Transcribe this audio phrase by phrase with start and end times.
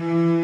[0.00, 0.39] damit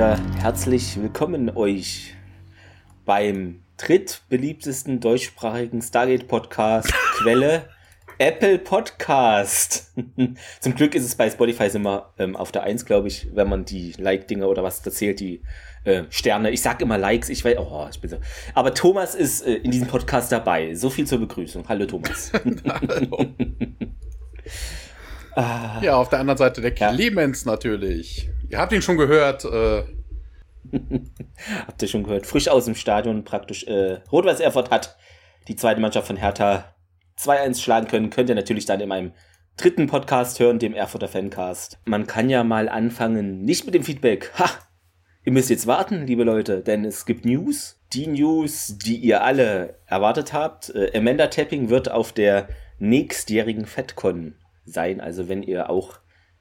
[0.00, 2.14] wieder herzlich willkommen euch
[3.04, 7.68] beim drittbeliebtesten deutschsprachigen Stargate-Podcast Quelle
[8.16, 9.92] Apple Podcast.
[10.60, 13.66] Zum Glück ist es bei Spotify immer ähm, auf der 1, glaube ich, wenn man
[13.66, 15.42] die Like-Dinger oder was da zählt, die
[15.84, 16.50] äh, Sterne.
[16.50, 18.16] Ich sag immer Likes, ich weiß, oh, ich bin so.
[18.54, 20.74] Aber Thomas ist äh, in diesem Podcast dabei.
[20.76, 21.68] So viel zur Begrüßung.
[21.68, 22.32] Hallo Thomas.
[22.66, 23.26] Hallo.
[25.36, 25.78] ah.
[25.82, 27.50] Ja, auf der anderen Seite der Clemens ja.
[27.50, 28.30] natürlich.
[28.48, 29.44] Ihr habt ihn schon gehört.
[29.44, 29.99] Äh.
[31.66, 32.26] habt ihr schon gehört?
[32.26, 33.64] Frisch aus dem Stadion praktisch.
[33.64, 34.96] Äh, Rot-Weiß Erfurt hat
[35.48, 36.74] die zweite Mannschaft von Hertha
[37.18, 38.10] 2-1 schlagen können.
[38.10, 39.12] Könnt ihr natürlich dann in meinem
[39.56, 41.78] dritten Podcast hören, dem Erfurter Fancast.
[41.84, 44.32] Man kann ja mal anfangen, nicht mit dem Feedback.
[44.38, 44.48] Ha!
[45.22, 47.78] Ihr müsst jetzt warten, liebe Leute, denn es gibt News.
[47.92, 50.70] Die News, die ihr alle erwartet habt.
[50.74, 55.00] Äh, Amanda Tapping wird auf der nächstjährigen FedCon sein.
[55.00, 55.99] Also wenn ihr auch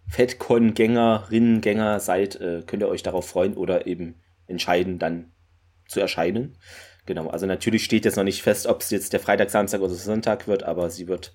[0.09, 4.15] FedCon-Gängerinnen, Gänger seid, äh, könnt ihr euch darauf freuen oder eben
[4.47, 5.31] entscheiden, dann
[5.87, 6.57] zu erscheinen.
[7.05, 9.93] Genau, also natürlich steht jetzt noch nicht fest, ob es jetzt der Freitag, Samstag oder
[9.93, 11.33] Sonntag wird, aber sie wird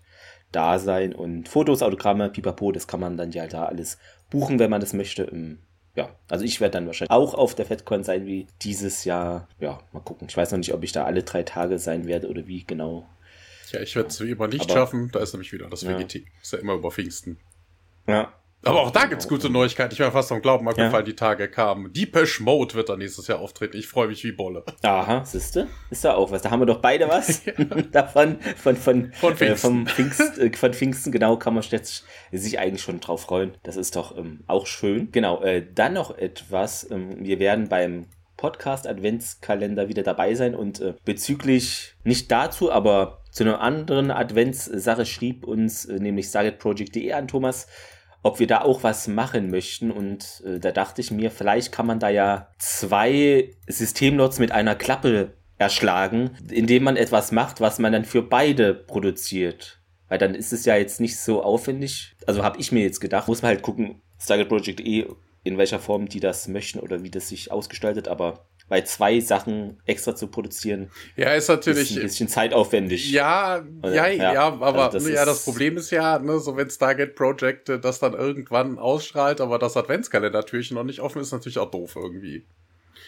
[0.53, 3.99] da sein und Fotos, Autogramme, pipapo, das kann man dann ja da alles
[4.31, 5.25] buchen, wenn man das möchte.
[5.25, 5.59] Ähm,
[5.97, 9.49] ja, also ich werde dann wahrscheinlich auch auf der FedCon sein wie dieses Jahr.
[9.59, 10.29] Ja, mal gucken.
[10.29, 13.09] Ich weiß noch nicht, ob ich da alle drei Tage sein werde oder wie genau.
[13.71, 15.11] Ja, ich werde es wie immer nicht aber, schaffen.
[15.13, 16.15] Da ist nämlich wieder das VGT.
[16.15, 16.21] Ja.
[16.43, 17.39] Ist ja immer über Pfingsten.
[18.07, 18.33] Ja,
[18.67, 19.93] aber auch da gibt's gute Neuigkeiten.
[19.95, 21.03] Ich war fast am Glauben abgefallen, ja.
[21.03, 21.93] die Tage kamen.
[21.93, 23.77] Deepesh Mode wird dann nächstes Jahr auftreten.
[23.77, 24.65] Ich freue mich wie Bolle.
[24.83, 25.69] Aha, siehste?
[25.91, 26.43] Ist da auch was.
[26.43, 27.43] Da haben wir doch beide was
[27.93, 28.39] davon.
[28.57, 29.87] Von, von, von, Pfingsten.
[29.87, 33.57] Äh, Pfingst, äh, von Pfingsten, genau, kann man sich eigentlich schon drauf freuen.
[33.63, 35.11] Das ist doch ähm, auch schön.
[35.13, 36.91] Genau, äh, dann noch etwas.
[36.91, 43.23] Ähm, wir werden beim Podcast Adventskalender wieder dabei sein und äh, bezüglich nicht dazu, aber
[43.31, 47.69] zu einer anderen Adventssache schrieb uns äh, nämlich StargetProject.de an Thomas
[48.25, 49.93] ob wir da auch was machen möchten.
[49.93, 54.75] Und äh, da dachte ich mir, vielleicht kann man da ja zwei Systemlots mit einer
[54.75, 59.81] Klappe erschlagen, indem man etwas macht, was man dann für beide produziert.
[60.09, 62.17] Weil dann ist es ja jetzt nicht so aufwendig.
[62.27, 65.07] Also habe ich mir jetzt gedacht, muss man halt gucken, Stargate Project E,
[65.43, 69.81] in welcher Form die das möchten oder wie das sich ausgestaltet, aber weil zwei Sachen
[69.87, 73.11] extra zu produzieren, ja, ist natürlich ist ein bisschen zeitaufwendig.
[73.11, 76.71] Ja, ja, ja, ja, aber also das ja, das Problem ist ja, ne, so wenn
[76.71, 81.71] Stargate Project das dann irgendwann ausstrahlt, aber das Adventskalender-Türchen noch nicht offen ist, natürlich auch
[81.71, 82.45] doof irgendwie.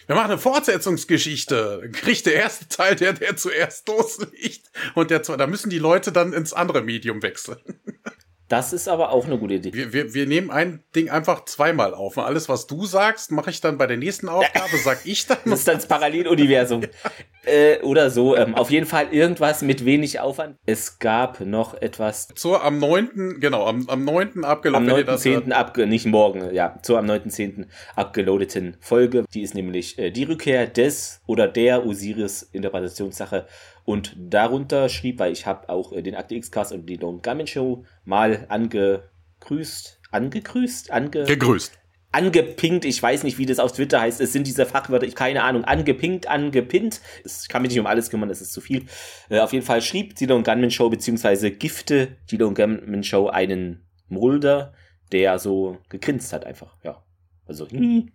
[0.06, 1.90] Wir machen eine Fortsetzungsgeschichte.
[1.92, 4.70] Kriegt der erste Teil, der, der zuerst loslegt.
[4.94, 7.58] Und der, da müssen die Leute dann ins andere Medium wechseln.
[8.48, 9.72] Das ist aber auch eine gute Idee.
[9.74, 12.16] Wir, wir, wir nehmen ein Ding einfach zweimal auf.
[12.16, 15.38] Und alles, was du sagst, mache ich dann bei der nächsten Aufgabe, sag ich dann.
[15.44, 16.82] Das ist dann das Paralleluniversum.
[17.44, 18.36] äh, oder so.
[18.36, 20.56] Ähm, auf jeden Fall irgendwas mit wenig Aufwand.
[20.64, 22.28] Es gab noch etwas.
[22.36, 24.44] Zur am 9., genau, am, am 9.
[24.44, 25.08] abgeloadeten.
[25.08, 25.52] Am 9.10.
[25.52, 27.66] abge, nicht morgen, ja, zur am 9.10.
[27.96, 29.24] abgeloadeten Folge.
[29.34, 33.46] Die ist nämlich äh, die Rückkehr des oder der Osiris-Interpretationssache
[33.86, 37.46] und darunter schrieb, weil ich habe auch äh, den Akte X-Cast und die Don't Gammon
[37.46, 41.24] Show mal angegrüßt, angegrüßt, ange...
[41.24, 41.78] Gegrüßt.
[42.12, 44.20] Angepinkt, ich weiß nicht, wie das auf Twitter heißt.
[44.20, 45.64] Es sind diese Fachwörter, ich keine Ahnung.
[45.64, 47.00] Angepinkt, angepinnt.
[47.24, 48.86] Ich kann mich nicht um alles kümmern, das ist zu viel.
[49.28, 53.28] Äh, auf jeden Fall schrieb die Don't Gunman Show beziehungsweise Gifte die Don't Gunman Show
[53.28, 54.72] einen Mulder,
[55.12, 56.76] der so gegrinst hat einfach.
[56.82, 57.04] Ja,
[57.46, 58.10] also hm,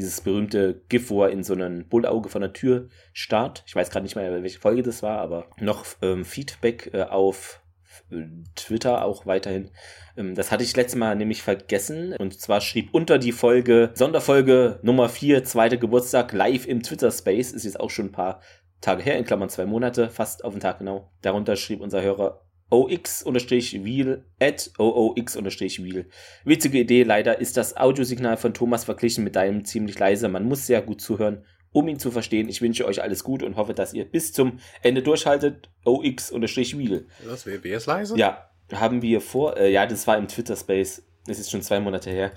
[0.00, 3.62] dieses berühmte GIF, wo er in so einem Bullauge von der Tür starrt.
[3.66, 7.60] Ich weiß gerade nicht mehr, welche Folge das war, aber noch ähm, Feedback äh, auf
[8.10, 8.24] äh,
[8.56, 9.70] Twitter auch weiterhin.
[10.16, 12.14] Ähm, das hatte ich letztes Mal nämlich vergessen.
[12.18, 17.52] Und zwar schrieb unter die Folge, Sonderfolge Nummer 4, zweiter Geburtstag, live im Twitter Space,
[17.52, 18.40] ist jetzt auch schon ein paar
[18.80, 21.10] Tage her, in Klammern zwei Monate, fast auf den Tag genau.
[21.20, 26.06] Darunter schrieb unser Hörer ox-wheel at oox-wheel.
[26.44, 30.28] Witzige Idee, leider ist das Audiosignal von Thomas verglichen mit deinem ziemlich leise.
[30.28, 32.48] Man muss sehr gut zuhören, um ihn zu verstehen.
[32.48, 35.70] Ich wünsche euch alles gut und hoffe, dass ihr bis zum Ende durchhaltet.
[35.84, 37.06] ox-wheel.
[37.26, 38.16] Das wer ist leise?
[38.16, 42.10] Ja, haben wir vor, äh, ja, das war im Twitter-Space, das ist schon zwei Monate
[42.10, 42.32] her,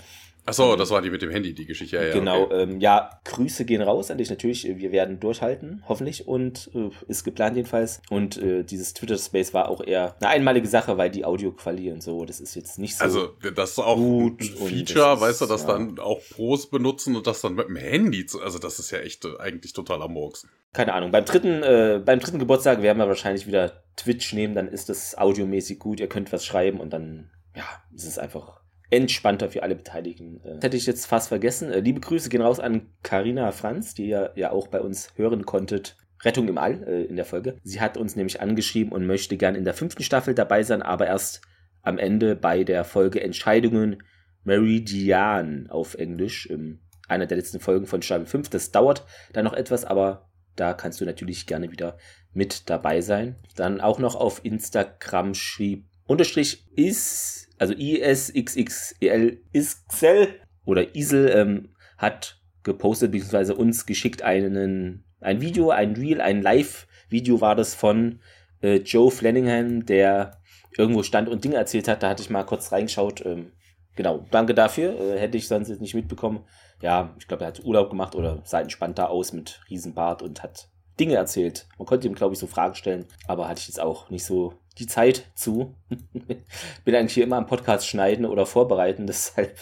[0.46, 1.96] Achso, das war die mit dem Handy, die Geschichte.
[1.96, 2.64] Ja, ja, genau, okay.
[2.64, 4.66] ähm, ja, Grüße gehen raus an dich natürlich.
[4.66, 6.28] Wir werden durchhalten, hoffentlich.
[6.28, 8.02] Und äh, ist geplant jedenfalls.
[8.10, 12.26] Und äh, dieses Twitter-Space war auch eher eine einmalige Sache, weil die Audioqualität und so,
[12.26, 13.04] das ist jetzt nicht so.
[13.06, 15.70] Also, das ist auch gut ein Feature, weißt du, dass ja.
[15.70, 18.42] dann auch Pros benutzen und das dann mit dem Handy zu.
[18.42, 20.46] Also, das ist ja echt äh, eigentlich totaler Murks.
[20.74, 21.12] Keine Ahnung.
[21.12, 25.18] Beim dritten, äh, beim dritten Geburtstag werden wir wahrscheinlich wieder Twitch nehmen, dann ist das
[25.18, 26.02] audiomäßig gut.
[26.02, 27.64] Ihr könnt was schreiben und dann, ja,
[27.96, 30.42] ist es einfach entspannter für alle Beteiligten.
[30.44, 31.72] Das hätte ich jetzt fast vergessen.
[31.72, 35.46] Äh, liebe Grüße gehen raus an Karina Franz, die ihr ja auch bei uns hören
[35.46, 35.98] konntet.
[36.22, 37.58] Rettung im All äh, in der Folge.
[37.64, 41.08] Sie hat uns nämlich angeschrieben und möchte gern in der fünften Staffel dabei sein, aber
[41.08, 41.42] erst
[41.82, 44.04] am Ende bei der Folge Entscheidungen
[44.44, 48.50] Meridian auf Englisch, in einer der letzten Folgen von Staffel 5.
[48.50, 51.98] Das dauert dann noch etwas, aber da kannst du natürlich gerne wieder
[52.32, 53.36] mit dabei sein.
[53.56, 62.42] Dann auch noch auf Instagram schrieb Unterstrich ist also ISXXEL Isxel oder Isel ähm, hat
[62.64, 63.54] gepostet bzw.
[63.54, 68.20] uns geschickt einen ein Video, ein Reel, ein Live-Video war das von
[68.62, 70.42] äh, Joe Flanagan, der
[70.78, 72.04] irgendwo stand und Dinge erzählt hat.
[72.04, 73.26] Da hatte ich mal kurz reingeschaut.
[73.26, 73.54] Ähm,
[73.96, 75.00] genau, danke dafür.
[75.00, 76.44] Äh, hätte ich sonst jetzt nicht mitbekommen.
[76.82, 80.44] Ja, ich glaube, er hat Urlaub gemacht oder sah entspannt da aus mit Riesenbart und
[80.44, 80.68] hat
[81.00, 81.68] Dinge erzählt.
[81.78, 84.56] Man konnte ihm, glaube ich, so Fragen stellen, aber hatte ich jetzt auch nicht so
[84.80, 85.76] die Zeit zu.
[86.86, 89.58] Bin eigentlich hier immer am Podcast schneiden oder vorbereiten, deshalb.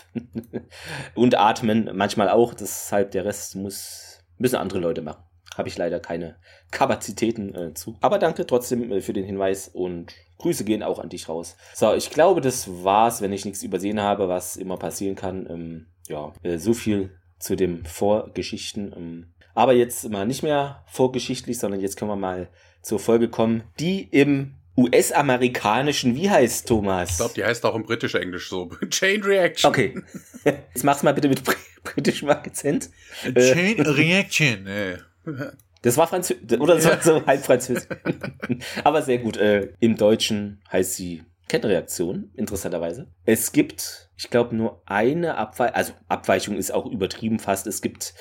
[1.15, 5.23] und atmen manchmal auch, deshalb der Rest muss, müssen andere Leute machen.
[5.55, 6.37] Habe ich leider keine
[6.71, 7.97] Kapazitäten äh, zu.
[7.99, 11.57] Aber danke trotzdem äh, für den Hinweis und Grüße gehen auch an dich raus.
[11.73, 15.47] So, ich glaube, das war's, wenn ich nichts übersehen habe, was immer passieren kann.
[15.49, 18.93] Ähm, ja, äh, so viel zu den Vorgeschichten.
[18.95, 22.49] Ähm, aber jetzt mal nicht mehr vorgeschichtlich, sondern jetzt können wir mal
[22.81, 27.11] zur Folge kommen, die im US-amerikanischen, wie heißt Thomas?
[27.11, 28.69] Ich glaube, die heißt auch im britischen-englisch so.
[28.89, 29.69] Chain Reaction.
[29.69, 30.01] Okay.
[30.45, 31.41] Jetzt mach's mal bitte mit
[31.83, 32.89] britischem Akzent.
[33.23, 34.67] Chain äh, Reaction.
[35.81, 37.87] Das war Französisch, oder das war so halb Französisch.
[38.83, 39.37] Aber sehr gut.
[39.37, 43.07] Äh, Im Deutschen heißt sie Kettenreaktion, interessanterweise.
[43.25, 47.67] Es gibt, ich glaube, nur eine Abweichung, also Abweichung ist auch übertrieben fast.
[47.67, 48.13] Es gibt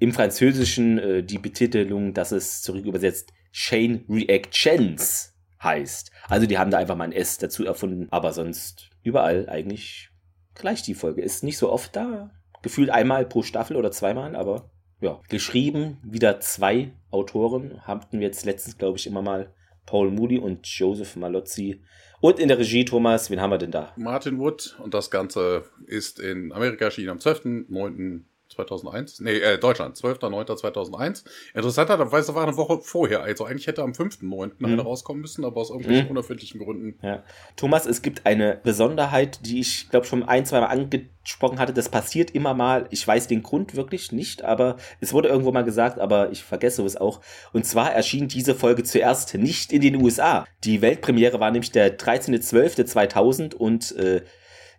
[0.00, 5.31] im Französischen äh, die Betitelung, dass es zurück übersetzt Chain Reactions
[5.62, 6.10] heißt.
[6.28, 10.10] Also die haben da einfach mal ein S dazu erfunden, aber sonst überall eigentlich
[10.54, 11.22] gleich die Folge.
[11.22, 12.30] Ist nicht so oft da.
[12.62, 14.70] Gefühlt einmal pro Staffel oder zweimal, aber
[15.00, 15.20] ja.
[15.28, 17.80] Geschrieben wieder zwei Autoren.
[17.82, 19.52] Hatten wir jetzt letztens, glaube ich, immer mal
[19.84, 21.82] Paul Moody und Joseph Malozzi.
[22.20, 23.92] Und in der Regie, Thomas, wen haben wir denn da?
[23.96, 24.78] Martin Wood.
[24.80, 28.22] Und das Ganze ist in Amerika erschienen am 12.09.
[28.54, 29.20] 2001?
[29.20, 31.24] Nee, äh, Deutschland, 12.09.2001.
[31.54, 33.22] Interessanterweise war eine Woche vorher.
[33.22, 34.52] Also eigentlich hätte am 5.09.
[34.58, 34.66] Mhm.
[34.66, 36.10] eine rauskommen müssen, aber aus irgendwelchen mhm.
[36.12, 36.98] unerfindlichen Gründen.
[37.02, 37.22] Ja.
[37.56, 41.72] Thomas, es gibt eine Besonderheit, die ich glaube schon ein, zwei Mal angesprochen hatte.
[41.72, 42.86] Das passiert immer mal.
[42.90, 46.84] Ich weiß den Grund wirklich nicht, aber es wurde irgendwo mal gesagt, aber ich vergesse
[46.84, 47.20] es auch.
[47.52, 50.46] Und zwar erschien diese Folge zuerst nicht in den USA.
[50.64, 54.22] Die Weltpremiere war nämlich der 13.12.2000 und äh,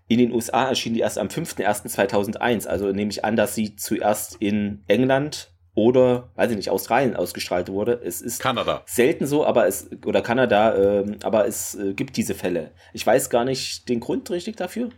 [0.07, 2.67] in den USA erschien die erst am 5.1.2001.
[2.67, 7.69] Also nehme ich an, dass sie zuerst in England oder, weiß ich nicht, Australien ausgestrahlt
[7.69, 7.99] wurde.
[8.03, 8.83] Es ist Kanada.
[8.85, 12.71] selten so, aber es, oder Kanada, äh, aber es äh, gibt diese Fälle.
[12.93, 14.89] Ich weiß gar nicht den Grund richtig dafür.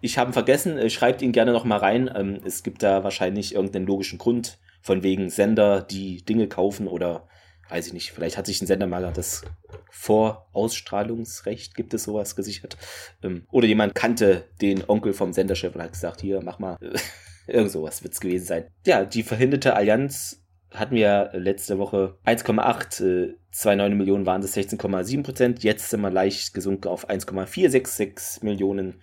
[0.00, 2.08] Ich habe vergessen, äh, schreibt ihn gerne noch mal rein.
[2.14, 7.28] Ähm, es gibt da wahrscheinlich irgendeinen logischen Grund, von wegen Sender, die Dinge kaufen oder
[7.68, 9.42] weiß ich nicht, vielleicht hat sich ein Sender mal das
[9.90, 12.76] Vorausstrahlungsrecht, gibt es sowas gesichert.
[13.22, 16.78] Ähm, oder jemand kannte den Onkel vom Senderchef und hat gesagt, hier, mach mal.
[17.46, 18.66] Irgend sowas wird es gewesen sein.
[18.86, 20.40] Ja, die verhinderte Allianz
[20.72, 25.64] hatten wir letzte Woche 1,8, äh, 2,9 Millionen waren es 16,7 Prozent.
[25.64, 29.02] Jetzt sind wir leicht gesunken auf 1,466 Millionen,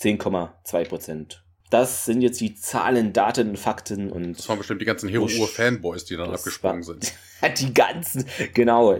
[0.00, 1.44] 10,2 Prozent.
[1.70, 4.38] Das sind jetzt die Zahlen, Daten, Fakten und.
[4.38, 7.12] Das waren bestimmt die ganzen Hero-Uhr-Fanboys, die dann abgesprungen sind.
[7.58, 8.96] die ganzen, genau.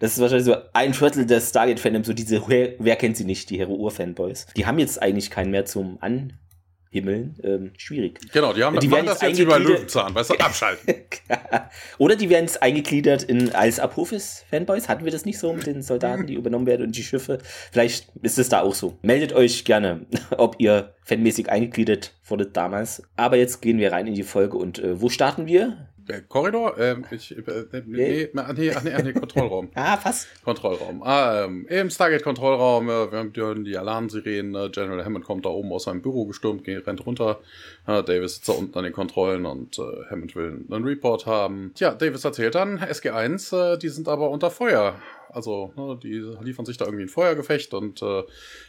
[0.00, 3.58] Das ist wahrscheinlich so ein Viertel des Stargate-Fandoms, so diese, wer kennt sie nicht, die
[3.58, 4.46] Hero-Uhr-Fanboys.
[4.56, 6.38] Die haben jetzt eigentlich keinen mehr zum An
[6.94, 8.20] Himmeln ähm, schwierig.
[8.32, 10.94] Genau, die haben die werden das jetzt über Löwenzahn, weißt du, abschalten.
[11.98, 14.88] Oder die werden jetzt eingegliedert in, als Apophis-Fanboys.
[14.88, 17.38] Hatten wir das nicht so mit den Soldaten, die übernommen werden und die Schiffe?
[17.72, 18.96] Vielleicht ist es da auch so.
[19.02, 20.06] Meldet euch gerne,
[20.38, 23.02] ob ihr fanmäßig eingegliedert wurdet damals.
[23.16, 25.88] Aber jetzt gehen wir rein in die Folge und äh, wo starten wir?
[26.08, 26.78] Der Korridor?
[26.78, 27.42] Ähm, ich, äh,
[27.86, 29.70] nee, nee, nee, nee, nee, nee, Kontrollraum.
[29.74, 30.26] ah, was?
[30.44, 31.02] Kontrollraum.
[31.02, 35.72] Ah, ähm, Im Stargate-Kontrollraum, äh, wir haben die Alarmsirenen, äh, General Hammond kommt da oben
[35.72, 37.40] aus seinem Büro gestürmt, geht, rennt runter.
[37.86, 41.72] Äh, Davis sitzt da unten an den Kontrollen und äh, Hammond will einen Report haben.
[41.74, 44.96] Tja, Davis erzählt dann, SG1, äh, die sind aber unter Feuer
[45.34, 48.22] Also, ne, die liefern sich da irgendwie ein Feuergefecht und äh,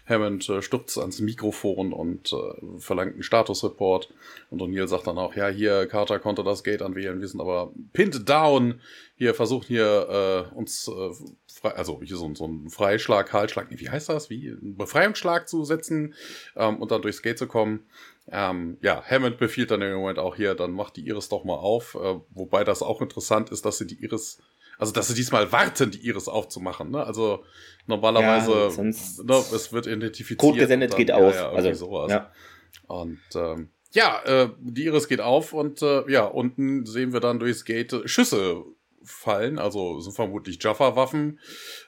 [0.07, 4.13] Hammond äh, stürzt ans Mikrofon und äh, verlangt einen Statusreport.
[4.50, 7.72] Und O'Neill sagt dann auch, ja, hier, Carter konnte das Gate anwählen, wir sind aber
[7.93, 8.81] pinned down.
[9.17, 11.12] Hier versucht hier äh, uns, äh,
[11.51, 14.29] frei, also hier so, so ein Freischlag, Haltschlag, wie heißt das?
[14.29, 14.50] Wie?
[14.50, 16.13] Ein Befreiungsschlag zu setzen
[16.55, 17.86] ähm, und dann durchs Gate zu kommen.
[18.31, 21.55] Ähm, ja, Hammond befiehlt dann im Moment auch hier, dann macht die Iris doch mal
[21.55, 21.95] auf.
[21.95, 24.39] Äh, wobei das auch interessant ist, dass sie die Iris,
[24.77, 26.91] also dass sie diesmal warten, die Iris aufzumachen.
[26.91, 27.03] Ne?
[27.03, 27.44] Also
[27.88, 30.39] normalerweise, ja, ne, es wird identifiziert.
[30.39, 31.36] Code gesendet dann, geht ja, auf.
[31.36, 32.12] Ja, also, sowas.
[32.12, 32.32] Ja.
[32.88, 37.39] Und ähm, ja, äh, die Iris geht auf und äh, ja, unten sehen wir dann
[37.39, 38.63] durchs Gate Schüsse
[39.05, 39.59] fallen.
[39.59, 41.39] Also sind vermutlich Jaffa-Waffen,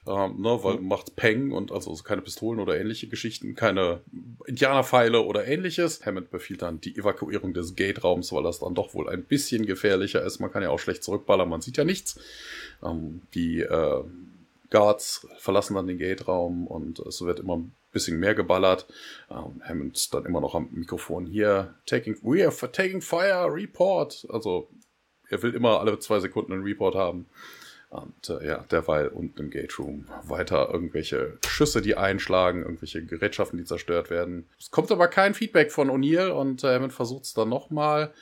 [0.07, 0.87] ähm, ne, weil mhm.
[0.87, 4.01] macht Peng und also keine Pistolen oder ähnliche Geschichten, keine
[4.45, 6.05] Indianerpfeile oder ähnliches.
[6.05, 10.23] Hammond befiehlt dann die Evakuierung des Gate-Raums, weil das dann doch wohl ein bisschen gefährlicher
[10.23, 10.39] ist.
[10.39, 12.19] Man kann ja auch schlecht zurückballern, man sieht ja nichts.
[12.83, 14.03] Ähm, die äh,
[14.69, 18.85] Guards verlassen dann den Gate-Raum und es wird immer ein bisschen mehr geballert.
[19.29, 21.75] Ähm, Hammond dann immer noch am Mikrofon hier.
[21.85, 24.27] Taking, we are taking fire, report.
[24.29, 24.69] Also
[25.29, 27.27] er will immer alle zwei Sekunden einen Report haben.
[27.89, 33.57] Und äh, ja, derweil unten im Gate Room weiter irgendwelche Schüsse, die einschlagen, irgendwelche Gerätschaften,
[33.57, 34.49] die zerstört werden.
[34.59, 38.13] Es kommt aber kein Feedback von O'Neill und äh, Hammond versucht es dann nochmal.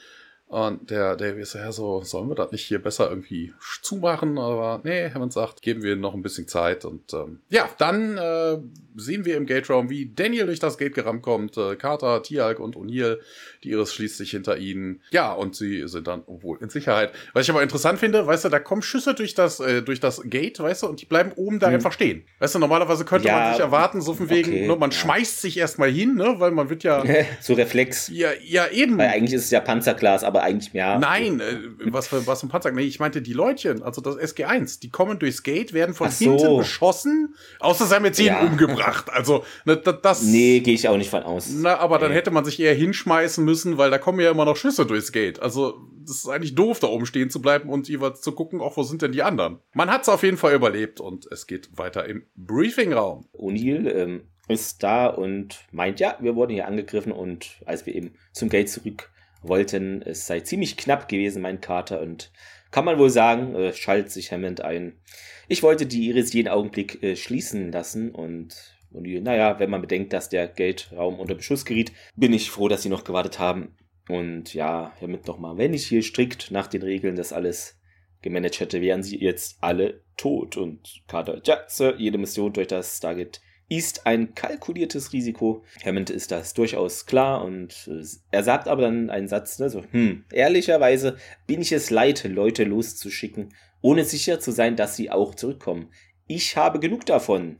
[0.56, 4.38] Und der Davy ist ja so, sollen wir das nicht hier besser irgendwie zumachen?
[4.38, 6.86] Aber nee, Hammond sagt, geben wir noch ein bisschen Zeit.
[6.86, 8.58] Und ähm, ja, dann äh,
[8.96, 11.58] sehen wir im Gate-Raum, wie Daniel durch das Gate gerammt kommt.
[11.58, 13.20] Äh, Carter, Tialk und O'Neill.
[13.66, 15.02] Die Iris schließt sich hinter ihnen.
[15.12, 17.12] Ja, und sie sind dann wohl in Sicherheit.
[17.34, 20.22] Was ich aber interessant finde, weißt du, da kommen Schüsse durch das, äh, durch das
[20.24, 21.76] Gate, weißt du, und die bleiben oben da hm.
[21.76, 22.24] einfach stehen.
[22.40, 24.98] Weißt du, normalerweise könnte ja, man sich erwarten, so von wegen, okay, ne, man ja.
[24.98, 27.04] schmeißt sich erstmal hin, ne, weil man wird ja.
[27.42, 28.08] so Reflex.
[28.08, 28.98] Ja, ja, eben.
[28.98, 31.00] Weil eigentlich ist es ja Panzerglas, aber eigentlich mehr.
[31.00, 31.58] Nein, äh,
[31.92, 32.72] was für was ein Panzer?
[32.72, 36.26] Nee, ich meinte die Leutchen, also das SG1, die kommen durchs Gate, werden von so.
[36.26, 38.42] hinten beschossen, außer sie haben jetzt ja.
[38.42, 39.10] umgebracht.
[39.10, 40.24] Also, ne, das.
[40.36, 41.50] Nee, gehe ich auch nicht von aus.
[41.50, 44.58] Na, aber dann hätte man sich eher hinschmeißen müssen, weil da kommen ja immer noch
[44.58, 45.42] Schüsse durchs Gate.
[45.42, 48.78] Also, das ist eigentlich doof, da oben stehen zu bleiben und jeweils zu gucken, auch
[48.78, 49.60] wo sind denn die anderen.
[49.74, 53.28] Man hat es auf jeden Fall überlebt und es geht weiter im Briefingraum.
[53.34, 58.14] O'Neill ähm, ist da und meint, ja, wir wurden hier angegriffen und als wir eben
[58.32, 59.10] zum Gate zurück
[59.48, 62.32] wollten, es sei ziemlich knapp gewesen, mein Kater, und
[62.72, 65.00] kann man wohl sagen, äh, schaltet sich Hammond ein.
[65.48, 68.56] Ich wollte die Iris jeden Augenblick äh, schließen lassen und,
[68.92, 72.84] und naja, wenn man bedenkt, dass der Geldraum unter Beschuss geriet, bin ich froh, dass
[72.84, 73.76] sie noch gewartet haben.
[74.08, 77.80] Und ja, Hammond nochmal, wenn ich hier strikt nach den Regeln das alles
[78.22, 80.58] gemanagt hätte, wären sie jetzt alle tot.
[80.58, 85.64] Und Carter, ja, Sir, jede Mission durch das Stargate ist ein kalkuliertes Risiko.
[85.84, 89.84] Hammond ist das durchaus klar und äh, er sagt aber dann einen Satz, ne, so,
[89.92, 91.18] hm, ehrlicherweise
[91.48, 95.90] bin ich es leid, Leute loszuschicken, ohne sicher zu sein, dass sie auch zurückkommen.
[96.28, 97.58] Ich habe genug davon.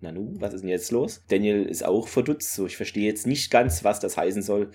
[0.00, 1.24] Nanu, was ist denn jetzt los?
[1.28, 4.70] Daniel ist auch verdutzt, so ich verstehe jetzt nicht ganz, was das heißen soll.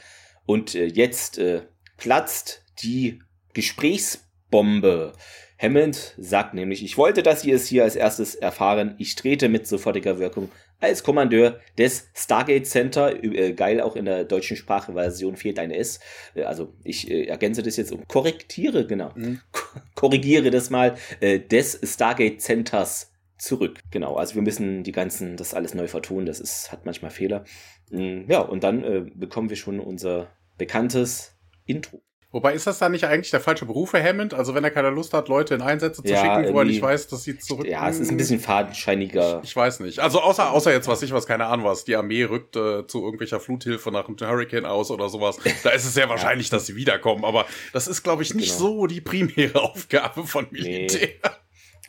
[0.46, 1.62] Und äh, jetzt äh,
[1.98, 3.22] platzt die
[3.54, 5.14] Gesprächsbombe.
[5.58, 8.96] Hammond sagt nämlich, ich wollte, dass Sie es hier als erstes erfahren.
[8.98, 10.52] Ich trete mit sofortiger Wirkung
[10.84, 13.24] als Kommandeur des Stargate Center.
[13.24, 16.00] Äh, geil, auch in der deutschen Sprachversion fehlt ein S.
[16.36, 19.12] Äh, also ich äh, ergänze das jetzt um korrektiere, genau.
[19.16, 19.42] Mhm.
[19.96, 23.80] Korrigiere das mal des Stargate Centers zurück.
[23.92, 26.26] Genau, also wir müssen die ganzen, das alles neu vertun.
[26.26, 27.46] Das ist, hat manchmal Fehler.
[27.90, 31.36] Mhm, ja, und dann bekommen wir schon unser bekanntes
[31.66, 32.02] Intro.
[32.34, 34.34] Wobei ist das dann nicht eigentlich der falsche Beruf für Hammond?
[34.34, 36.82] Also wenn er keine Lust hat, Leute in Einsätze zu ja, schicken, wo er nicht
[36.82, 37.68] weiß, dass sie zurück.
[37.68, 39.42] Ja, es ist ein bisschen fadenscheiniger.
[39.44, 40.00] Ich, ich, weiß nicht.
[40.00, 41.84] Also außer außer jetzt was ich was keine Ahnung was.
[41.84, 45.38] Die Armee rückt äh, zu irgendwelcher Fluthilfe nach einem Hurricane aus oder sowas.
[45.64, 46.58] Da ist es sehr wahrscheinlich, ja.
[46.58, 47.24] dass sie wiederkommen.
[47.24, 48.80] Aber das ist glaube ich nicht genau.
[48.80, 51.10] so die primäre Aufgabe von Militär.
[51.10, 51.30] Nee.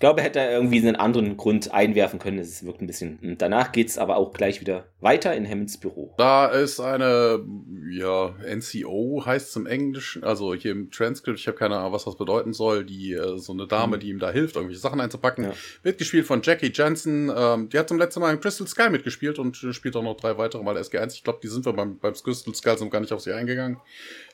[0.05, 2.39] Ich glaube, hätte er irgendwie einen anderen Grund einwerfen können.
[2.39, 3.37] Es wirkt ein bisschen.
[3.39, 6.13] Danach geht es aber auch gleich wieder weiter in Hammonds Büro.
[6.19, 7.43] Da ist eine,
[7.91, 12.05] ja, NCO heißt es im Englischen, also hier im Transkript, ich habe keine Ahnung, was
[12.05, 14.01] das bedeuten soll, die, äh, so eine Dame, mhm.
[14.01, 15.45] die ihm da hilft, irgendwelche Sachen einzupacken.
[15.45, 15.53] Ja.
[15.83, 17.33] Wird gespielt von Jackie Jensen.
[17.35, 20.37] Ähm, die hat zum letzten Mal in Crystal Sky mitgespielt und spielt auch noch drei
[20.37, 21.15] weitere Mal SG1.
[21.15, 23.79] Ich glaube, die sind wir beim, beim Crystal Sky sind gar nicht auf sie eingegangen.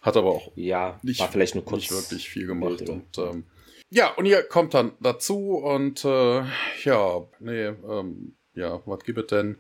[0.03, 2.89] Hat aber auch ja, nicht, war vielleicht nur kurz nicht wirklich viel gemacht.
[2.89, 3.45] Und ähm,
[3.91, 6.43] ja, und ihr kommt dann dazu und äh,
[6.85, 9.57] ja, nee, ähm, ja, was gibt es denn?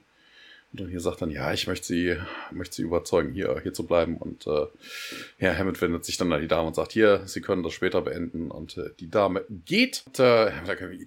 [0.72, 2.16] Und dann hier sagt dann, ja, ich möchte sie,
[2.52, 4.16] möchte sie überzeugen, hier, hier zu bleiben.
[4.16, 4.66] Und äh,
[5.40, 8.02] ja, Hammond wendet sich dann an die Dame und sagt, hier, sie können das später
[8.02, 8.52] beenden.
[8.52, 10.04] Und äh, die Dame geht.
[10.06, 10.52] Und, äh,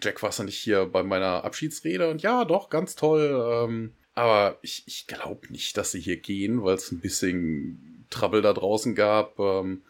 [0.02, 2.10] Jack, warst du nicht hier bei meiner Abschiedsrede?
[2.10, 3.64] Und ja, doch, ganz toll.
[3.64, 8.42] Ähm, aber ich, ich glaube nicht, dass sie hier gehen, weil es ein bisschen Trouble
[8.42, 9.40] da draußen gab.
[9.40, 9.82] Ähm,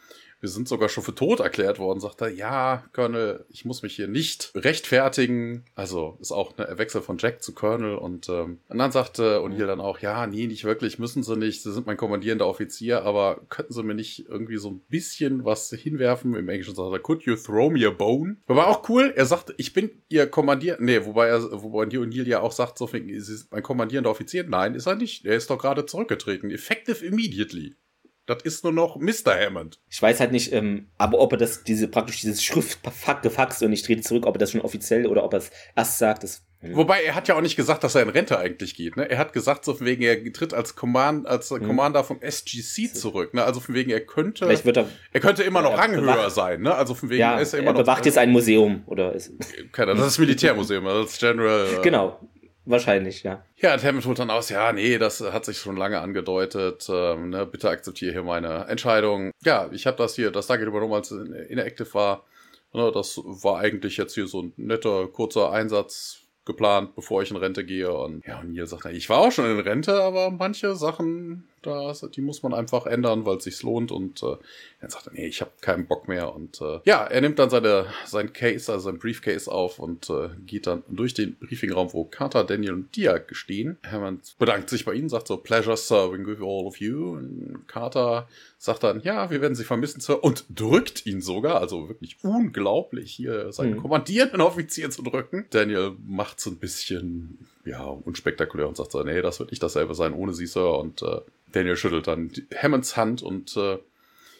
[0.44, 3.96] wir sind sogar schon für tot erklärt worden, sagt er, ja, Colonel, ich muss mich
[3.96, 5.64] hier nicht rechtfertigen.
[5.74, 9.68] Also ist auch ein Wechsel von Jack zu Colonel und, ähm, und dann sagte O'Neill
[9.68, 13.40] dann auch, ja, nee, nicht wirklich, müssen sie nicht, sie sind mein kommandierender Offizier, aber
[13.48, 16.36] könnten sie mir nicht irgendwie so ein bisschen was hinwerfen?
[16.36, 18.36] Im Englischen sagt er, could you throw me a bone?
[18.48, 22.42] Aber auch cool, er sagt, ich bin ihr Kommandier, nee, wobei er, wobei O'Neill ja
[22.42, 24.44] auch sagt, so, sie ist mein kommandierender Offizier.
[24.44, 26.52] Nein, ist er nicht, er ist doch gerade zurückgetreten.
[26.52, 27.78] Effective immediately.
[28.26, 29.36] Das ist nur noch Mr.
[29.36, 29.80] Hammond.
[29.90, 33.74] Ich weiß halt nicht, ähm, aber ob er das, diese praktisch dieses Schriftfuck gefaxt und
[33.74, 36.46] ich trete zurück, ob er das schon offiziell oder ob er es erst sagt, das
[36.64, 36.78] hm.
[36.78, 38.96] Wobei er hat ja auch nicht gesagt, dass er in Rente eigentlich geht.
[38.96, 39.10] Ne?
[39.10, 41.68] Er hat gesagt, so von wegen er tritt als Command, als hm.
[41.68, 43.34] Commander vom SGC zurück.
[43.34, 43.44] Ne?
[43.44, 46.62] Also von wegen er könnte, er, er könnte immer noch ranghöher sein.
[46.62, 46.74] Ne?
[46.74, 48.06] Also von wegen ja, ist er immer er bewacht noch.
[48.06, 49.34] jetzt ein Museum oder ist.
[49.74, 51.68] Keine, das ist Militärmuseum, das General.
[51.68, 52.20] Äh, genau.
[52.66, 53.44] Wahrscheinlich, ja.
[53.58, 56.88] Ja, und Hammond holt dann aus, ja, nee, das hat sich schon lange angedeutet.
[56.90, 59.32] Ähm, ne, bitte akzeptiere hier meine Entscheidung.
[59.44, 62.24] Ja, ich habe das hier, das Target übernommen, als es inactive war.
[62.72, 67.38] Ne, das war eigentlich jetzt hier so ein netter, kurzer Einsatz geplant, bevor ich in
[67.38, 67.94] Rente gehe.
[67.94, 71.94] Und ja, und Neil sagt, ich war auch schon in Rente, aber manche Sachen da,
[72.08, 73.92] die muss man einfach ändern, weil es sich lohnt.
[73.92, 74.38] Und äh,
[74.82, 76.34] dann sagt er, nee, ich habe keinen Bock mehr.
[76.34, 80.30] Und äh, ja, er nimmt dann seine, sein Case, also sein Briefcase auf und äh,
[80.46, 83.78] geht dann durch den Briefingraum, wo Carter, Daniel und Diak stehen.
[83.84, 87.14] Hammond bedankt sich bei ihnen, sagt so, pleasure serving with all of you.
[87.14, 88.28] Und Carter
[88.64, 93.12] sagt dann, ja, wir werden sie vermissen, Sir, und drückt ihn sogar, also wirklich unglaublich,
[93.12, 93.82] hier seinen mhm.
[93.82, 95.46] kommandierenden Offizier zu drücken.
[95.50, 99.96] Daniel macht so ein bisschen, ja, unspektakulär und sagt so, nee, das wird nicht dasselbe
[99.96, 100.80] sein ohne sie, Sir.
[100.80, 101.20] Und äh,
[101.54, 102.32] Daniel schüttelt dann
[102.62, 103.78] Hammonds Hand und äh,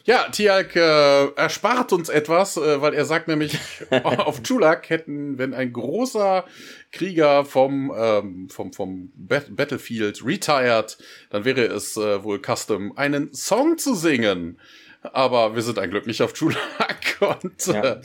[0.06, 3.58] ja, Tialk äh, erspart uns etwas, äh, weil er sagt nämlich,
[4.04, 6.44] auf Chulak hätten, wenn ein großer
[6.92, 10.98] Krieger vom, ähm, vom, vom Battlefield retired,
[11.30, 14.58] dann wäre es äh, wohl custom, einen Song zu singen.
[15.00, 18.00] Aber wir sind ein glücklich auf Chulak und ja,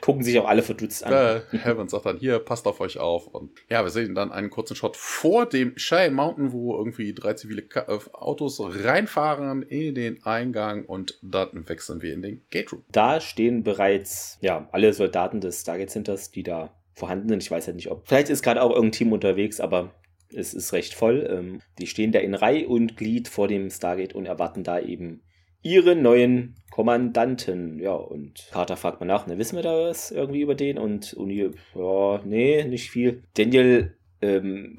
[0.00, 1.12] gucken sich auch alle verdutzt an.
[1.12, 3.26] Äh, Heaven sagt dann, hier, passt auf euch auf.
[3.26, 7.34] Und ja, wir sehen dann einen kurzen Shot vor dem Cheyenne Mountain, wo irgendwie drei
[7.34, 12.84] zivile äh, Autos reinfahren in den Eingang und dann wechseln wir in den Gate Room.
[12.90, 17.42] Da stehen bereits ja alle Soldaten des Stargate Centers, die da vorhanden sind.
[17.42, 18.06] Ich weiß halt nicht, ob.
[18.06, 19.92] Vielleicht ist gerade auch irgendein Team unterwegs, aber
[20.34, 21.26] es ist recht voll.
[21.30, 25.22] Ähm, die stehen da in Reihe und Glied vor dem Stargate und erwarten da eben
[25.62, 27.78] ihren neuen Kommandanten.
[27.80, 30.78] Ja, und Carter fragt mal nach, ne, wissen wir da was irgendwie über den?
[30.78, 33.22] Und Uni, ja, nee, nicht viel.
[33.34, 34.76] Daniel ähm,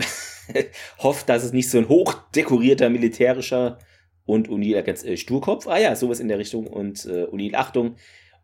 [1.00, 3.80] hofft, dass es nicht so ein hochdekorierter militärischer
[4.26, 5.68] und O'Neill ergänzt äh, Sturkopf.
[5.68, 6.68] Ah ja, sowas in der Richtung.
[6.68, 7.96] Und äh, O'Neill, Achtung.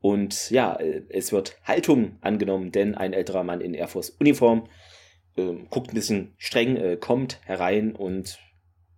[0.02, 4.68] Und ja, äh, es wird Haltung angenommen, denn ein älterer Mann in Air Force Uniform
[5.38, 8.40] äh, guckt ein bisschen streng, äh, kommt herein und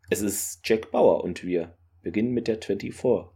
[0.10, 3.30] es ist Jack Bauer und wir beginnen mit der 24 Folge.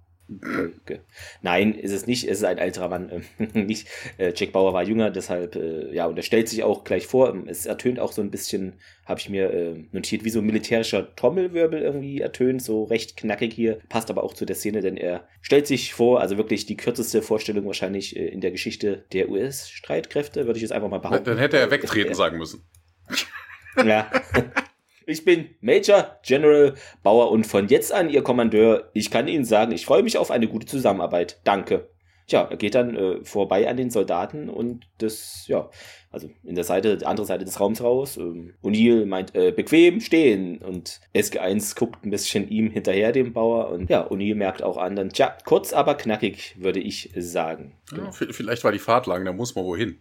[1.41, 2.24] Nein, ist es nicht.
[2.28, 3.10] Es ist ein älterer Mann.
[3.10, 3.88] Äh, nicht.
[4.17, 7.36] Äh, Jack Bauer war jünger, deshalb, äh, ja, und er stellt sich auch gleich vor.
[7.47, 8.74] Es ertönt auch so ein bisschen,
[9.06, 13.54] habe ich mir äh, notiert, wie so ein militärischer Trommelwirbel irgendwie ertönt, so recht knackig
[13.54, 13.80] hier.
[13.89, 17.21] Passt aber auch zu der Szene, denn er stellt sich vor, also wirklich die kürzeste
[17.21, 21.26] Vorstellung wahrscheinlich äh, in der Geschichte der US-Streitkräfte, würde ich jetzt einfach mal behaupten.
[21.26, 22.63] Dann hätte er wegtreten sagen müssen.
[23.86, 24.10] Ja.
[25.06, 28.90] Ich bin Major General Bauer und von jetzt an Ihr Kommandeur.
[28.94, 31.40] Ich kann Ihnen sagen, ich freue mich auf eine gute Zusammenarbeit.
[31.44, 31.90] Danke.
[32.28, 35.70] Tja, er geht dann äh, vorbei an den Soldaten und das, ja,
[36.12, 38.16] also in der Seite, die andere Seite des Raums raus.
[38.16, 43.70] Ähm, O'Neill meint, äh, bequem stehen und SG1 guckt ein bisschen ihm hinterher, dem Bauer.
[43.70, 47.76] Und ja, O'Neill merkt auch an, dann, tja, kurz aber knackig, würde ich sagen.
[47.96, 50.00] Ja, vielleicht war die Fahrt lang, da muss man wohin.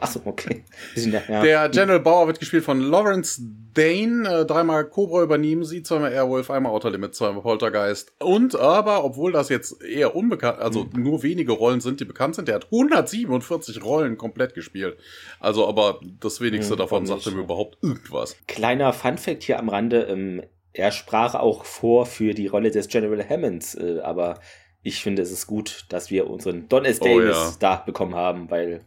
[0.00, 0.64] Achso, okay.
[0.96, 1.42] Ja.
[1.42, 4.28] Der General Bauer wird gespielt von Lawrence Dane.
[4.28, 8.12] Äh, dreimal Cobra übernehmen sie, zweimal Airwolf, einmal Outer Limit, zweimal Poltergeist.
[8.20, 11.02] Und aber, obwohl das jetzt eher unbekannt, also mhm.
[11.02, 14.98] nur wenige Rollen sind, die bekannt sind, der hat 147 Rollen komplett gespielt.
[15.40, 18.36] Also, aber das wenigste mhm, davon sagte mir überhaupt irgendwas.
[18.46, 20.02] Kleiner Funfact hier am Rande.
[20.02, 24.40] Ähm, er sprach auch vor für die Rolle des General Hammonds, äh, aber
[24.82, 26.98] ich finde, es ist gut, dass wir unseren Don S.
[26.98, 27.52] Davis oh, ja.
[27.58, 28.82] da bekommen haben, weil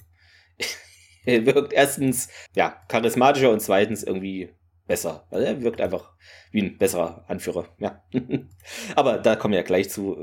[1.25, 4.49] wirkt erstens ja charismatischer und zweitens irgendwie
[4.87, 5.27] besser.
[5.29, 6.13] Also er wirkt einfach
[6.51, 7.67] wie ein besserer Anführer.
[7.79, 8.03] Ja.
[8.95, 10.17] Aber da kommen wir ja gleich zu.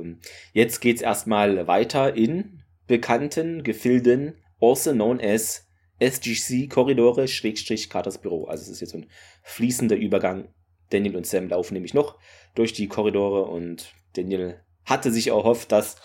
[0.52, 5.68] Jetzt geht's erstmal weiter in bekannten Gefilden, also known as
[6.00, 8.46] SGC-Korridore, Schrägstrich Carters Büro.
[8.46, 9.10] Also es ist jetzt so ein
[9.42, 10.48] fließender Übergang.
[10.90, 12.18] Daniel und Sam laufen nämlich noch
[12.54, 15.96] durch die Korridore und Daniel hatte sich erhofft, dass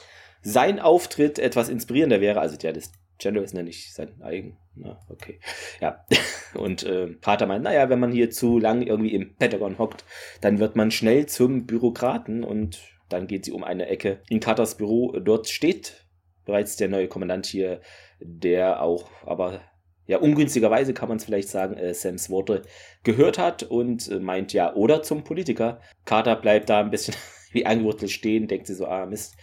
[0.42, 4.58] sein Auftritt etwas inspirierender wäre, also der des Gender ist nicht sein eigen.
[4.76, 5.40] Na, okay.
[5.82, 6.06] Ja.
[6.54, 10.06] Und äh, Carter meint, naja, wenn man hier zu lang irgendwie im Pentagon hockt,
[10.42, 12.80] dann wird man schnell zum Bürokraten und
[13.10, 15.12] dann geht sie um eine Ecke in Carters Büro.
[15.20, 16.08] Dort steht
[16.46, 17.82] bereits der neue Kommandant hier,
[18.20, 19.62] der auch aber
[20.10, 22.64] ja, ungünstigerweise kann man es vielleicht sagen, äh, Sams Worte
[23.04, 25.82] gehört hat und äh, meint ja, oder zum Politiker.
[26.06, 27.14] Carter bleibt da ein bisschen
[27.52, 29.36] wie angewurzelt stehen, denkt sie so, ah, Mist.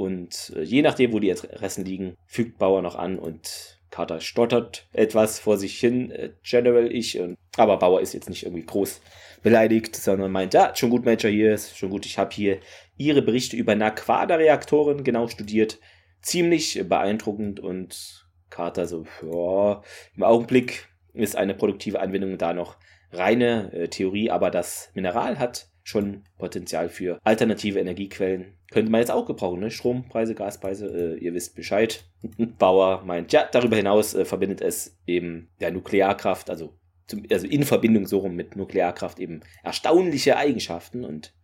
[0.00, 4.88] Und äh, je nachdem, wo die Adressen liegen, fügt Bauer noch an und Carter stottert
[4.94, 7.20] etwas vor sich hin, äh, General, ich.
[7.58, 9.02] Aber Bauer ist jetzt nicht irgendwie groß
[9.42, 12.60] beleidigt, sondern meint, ja, schon gut, Major, hier ist schon gut, ich habe hier
[12.96, 15.78] Ihre Berichte über Naquada-Reaktoren genau studiert.
[16.22, 19.82] Ziemlich beeindruckend und Carter so, ja,
[20.16, 22.78] im Augenblick ist eine produktive Anwendung da noch
[23.12, 28.56] reine äh, Theorie, aber das Mineral hat schon Potenzial für alternative Energiequellen.
[28.70, 29.70] Könnte man jetzt auch gebrauchen, ne?
[29.70, 32.04] Strompreise, Gaspreise, äh, ihr wisst Bescheid.
[32.58, 36.72] Bauer meint, ja, darüber hinaus äh, verbindet es eben der Nuklearkraft, also,
[37.06, 41.34] zum, also in Verbindung so rum mit Nuklearkraft eben erstaunliche Eigenschaften und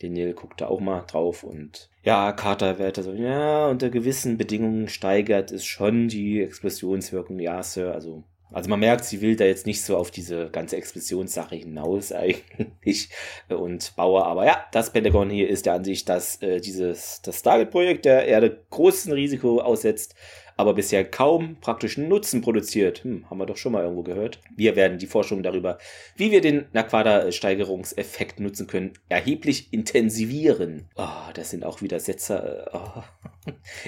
[0.00, 4.88] Daniel guckt da auch mal drauf und ja, Carter weiter so, ja, unter gewissen Bedingungen
[4.88, 9.66] steigert es schon die Explosionswirkung, ja, Sir, also also man merkt, sie will da jetzt
[9.66, 13.08] nicht so auf diese ganze Explosionssache hinaus eigentlich.
[13.48, 18.04] Und Bauer, aber ja, das Pentagon hier ist der Ansicht, dass äh, dieses das Stargate-Projekt
[18.04, 20.14] der Erde großen Risiko aussetzt
[20.56, 23.04] aber bisher kaum praktischen Nutzen produziert.
[23.04, 24.40] Hm, haben wir doch schon mal irgendwo gehört.
[24.54, 25.78] Wir werden die Forschung darüber,
[26.16, 30.88] wie wir den Naquada-Steigerungseffekt nutzen können, erheblich intensivieren.
[30.96, 32.70] Oh, das sind auch wieder Sätze.
[32.72, 33.02] Oh.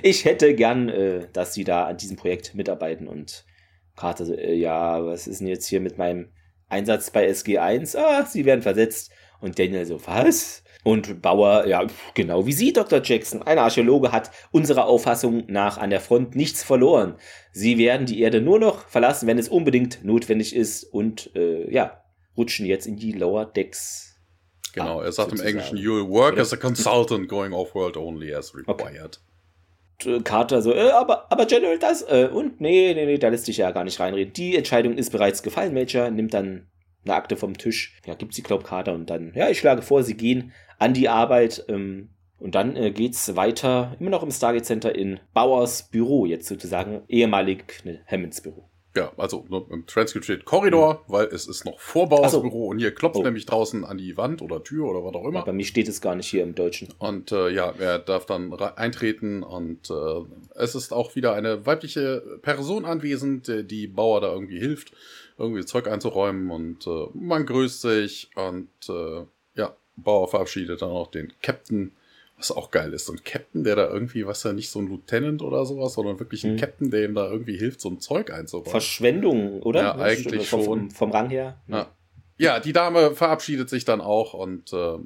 [0.02, 3.44] Ich hätte gern, äh, dass Sie da an diesem Projekt mitarbeiten und
[3.98, 6.28] Carter so, äh, ja, was ist denn jetzt hier mit meinem
[6.68, 7.96] Einsatz bei SG1?
[7.96, 9.10] Ah, Sie werden versetzt.
[9.40, 10.62] Und Daniel so, was?
[10.84, 13.02] Und Bauer, ja, genau wie Sie, Dr.
[13.02, 13.42] Jackson.
[13.42, 17.16] Ein Archäologe hat unserer Auffassung nach an der Front nichts verloren.
[17.52, 22.02] Sie werden die Erde nur noch verlassen, wenn es unbedingt notwendig ist und äh, ja,
[22.36, 24.16] rutschen jetzt in die Lower Decks.
[24.72, 25.50] Genau, er sagt sozusagen.
[25.50, 26.42] im Englischen, you'll work Oder?
[26.42, 28.80] as a consultant going off-world only as required.
[28.80, 29.27] Okay.
[30.22, 33.56] Carter so, äh, aber, aber General, das, äh, und nee, nee, nee, da lässt sich
[33.56, 34.32] ja gar nicht reinreden.
[34.32, 36.68] Die Entscheidung ist bereits gefallen, Major, nimmt dann
[37.04, 40.02] eine Akte vom Tisch, ja, gibt sie, glaub, Carter und dann, ja, ich schlage vor,
[40.02, 41.64] sie gehen an die Arbeit.
[41.68, 46.46] Ähm, und dann äh, es weiter, immer noch im Stargate Center in Bauers Büro, jetzt
[46.46, 48.68] sozusagen ehemalig ne, Hammonds Büro.
[48.96, 51.12] Ja, also ne, im Transcript steht Korridor, mhm.
[51.12, 52.40] weil es ist noch vor Bauers so.
[52.40, 53.22] Büro und hier klopft oh.
[53.22, 55.40] nämlich draußen an die Wand oder Tür oder was auch immer.
[55.40, 56.88] Ja, bei mir steht es gar nicht hier im Deutschen.
[56.98, 60.24] Und äh, ja, er darf dann eintreten und äh,
[60.54, 64.92] es ist auch wieder eine weibliche Person anwesend, die Bauer da irgendwie hilft,
[65.36, 69.24] irgendwie Zeug einzuräumen und äh, man grüßt sich und äh,
[69.54, 71.92] ja, Bauer verabschiedet dann auch den Captain,
[72.38, 73.06] was auch geil ist.
[73.06, 76.18] So ein Captain, der da irgendwie, was ja nicht so ein Lieutenant oder sowas, sondern
[76.18, 76.58] wirklich ein mhm.
[76.58, 78.70] Captain, der ihm da irgendwie hilft, so ein Zeug einzubauen.
[78.70, 79.80] Verschwendung, oder?
[79.80, 80.78] Ja, eigentlich vom, schon.
[80.80, 81.60] Vom, vom Rang her.
[81.66, 81.88] Ja.
[82.38, 84.98] ja, die Dame verabschiedet sich dann auch und äh,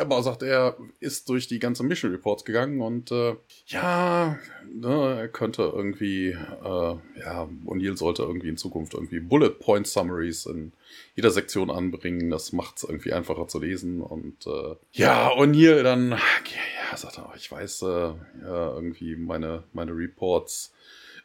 [0.00, 4.38] aber sagt, er ist durch die ganze Mission Reports gegangen und äh, ja,
[4.72, 10.46] ne, er könnte irgendwie, äh, ja, O'Neill sollte irgendwie in Zukunft irgendwie Bullet Point Summaries
[10.46, 10.72] in
[11.14, 12.30] jeder Sektion anbringen.
[12.30, 14.00] Das macht es irgendwie einfacher zu lesen.
[14.00, 19.92] Und äh, ja, O'Neill dann, ja, sagt er, ich weiß, äh, ja, irgendwie meine, meine
[19.92, 20.72] Reports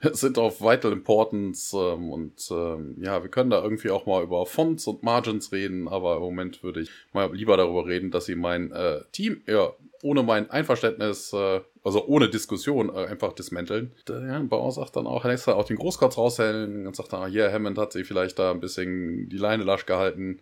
[0.14, 4.46] sind auf Vital Importance ähm, und ähm, ja, wir können da irgendwie auch mal über
[4.46, 8.36] Fonts und Margins reden, aber im Moment würde ich mal lieber darüber reden, dass sie
[8.36, 9.72] mein äh, Team ja
[10.04, 13.94] ohne mein Einverständnis, äh, also ohne Diskussion äh, einfach dismanteln.
[14.08, 17.52] Der ja, Bauer sagt dann auch, lässt auch den Großkotz raushellen und sagt dann, hier,
[17.52, 20.42] Hammond hat sie vielleicht da ein bisschen die Leine lasch gehalten.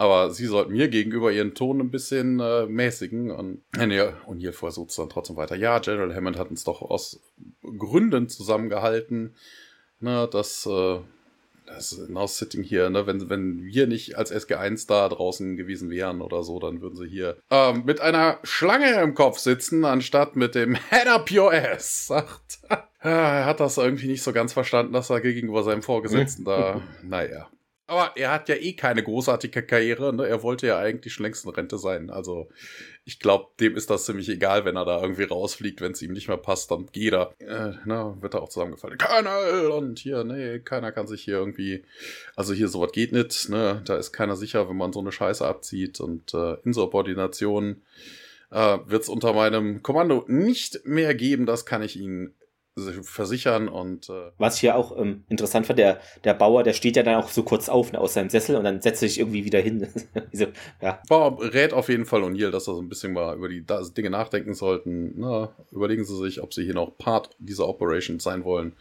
[0.00, 3.30] Aber sie sollten mir gegenüber ihren Ton ein bisschen äh, mäßigen.
[3.30, 5.56] Und, ja, und hier versucht es dann trotzdem weiter.
[5.56, 7.20] Ja, General Hammond hat uns doch aus
[7.76, 9.34] Gründen zusammengehalten,
[10.00, 11.00] ne, dass äh,
[11.66, 13.06] das ist now sitting hier, ne?
[13.06, 17.06] Wenn, wenn wir nicht als SG1 da draußen gewesen wären oder so, dann würden sie
[17.06, 22.06] hier ähm, mit einer Schlange im Kopf sitzen, anstatt mit dem Head up your ass,
[22.06, 22.60] sagt.
[23.00, 27.50] er hat das irgendwie nicht so ganz verstanden, dass er gegenüber seinem Vorgesetzten da, naja.
[27.90, 30.14] Aber er hat ja eh keine großartige Karriere.
[30.14, 30.24] Ne?
[30.24, 32.08] Er wollte ja eigentlich schon längst in Rente sein.
[32.08, 32.48] Also
[33.04, 35.80] ich glaube, dem ist das ziemlich egal, wenn er da irgendwie rausfliegt.
[35.80, 37.34] Wenn es ihm nicht mehr passt, dann geht er.
[37.40, 38.16] Äh, ne?
[38.20, 38.96] Wird er auch zusammengefallen.
[38.96, 39.72] Colonel!
[39.72, 41.82] Und hier, nee, keiner kann sich hier irgendwie...
[42.36, 43.48] Also hier sowas geht nicht.
[43.48, 43.82] Ne?
[43.84, 45.98] Da ist keiner sicher, wenn man so eine Scheiße abzieht.
[45.98, 47.82] Und äh, Insubordination
[48.52, 51.44] äh, wird es unter meinem Kommando nicht mehr geben.
[51.44, 52.34] Das kann ich Ihnen
[53.02, 57.02] versichern und äh was hier auch ähm, interessant war, der, der Bauer, der steht ja
[57.02, 59.44] dann auch so kurz auf ne, aus seinem Sessel und dann setzt er sich irgendwie
[59.44, 59.88] wieder hin.
[60.32, 60.46] so,
[60.80, 61.00] ja.
[61.08, 63.64] Bauer rät auf jeden Fall O'Neill, dass er so ein bisschen mal über die
[63.96, 65.14] Dinge nachdenken sollten.
[65.16, 68.72] Na, überlegen Sie sich, ob Sie hier noch Part dieser Operation sein wollen.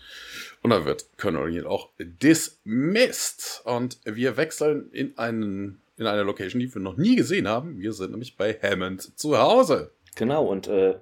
[0.61, 3.61] Und dann wird Colonel O'Neill auch dismissed.
[3.65, 7.79] Und wir wechseln in einen in einer Location, die wir noch nie gesehen haben.
[7.79, 9.91] Wir sind nämlich bei Hammond zu Hause.
[10.15, 10.95] Genau, und äh,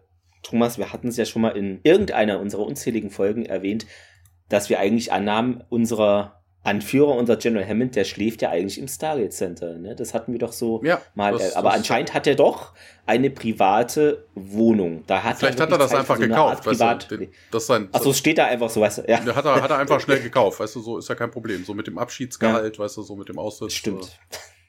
[0.47, 3.85] Thomas, wir hatten es ja schon mal in irgendeiner unserer unzähligen Folgen erwähnt,
[4.49, 9.31] dass wir eigentlich annahmen, unserer Anführer, unser General Hammond, der schläft ja eigentlich im Stargate
[9.31, 9.77] Center.
[9.77, 9.95] Ne?
[9.95, 11.31] Das hatten wir doch so ja, mal.
[11.31, 12.73] Das, aber das anscheinend hat er doch
[13.05, 15.03] eine private Wohnung.
[15.07, 16.63] Da hat Vielleicht hat er das Zeit einfach so gekauft.
[16.63, 19.01] Privat weißt du, das sein, Achso, steht da einfach so, weißt du.
[19.07, 19.23] Ja.
[19.33, 21.63] Hat, er, hat er einfach schnell gekauft, weißt du, so ist ja kein Problem.
[21.63, 22.83] So mit dem Abschiedsgehalt, ja.
[22.83, 23.73] weißt du, so mit dem Aussitz.
[23.73, 24.19] Stimmt.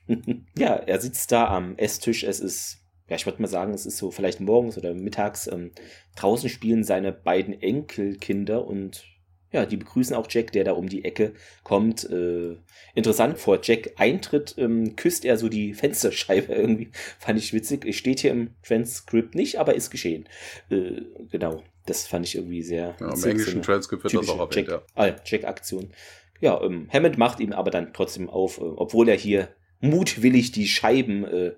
[0.56, 2.22] ja, er sitzt da am Esstisch.
[2.22, 5.46] Es ist, ja, ich würde mal sagen, es ist so vielleicht morgens oder mittags.
[5.46, 5.72] Ähm,
[6.16, 9.04] draußen spielen seine beiden Enkelkinder und
[9.50, 12.04] ja, die begrüßen auch Jack, der da um die Ecke kommt.
[12.10, 12.56] Äh,
[12.94, 16.90] interessant, vor Jack Eintritt ähm, küsst er so die Fensterscheibe irgendwie.
[17.18, 17.86] Fand ich witzig.
[17.86, 20.28] Es steht hier im Transkript nicht, aber ist geschehen.
[20.70, 22.94] Äh, genau, das fand ich irgendwie sehr.
[23.00, 24.82] Ja, Im englischen Transkript wird das auch erwähnt, Jack, ja.
[24.94, 25.92] Ah, Jack-Aktion.
[26.40, 29.48] Ja, ähm, Hammond macht ihm aber dann trotzdem auf, äh, obwohl er hier
[29.80, 31.52] mutwillig die Scheiben äh,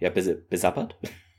[0.00, 0.96] ja, bes besappert.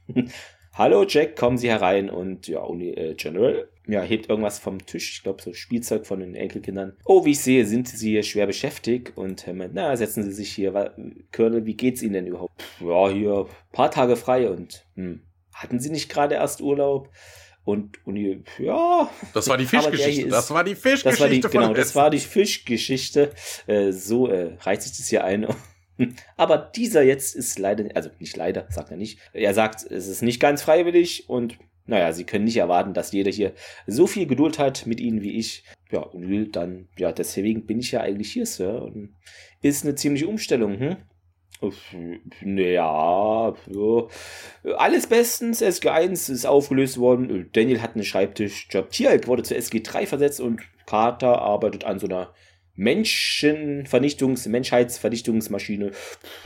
[0.73, 5.15] Hallo Jack, kommen Sie herein und ja, Uni, äh, General ja, hebt irgendwas vom Tisch,
[5.15, 6.93] ich glaube so Spielzeug von den Enkelkindern.
[7.03, 10.51] Oh, wie ich sehe, sind Sie hier schwer beschäftigt und Herr na, setzen Sie sich
[10.51, 10.93] hier.
[11.31, 12.63] Colonel, wie geht's Ihnen denn überhaupt?
[12.79, 15.21] Ja, hier, paar Tage frei und hm,
[15.53, 17.09] hatten Sie nicht gerade erst Urlaub?
[17.63, 18.17] Und, und
[18.57, 19.09] ja.
[19.33, 20.29] Das war die Fischgeschichte.
[20.29, 21.09] Das war die Fischgeschichte.
[21.09, 23.31] Das war die, genau, das war die Fischgeschichte.
[23.67, 25.47] Äh, so äh, reiht sich das hier ein.
[26.37, 29.19] Aber dieser jetzt ist leider, also nicht leider, sagt er nicht.
[29.33, 33.31] Er sagt, es ist nicht ganz freiwillig und naja, sie können nicht erwarten, dass jeder
[33.31, 33.53] hier
[33.87, 35.63] so viel Geduld hat mit ihnen wie ich.
[35.91, 38.81] Ja, und will dann, ja, deswegen bin ich ja eigentlich hier, Sir.
[38.83, 39.15] Und
[39.61, 40.97] ist eine ziemliche Umstellung, hm?
[42.41, 44.07] Naja, ja.
[44.77, 45.61] alles bestens.
[45.61, 47.49] SG1 ist aufgelöst worden.
[47.53, 48.89] Daniel hat einen Schreibtischjob.
[48.89, 52.33] Tierk wurde zu SG3 versetzt und Carter arbeitet an so einer
[52.77, 55.91] Menschenvernichtungs-, Menschheitsvernichtungsmaschine.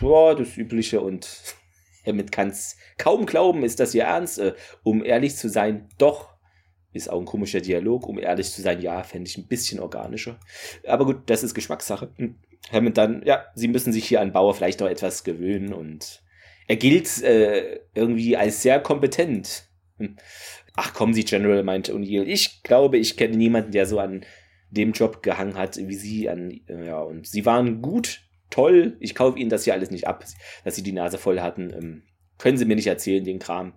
[0.01, 1.27] Ja, das Übliche und
[2.05, 4.39] damit kann es kaum glauben, ist das ihr Ernst?
[4.39, 6.35] Äh, um ehrlich zu sein, doch.
[6.93, 8.07] Ist auch ein komischer Dialog.
[8.07, 10.39] Um ehrlich zu sein, ja, fände ich ein bisschen organischer.
[10.87, 12.09] Aber gut, das ist Geschmackssache.
[12.15, 12.35] Hm.
[12.71, 16.23] Hammond dann, ja, sie müssen sich hier an Bauer vielleicht noch etwas gewöhnen und
[16.67, 19.67] er gilt äh, irgendwie als sehr kompetent.
[19.97, 20.15] Hm.
[20.75, 22.23] Ach, kommen Sie, General, meinte O'Neill.
[22.23, 24.25] Ich glaube, ich kenne niemanden, der so an
[24.75, 28.97] dem Job gehangen hat wie Sie an, äh, ja, und Sie waren gut, toll.
[28.99, 30.25] Ich kaufe Ihnen das hier alles nicht ab,
[30.63, 31.71] dass Sie die Nase voll hatten.
[31.71, 32.03] Ähm,
[32.37, 33.73] können Sie mir nicht erzählen, den Kram.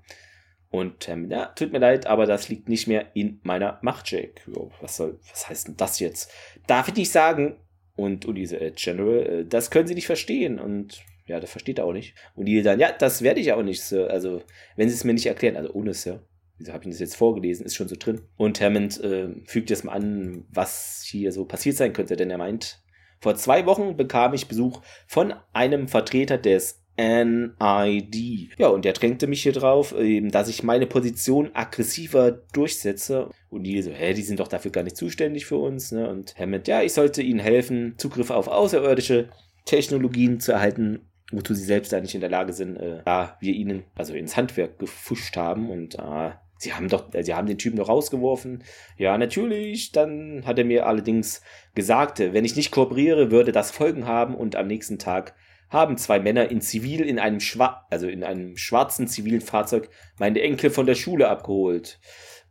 [0.71, 4.43] Und ähm, ja, tut mir leid, aber das liegt nicht mehr in meiner Macht, Jake.
[4.47, 6.31] Jo, was soll, was heißt denn das jetzt?
[6.67, 7.57] Darf ich nicht sagen?
[7.97, 10.59] Und Ulisse, äh, General, äh, das können Sie nicht verstehen.
[10.59, 12.15] Und ja, das versteht er auch nicht.
[12.35, 14.11] Und die dann, ja, das werde ich auch nicht, Sir.
[14.11, 14.43] Also,
[14.77, 16.23] wenn Sie es mir nicht erklären, also ohne Sir.
[16.59, 17.65] Wieso habe ich das jetzt vorgelesen?
[17.65, 18.23] Ist schon so drin.
[18.37, 22.39] Und Hammond äh, fügt jetzt mal an, was hier so passiert sein könnte, denn er
[22.39, 22.83] meint,
[23.21, 28.51] vor zwei Wochen bekam ich Besuch von einem Vertreter des NID.
[28.59, 33.31] Ja, und der drängte mich hier drauf, eben, dass ich meine Position aggressiver durchsetze.
[33.51, 35.93] Und die so, hä, die sind doch dafür gar nicht zuständig für uns.
[35.93, 36.09] Ne?
[36.09, 39.31] Und Hammond, ja, ich sollte ihnen helfen, Zugriff auf außerirdische
[39.65, 43.55] Technologien zu erhalten, wozu sie selbst da nicht in der Lage sind, äh, da wir
[43.55, 47.59] ihnen also ins Handwerk gefuscht haben und äh, sie haben doch, äh, sie haben den
[47.59, 48.65] Typen doch rausgeworfen.
[48.97, 49.93] Ja, natürlich.
[49.93, 51.41] Dann hat er mir allerdings
[51.75, 55.35] gesagt, wenn ich nicht kooperiere, würde das Folgen haben und am nächsten Tag
[55.71, 60.41] haben zwei Männer in Zivil in einem schwa also in einem schwarzen zivilen Fahrzeug meine
[60.41, 62.01] Enkel von der Schule abgeholt.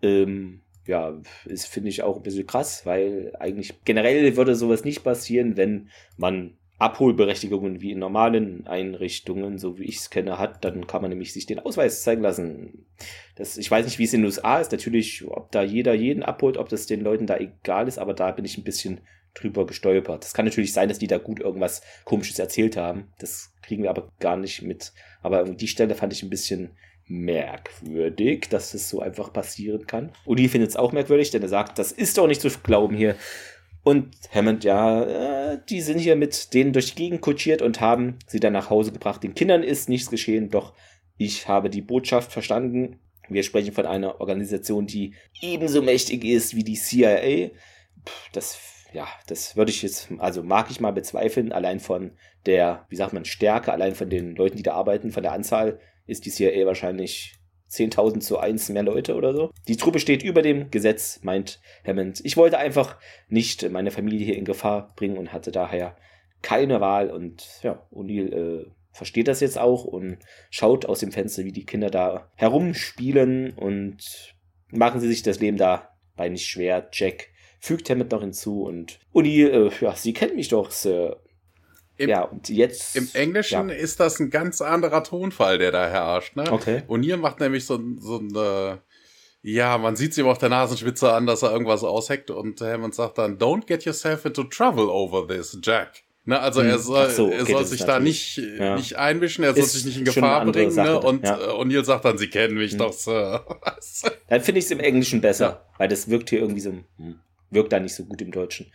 [0.01, 5.03] Ähm, ja, ist finde ich auch ein bisschen krass, weil eigentlich generell würde sowas nicht
[5.03, 10.85] passieren, wenn man Abholberechtigungen wie in normalen Einrichtungen, so wie ich es kenne, hat, dann
[10.85, 12.85] kann man nämlich sich den Ausweis zeigen lassen.
[13.35, 16.21] Das, ich weiß nicht, wie es in den USA ist, natürlich, ob da jeder jeden
[16.21, 19.01] abholt, ob das den Leuten da egal ist, aber da bin ich ein bisschen
[19.33, 20.23] drüber gestolpert.
[20.23, 23.11] Das kann natürlich sein, dass die da gut irgendwas Komisches erzählt haben.
[23.19, 24.93] Das kriegen wir aber gar nicht mit.
[25.21, 26.71] Aber die Stelle fand ich ein bisschen
[27.07, 30.11] merkwürdig, dass das so einfach passieren kann.
[30.27, 33.15] Die findet es auch merkwürdig, denn er sagt, das ist doch nicht zu glauben hier.
[33.87, 38.19] Und Hammond, ja, äh, die sind hier mit denen durch die Gegend kutschiert und haben
[38.27, 39.23] sie dann nach Hause gebracht.
[39.23, 40.73] Den Kindern ist nichts geschehen, doch
[41.15, 42.99] ich habe die Botschaft verstanden.
[43.29, 47.51] Wir sprechen von einer Organisation, die ebenso mächtig ist wie die CIA.
[48.33, 48.59] Das
[48.91, 52.11] ja, das würde ich jetzt, also mag ich mal bezweifeln, allein von
[52.45, 55.79] der, wie sagt man, Stärke, allein von den Leuten, die da arbeiten, von der Anzahl
[56.07, 57.35] ist die CIA wahrscheinlich
[57.69, 59.51] 10.000 zu 1 mehr Leute oder so.
[59.67, 62.21] Die Truppe steht über dem Gesetz, meint Hammond.
[62.23, 65.95] Ich wollte einfach nicht meine Familie hier in Gefahr bringen und hatte daher
[66.41, 67.09] keine Wahl.
[67.09, 70.17] Und ja, O'Neill äh, versteht das jetzt auch und
[70.49, 74.35] schaut aus dem Fenster, wie die Kinder da herumspielen und
[74.69, 76.89] machen sie sich das Leben dabei nicht schwer.
[76.91, 81.21] Jack fügt Hammond noch hinzu und Uni, äh, ja, Sie kennen mich doch, Sir.
[81.97, 82.95] Im, ja, und jetzt.
[82.95, 83.75] Im Englischen ja.
[83.75, 86.35] ist das ein ganz anderer Tonfall, der da herrscht.
[86.35, 86.51] Ne?
[86.51, 86.83] Okay.
[86.87, 88.81] Und hier macht nämlich so, so eine.
[89.41, 92.95] Ja, man sieht es ihm auf der Nasenspitze an, dass er irgendwas ausheckt und Hammond
[92.95, 96.03] sagt dann, Don't get yourself into trouble over this, Jack.
[96.27, 98.75] Ne, also er hm, soll, so, okay, er soll sich da nicht, ja.
[98.75, 100.75] nicht einmischen, er soll ist sich nicht in Gefahr bringen.
[100.75, 100.99] Ne?
[100.99, 101.39] Und ja.
[101.39, 102.79] Äh, O'Neill sagt dann, sie kennen mich mhm.
[102.79, 103.45] doch, Sir.
[104.27, 105.65] dann finde ich es im Englischen besser, ja.
[105.77, 108.69] weil das wirkt hier irgendwie so, hm, wirkt da nicht so gut im Deutschen.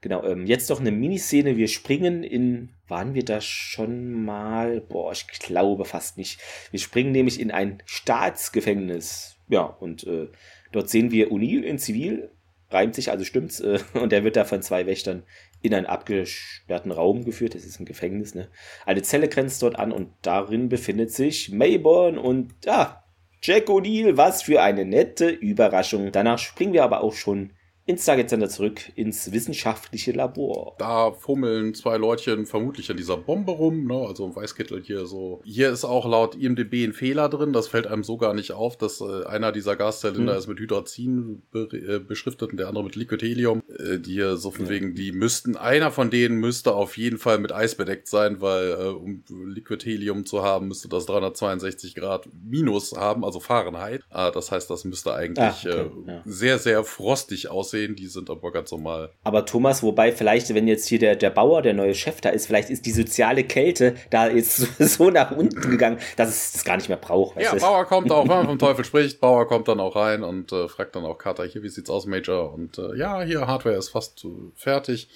[0.00, 1.56] Genau, ähm, jetzt doch eine Miniszene.
[1.56, 4.80] Wir springen in, waren wir da schon mal?
[4.80, 6.40] Boah, ich glaube fast nicht.
[6.70, 9.36] Wir springen nämlich in ein Staatsgefängnis.
[9.48, 10.28] Ja, und äh,
[10.70, 12.30] dort sehen wir O'Neill in Zivil,
[12.70, 15.24] reimt sich, also stimmt's, äh, und er wird da von zwei Wächtern
[15.62, 17.56] in einen abgesperrten Raum geführt.
[17.56, 18.48] Das ist ein Gefängnis, ne?
[18.86, 23.02] Eine Zelle grenzt dort an und darin befindet sich Mayborn und ja,
[23.42, 24.16] Jack O'Neill.
[24.16, 26.12] Was für eine nette Überraschung.
[26.12, 27.52] Danach springen wir aber auch schon
[27.88, 30.76] ins Target Center zurück, ins wissenschaftliche Labor.
[30.78, 34.06] Da fummeln zwei Leutchen vermutlich an dieser Bombe rum, ne?
[34.06, 35.40] also ein Weißkittel hier so.
[35.42, 38.76] Hier ist auch laut IMDB ein Fehler drin, das fällt einem so gar nicht auf,
[38.76, 40.38] dass äh, einer dieser Gaszylinder hm.
[40.38, 43.62] ist mit Hydrazin be äh, beschriftet und der andere mit Liquid Helium.
[43.78, 44.72] Äh, die hier so von ja.
[44.72, 48.70] wegen, die müssten, einer von denen müsste auf jeden Fall mit Eis bedeckt sein, weil
[48.72, 54.02] äh, um Liquid Helium zu haben, müsste das 362 Grad minus haben, also Fahrenheit.
[54.10, 55.38] Ah, das heißt, das müsste eigentlich
[55.72, 55.90] ah, okay.
[56.06, 56.22] Äh, ja.
[56.26, 59.10] sehr, sehr frostig aussehen aussehen, die sind aber ganz normal.
[59.24, 62.46] Aber Thomas, wobei vielleicht, wenn jetzt hier der, der Bauer, der neue Chef da ist,
[62.46, 66.76] vielleicht ist die soziale Kälte da jetzt so nach unten gegangen, dass es das gar
[66.76, 67.40] nicht mehr braucht.
[67.40, 70.52] Ja, Bauer kommt auch, wenn man vom Teufel spricht, Bauer kommt dann auch rein und
[70.52, 72.52] äh, fragt dann auch Carter, hier, wie sieht's aus, Major?
[72.52, 75.08] Und äh, ja, hier, Hardware ist fast fertig.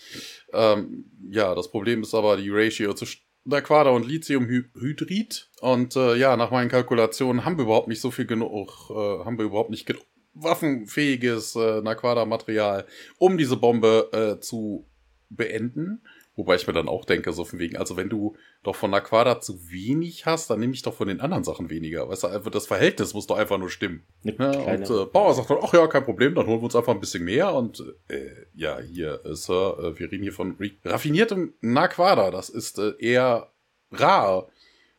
[0.53, 3.07] Ähm, ja, das Problem ist aber die Ratio zu
[3.51, 5.49] Aquada und Lithiumhydrid.
[5.61, 9.39] Und äh, ja, nach meinen Kalkulationen haben wir überhaupt nicht so viel genug, äh, haben
[9.39, 12.87] wir überhaupt nicht genug waffenfähiges äh, Naquada-Material,
[13.19, 14.87] um diese Bombe äh, zu
[15.29, 16.03] beenden.
[16.35, 19.41] Wobei ich mir dann auch denke, so von wegen, also wenn du doch von Naquada
[19.41, 22.09] zu wenig hast, dann nehme ich doch von den anderen Sachen weniger.
[22.09, 24.03] Weißt du, das Verhältnis muss doch einfach nur stimmen.
[24.23, 26.95] Ja, und äh, Bauer sagt dann, ach ja, kein Problem, dann holen wir uns einfach
[26.95, 27.53] ein bisschen mehr.
[27.53, 32.31] Und äh, ja, hier, äh, Sir, äh, wir reden hier von raffiniertem Naquada.
[32.31, 33.53] Das ist äh, eher
[33.91, 34.49] rar.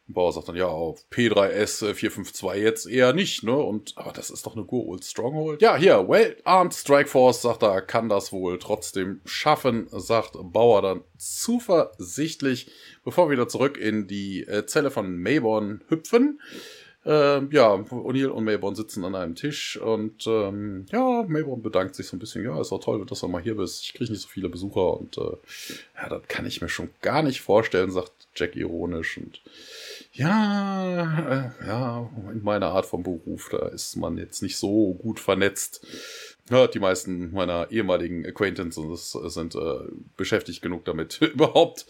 [0.07, 3.55] Bauer sagt dann, ja, auf P3S 452 äh, jetzt eher nicht, ne?
[3.55, 5.61] Und, aber das ist doch eine Go-Old Stronghold.
[5.61, 11.01] Ja, hier, Well-Armed Strike Force, sagt er, kann das wohl trotzdem schaffen, sagt Bauer dann
[11.17, 12.69] zuversichtlich,
[13.05, 16.39] bevor wir wieder zurück in die äh, Zelle von Mayborn hüpfen.
[17.05, 22.07] Ähm, ja, O'Neill und Mayborn sitzen an einem Tisch und ähm, ja, Mayborn bedankt sich
[22.07, 22.45] so ein bisschen.
[22.45, 23.83] Ja, ist auch toll, dass du mal hier bist.
[23.83, 25.37] Ich kriege nicht so viele Besucher und äh,
[25.95, 29.17] ja, das kann ich mir schon gar nicht vorstellen, sagt Jack ironisch.
[29.17, 29.41] Und
[30.11, 35.19] ja, äh, ja, in meiner Art von Beruf, da ist man jetzt nicht so gut
[35.19, 35.85] vernetzt.
[36.49, 39.79] Ja, die meisten meiner ehemaligen Acquaintances sind äh,
[40.17, 41.85] beschäftigt genug damit, überhaupt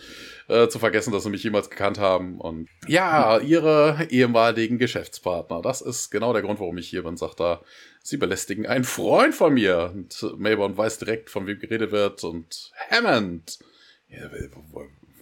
[0.48, 2.40] äh, zu vergessen, dass sie mich jemals gekannt haben.
[2.40, 5.62] Und ja, ihre ehemaligen Geschäftspartner.
[5.62, 7.62] Das ist genau der Grund, warum ich hier bin, sagt er.
[8.04, 9.92] Sie belästigen einen Freund von mir.
[9.94, 12.24] Und Mayborn weiß direkt, von wem geredet wird.
[12.24, 13.60] Und Hammond.
[14.10, 14.30] Ja,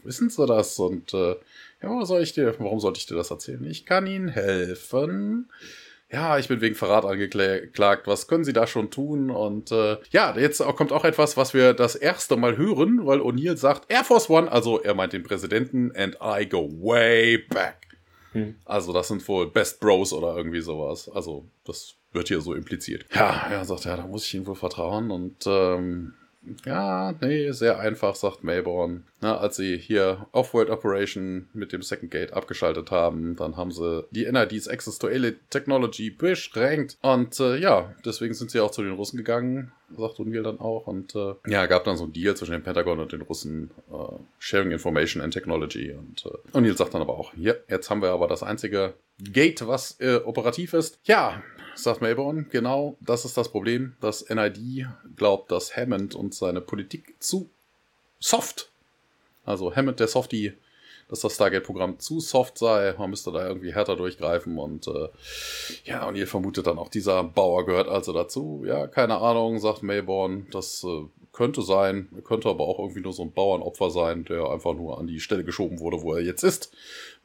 [0.03, 0.77] wissen Sie das?
[0.79, 1.35] Und äh,
[1.81, 3.63] ja, was soll ich dir, warum sollte ich dir das erzählen?
[3.65, 5.49] Ich kann Ihnen helfen.
[6.11, 8.05] Ja, ich bin wegen Verrat angeklagt.
[8.05, 9.29] Was können Sie da schon tun?
[9.31, 13.55] Und äh, ja, jetzt kommt auch etwas, was wir das erste Mal hören, weil O'Neill
[13.55, 17.87] sagt Air Force One, also er meint den Präsidenten, and I go way back.
[18.33, 18.55] Hm.
[18.65, 21.09] Also das sind wohl Best Bros oder irgendwie sowas.
[21.09, 23.05] Also das wird hier so impliziert.
[23.13, 25.11] Ja, er sagt, ja, da muss ich ihm wohl vertrauen.
[25.11, 26.13] Und ähm,
[26.65, 29.03] ja, nee, sehr einfach, sagt Mayborn.
[29.21, 34.05] Na, als sie hier Off-World Operation mit dem Second Gate abgeschaltet haben, dann haben sie
[34.11, 36.97] die NIDs Access to Alien Technology beschränkt.
[37.01, 40.87] Und äh, ja, deswegen sind sie auch zu den Russen gegangen, sagt O'Neill dann auch.
[40.87, 44.15] Und äh, ja, gab dann so ein Deal zwischen dem Pentagon und den Russen, äh,
[44.39, 45.91] Sharing Information and Technology.
[45.91, 49.67] Und äh, O'Neill sagt dann aber auch, ja, jetzt haben wir aber das einzige Gate,
[49.67, 50.99] was äh, operativ ist.
[51.05, 51.41] Ja,
[51.75, 53.95] sagt Mayborn, genau, das ist das Problem.
[54.01, 57.49] Das NID glaubt, dass Hammond und seine Politik zu
[58.19, 58.69] soft,
[59.45, 60.53] also Hammond der Softie,
[61.11, 62.95] dass das Stargate-Programm zu soft sei.
[62.97, 65.09] Man müsste da irgendwie härter durchgreifen und äh,
[65.83, 68.63] ja, und ihr vermutet dann auch, dieser Bauer gehört also dazu.
[68.65, 73.23] Ja, keine Ahnung, sagt Mayborn, das äh, könnte sein, könnte aber auch irgendwie nur so
[73.23, 76.71] ein Bauernopfer sein, der einfach nur an die Stelle geschoben wurde, wo er jetzt ist,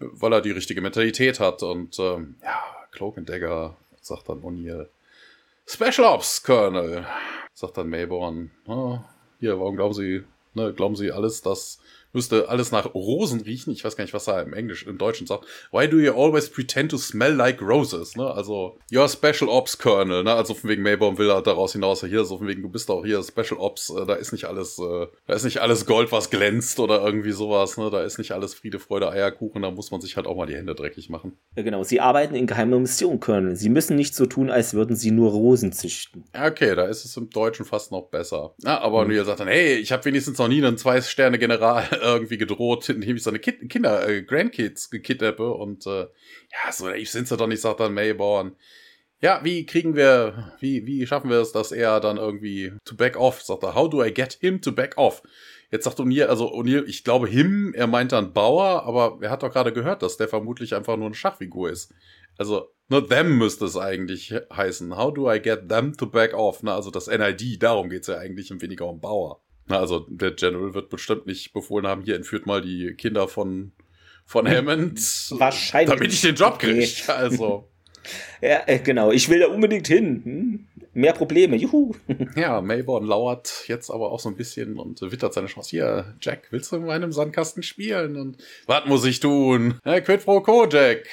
[0.00, 2.60] weil er die richtige Mentalität hat und ähm, ja,
[2.90, 4.88] Cloak and Dagger sagt dann O'Neill.
[5.64, 7.06] Special Ops, Colonel,
[7.54, 8.50] sagt dann Mayborn.
[8.66, 8.98] Oh,
[9.38, 10.24] hier, warum glauben Sie,
[10.54, 11.78] ne, glauben Sie alles, das
[12.16, 13.72] müsste alles nach Rosen riechen.
[13.72, 15.44] Ich weiß gar nicht, was er im Englisch, im Deutschen sagt.
[15.70, 18.16] Why do you always pretend to smell like roses?
[18.16, 18.26] Ne?
[18.26, 20.32] Also, your Special Ops Colonel, ne?
[20.32, 23.04] Also von wegen Maybaum will er daraus hinaus, hier, so von wegen, du bist auch
[23.04, 26.30] hier Special Ops, äh, da ist nicht alles, äh, da ist nicht alles Gold, was
[26.30, 27.90] glänzt oder irgendwie sowas, ne?
[27.90, 30.56] Da ist nicht alles Friede, Freude, Eierkuchen, da muss man sich halt auch mal die
[30.56, 31.36] Hände dreckig machen.
[31.54, 33.56] Ja, genau, sie arbeiten in geheimer Mission, Colonel.
[33.56, 36.24] Sie müssen nicht so tun, als würden sie nur Rosen züchten.
[36.32, 38.54] Okay, da ist es im Deutschen fast noch besser.
[38.62, 39.10] Ja, aber mhm.
[39.12, 43.22] Neil sagt dann, hey, ich habe wenigstens noch nie einen Zwei-Sterne-General irgendwie gedroht, indem ich
[43.22, 47.60] seine kind Kinder, äh, Grandkids gekidnappe und äh, ja, so naiv sind sie doch nicht,
[47.60, 48.56] sagt dann Mayborn.
[49.20, 53.16] Ja, wie kriegen wir, wie, wie schaffen wir es, dass er dann irgendwie to back
[53.16, 55.22] off, sagt er, how do I get him to back off?
[55.70, 59.42] Jetzt sagt O'Neill, also O'Neill, ich glaube him, er meint dann Bauer, aber er hat
[59.42, 61.92] doch gerade gehört, dass der vermutlich einfach nur eine Schachfigur ist.
[62.38, 64.96] Also, nur them müsste es eigentlich heißen.
[64.96, 66.62] How do I get them to back off?
[66.62, 69.42] Na, also das NID, darum geht's ja eigentlich und weniger um Bauer.
[69.66, 73.72] Na, also der General wird bestimmt nicht befohlen haben, hier entführt mal die Kinder von,
[74.24, 74.98] von Hammond.
[75.30, 75.94] Wahrscheinlich.
[75.94, 76.86] Damit ich den Job kriege.
[77.08, 77.68] Also.
[78.40, 79.10] ja, äh, genau.
[79.10, 80.22] Ich will da unbedingt hin.
[80.24, 80.66] Hm?
[80.92, 81.56] Mehr Probleme.
[81.56, 81.94] Juhu.
[82.36, 85.70] ja, Mayborn lauert jetzt aber auch so ein bisschen und wittert seine Chance.
[85.70, 88.16] Hier, Jack, willst du in meinem Sandkasten spielen?
[88.16, 89.78] Und was muss ich tun?
[89.84, 91.06] Ja, quid pro quo, Jack.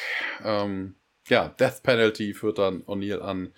[0.44, 0.96] Ähm,
[1.28, 3.54] ja, Death Penalty führt dann O'Neill an.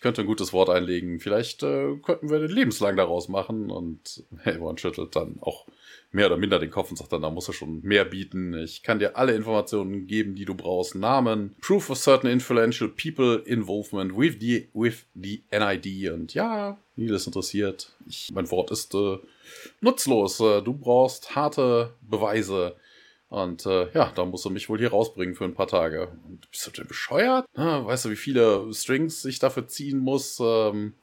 [0.00, 1.20] Ich könnte ein gutes Wort einlegen.
[1.20, 3.70] Vielleicht äh, könnten wir den lebenslang daraus machen.
[3.70, 5.66] Und Hayward schüttelt dann auch
[6.10, 8.54] mehr oder minder den Kopf und sagt dann, da muss er schon mehr bieten.
[8.54, 10.94] Ich kann dir alle Informationen geben, die du brauchst.
[10.94, 16.10] Namen, Proof of certain influential people involvement with the, with the NID.
[16.12, 17.94] Und ja, Neil ist interessiert.
[18.08, 19.18] Ich, mein Wort ist äh,
[19.82, 20.40] nutzlos.
[20.40, 22.74] Äh, du brauchst harte Beweise.
[23.30, 26.08] Und äh, ja, da musst du mich wohl hier rausbringen für ein paar Tage.
[26.28, 27.46] Und bist du denn bescheuert?
[27.54, 30.40] Na, weißt du, wie viele Strings ich dafür ziehen muss?
[30.40, 30.94] Ähm,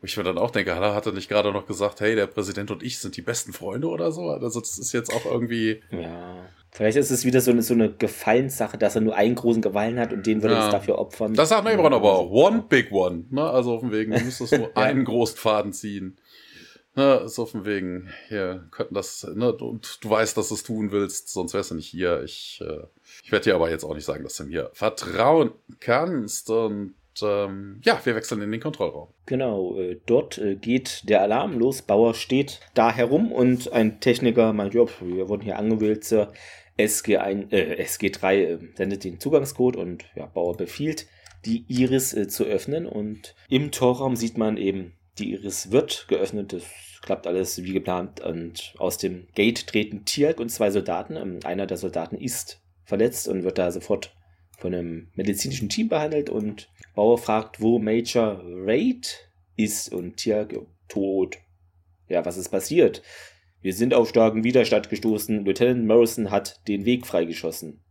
[0.00, 2.70] wo ich mir dann auch denke, hat er nicht gerade noch gesagt, hey, der Präsident
[2.70, 4.28] und ich sind die besten Freunde oder so?
[4.28, 5.82] Also das ist jetzt auch irgendwie.
[5.90, 6.48] Ja.
[6.70, 9.98] Vielleicht ist es wieder so eine, so eine Gefallenssache, dass er nur einen großen Gefallen
[9.98, 10.70] hat und den würde er ja.
[10.70, 11.34] dafür opfern.
[11.34, 12.30] Das sagt Nebron aber auch.
[12.30, 13.24] One big one.
[13.30, 13.42] Ne?
[13.42, 14.82] Also auf dem Weg, du müsstest nur ja.
[14.82, 16.16] einen großen Faden ziehen.
[16.96, 20.90] Ne, so von wegen, hier könnten das, ne, und du weißt, dass du es tun
[20.90, 22.22] willst, sonst wärst du nicht hier.
[22.24, 22.82] Ich, äh,
[23.22, 26.50] ich werde dir aber jetzt auch nicht sagen, dass du mir vertrauen kannst.
[26.50, 29.08] Und ähm, ja, wir wechseln in den Kontrollraum.
[29.26, 31.82] Genau, äh, dort äh, geht der Alarm los.
[31.82, 36.32] Bauer steht da herum und ein Techniker meint, ja, wir wurden hier angewählt, Sir.
[36.78, 41.06] SG1, äh, SG3 äh, sendet den Zugangscode und ja, Bauer befiehlt,
[41.44, 42.86] die Iris äh, zu öffnen.
[42.86, 46.64] Und im Torraum sieht man eben die Iris wird geöffnet, das
[47.02, 51.16] klappt alles wie geplant und aus dem Gate treten Tiak und zwei Soldaten.
[51.16, 54.14] Ähm, einer der Soldaten ist verletzt und wird da sofort
[54.58, 60.54] von einem medizinischen Team behandelt und Bauer fragt, wo Major Raid ist und Tiak
[60.88, 61.38] tot.
[62.08, 63.02] Ja, was ist passiert?
[63.62, 65.44] Wir sind auf starken Widerstand gestoßen.
[65.44, 67.82] Lieutenant Morrison hat den Weg freigeschossen.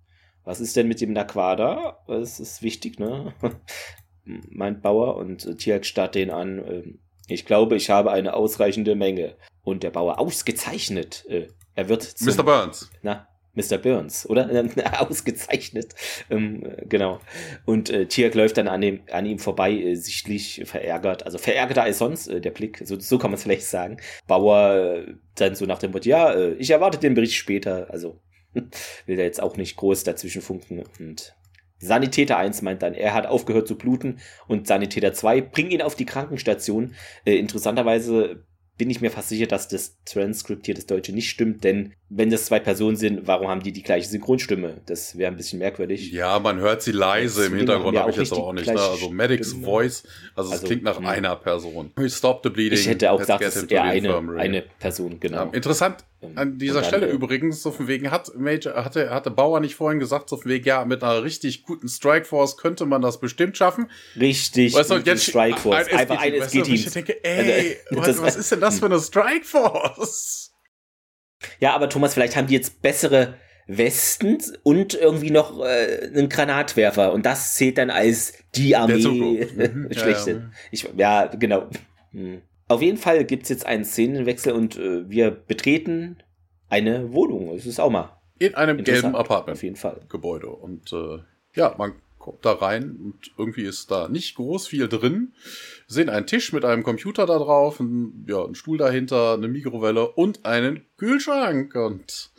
[0.43, 2.03] Was ist denn mit dem Naquada?
[2.07, 3.33] Das ist wichtig, ne?
[4.23, 6.99] meint Bauer und Tiak starrt den an.
[7.29, 9.35] Ich glaube, ich habe eine ausreichende Menge.
[9.63, 11.25] Und der Bauer ausgezeichnet.
[11.29, 12.43] Äh, er wird zum, Mr.
[12.43, 12.89] Burns.
[13.03, 13.77] Na, Mr.
[13.77, 14.49] Burns, oder?
[14.99, 15.93] ausgezeichnet.
[16.29, 17.19] Ähm, genau.
[17.65, 21.25] Und äh, Tiak läuft dann an, dem, an ihm vorbei, äh, sichtlich verärgert.
[21.25, 22.81] Also verärgerter als sonst, äh, der Blick.
[22.83, 23.97] So, so kann man es vielleicht sagen.
[24.27, 27.87] Bauer äh, dann so nach dem Motto, ja, äh, ich erwarte den Bericht später.
[27.89, 28.19] Also
[28.53, 30.83] will er jetzt auch nicht groß dazwischen funken.
[30.99, 31.35] Und
[31.79, 35.95] Sanitäter 1 meint dann, er hat aufgehört zu bluten und Sanitäter 2 bringt ihn auf
[35.95, 36.95] die Krankenstation.
[37.25, 38.43] Äh, interessanterweise
[38.79, 42.29] bin ich mir fast sicher, dass das Transkript hier, das Deutsche, nicht stimmt, denn wenn
[42.29, 44.81] das zwei Personen sind, warum haben die die gleiche Synchronstimme?
[44.85, 46.13] Das wäre ein bisschen merkwürdig.
[46.13, 48.67] Ja, man hört sie leise im Hintergrund, habe ich jetzt auch nicht.
[48.67, 48.79] Ne?
[48.79, 49.65] Also Medics Stimme.
[49.65, 50.03] Voice,
[50.33, 51.09] also, also es klingt nach mh.
[51.09, 51.17] Hm.
[51.17, 51.91] einer Person.
[52.07, 52.79] Stop the bleeding.
[52.79, 55.47] Ich hätte auch gesagt, es ist eher eine, eine Person, genau.
[55.47, 56.05] Ja, interessant,
[56.35, 59.99] an dieser Stelle äh, übrigens, so von wegen, hat Major, hatte, hatte Bauer nicht vorhin
[59.99, 63.89] gesagt, so von wegen, ja, mit einer richtig guten Strikeforce könnte man das bestimmt schaffen.
[64.19, 65.87] Richtig, weißt du, jetzt Strikeforce.
[65.87, 66.75] Ein, Einfach ein SG-Team.
[66.75, 70.51] Ich denke, ey, also, was, was ist denn das für eine Strikeforce?
[71.59, 73.35] Ja, aber Thomas, vielleicht haben die jetzt bessere
[73.67, 79.87] Westen und irgendwie noch äh, einen Granatwerfer und das zählt dann als die Armee mhm,
[79.91, 80.31] schlechte.
[80.31, 80.51] Ja, ja.
[80.71, 81.69] Ich, ja, genau.
[82.11, 82.41] Hm.
[82.69, 86.17] Auf jeden Fall gibt es jetzt einen Szenenwechsel und äh, wir betreten
[86.69, 87.53] eine Wohnung.
[87.55, 88.21] Es ist auch mal.
[88.37, 89.57] In einem gelben Apartment.
[89.57, 90.01] Auf jeden Fall.
[90.07, 90.49] Gebäude.
[90.49, 91.17] Und äh,
[91.55, 95.33] ja, man kommt da rein und irgendwie ist da nicht groß viel drin.
[95.87, 99.47] Wir sehen einen Tisch mit einem Computer da drauf, ein, ja, einen Stuhl dahinter, eine
[99.47, 101.73] Mikrowelle und einen Kühlschrank.
[101.73, 102.31] Und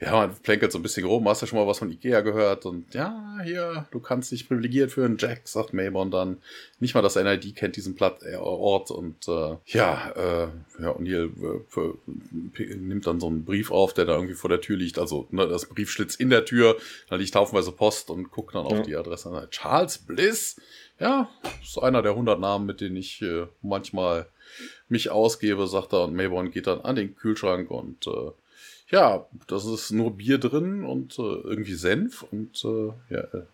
[0.00, 2.64] ja, man plänkelt so ein bisschen rum, hast ja schon mal was von Ikea gehört?
[2.64, 6.38] Und ja, hier, du kannst dich privilegiert führen, Jack, sagt Maybon dann.
[6.78, 8.90] Nicht mal das NID kennt diesen Platt, äh, Ort.
[8.90, 10.48] Und äh, ja, äh,
[10.80, 11.30] ja, O'Neill
[11.76, 15.28] äh, nimmt dann so einen Brief auf, der da irgendwie vor der Tür liegt, also
[15.30, 16.78] ne, das Briefschlitz in der Tür,
[17.10, 18.82] da liegt haufenweise Post und guckt dann auf ja.
[18.82, 19.48] die Adresse.
[19.50, 20.56] Charles Bliss,
[20.98, 21.28] ja,
[21.62, 24.28] ist einer der 100 Namen, mit denen ich äh, manchmal
[24.88, 28.30] mich ausgebe, sagt er, und Mayborn geht dann an den Kühlschrank und äh,
[28.90, 33.46] ja, das ist nur Bier drin und äh, irgendwie Senf und äh, ja, äh,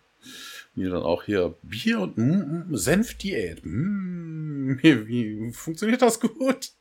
[0.75, 3.61] mir dann auch hier Bier und mm, mm, Senfdiät.
[3.63, 6.71] Mm, wie, wie funktioniert das gut?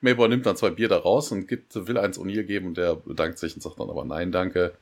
[0.00, 2.94] Mayborn nimmt dann zwei Bier da raus und gibt, will eins O'Neill geben und der
[2.94, 4.72] bedankt sich und sagt dann aber nein, danke.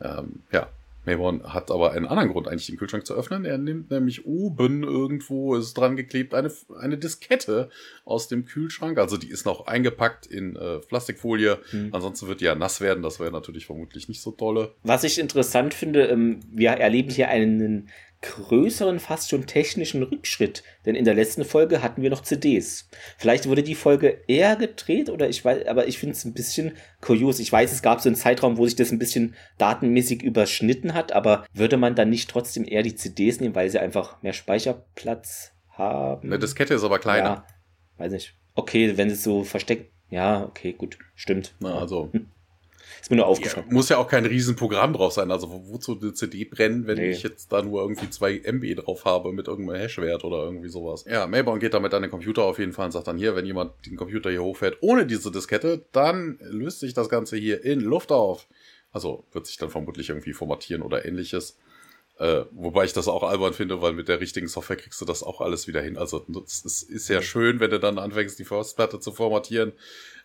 [0.00, 0.68] Ähm, ja,
[1.04, 3.44] Mayborn hat aber einen anderen Grund, eigentlich den Kühlschrank zu öffnen.
[3.44, 7.70] Er nimmt nämlich oben irgendwo, ist dran geklebt, eine, eine Diskette
[8.04, 8.98] aus dem Kühlschrank.
[8.98, 11.58] Also die ist noch eingepackt in äh, Plastikfolie.
[11.72, 11.90] Mhm.
[11.92, 13.02] Ansonsten wird die ja nass werden.
[13.02, 14.74] Das wäre natürlich vermutlich nicht so tolle.
[14.82, 17.88] Was ich interessant finde, ähm, wir erleben hier einen
[18.24, 20.62] größeren, fast schon technischen Rückschritt.
[20.86, 22.88] Denn in der letzten Folge hatten wir noch CDs.
[23.18, 26.72] Vielleicht wurde die Folge eher gedreht oder ich weiß, aber ich finde es ein bisschen
[27.00, 27.38] kurios.
[27.38, 31.12] Ich weiß, es gab so einen Zeitraum, wo sich das ein bisschen datenmäßig überschnitten hat,
[31.12, 35.52] aber würde man dann nicht trotzdem eher die CDs nehmen, weil sie einfach mehr Speicherplatz
[35.68, 36.28] haben?
[36.28, 37.28] Eine Diskette ist aber kleiner.
[37.28, 37.46] Ja,
[37.98, 38.34] weiß nicht.
[38.54, 39.92] Okay, wenn sie so versteckt.
[40.08, 40.98] Ja, okay, gut.
[41.14, 41.54] Stimmt.
[41.60, 42.10] Na, also.
[43.00, 43.66] Ist mir nur aufgefallen.
[43.68, 45.30] Ja, muss ja auch kein Riesenprogramm drauf sein.
[45.30, 47.10] Also wozu eine CD brennen, wenn nee.
[47.10, 51.04] ich jetzt da nur irgendwie zwei MB drauf habe mit irgendeinem Hashwert oder irgendwie sowas.
[51.06, 53.46] Ja, Mayborn geht damit an den Computer auf jeden Fall und sagt dann hier, wenn
[53.46, 57.80] jemand den Computer hier hochfährt ohne diese Diskette, dann löst sich das Ganze hier in
[57.80, 58.46] Luft auf.
[58.90, 61.58] Also wird sich dann vermutlich irgendwie formatieren oder ähnliches.
[62.18, 65.24] Äh, wobei ich das auch albern finde, weil mit der richtigen Software kriegst du das
[65.24, 65.98] auch alles wieder hin.
[65.98, 69.72] Also es ist ja schön, wenn du dann anfängst, die Festplatte zu formatieren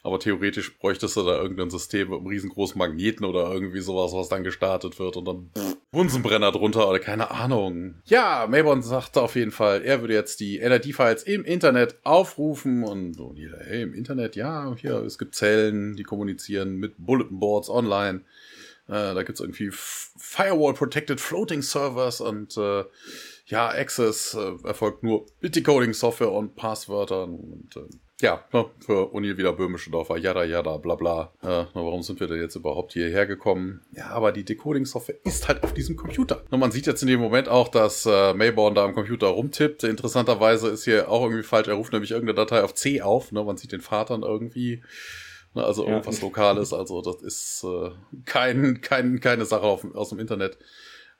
[0.03, 4.29] aber theoretisch bräuchtest du da irgendein System mit einem riesengroßen Magneten oder irgendwie sowas, was
[4.29, 7.95] dann gestartet wird und dann pff, Bunsenbrenner drunter oder keine Ahnung.
[8.05, 13.15] Ja, Mayborn sagte auf jeden Fall, er würde jetzt die NRD-Files im Internet aufrufen und
[13.15, 13.33] so,
[13.65, 18.21] hey, im Internet, ja, hier, es gibt Zellen, die kommunizieren mit Bulletin Boards online.
[18.87, 22.83] Äh, da gibt's irgendwie Firewall-Protected Floating Servers und äh,
[23.47, 27.89] ja, Access äh, erfolgt nur mit Decoding-Software und Passwörtern und äh,
[28.21, 28.43] ja,
[28.79, 31.33] für Uni wieder böhmische Dorfer, jada, jada, bla, bla.
[31.41, 33.81] Äh, warum sind wir denn jetzt überhaupt hierher gekommen?
[33.91, 36.43] Ja, aber die Decoding-Software ist halt auf diesem Computer.
[36.49, 39.83] Und man sieht jetzt in dem Moment auch, dass äh, Mayborn da am Computer rumtippt.
[39.83, 41.69] Interessanterweise ist hier auch irgendwie falsch.
[41.69, 43.31] Er ruft nämlich irgendeine Datei auf C auf.
[43.31, 43.43] Ne?
[43.43, 44.83] Man sieht den Vatern irgendwie.
[45.53, 45.63] Ne?
[45.63, 46.25] Also irgendwas ja.
[46.25, 46.73] Lokales.
[46.73, 47.91] Also das ist äh,
[48.25, 50.57] kein, kein, keine Sache auf, aus dem Internet.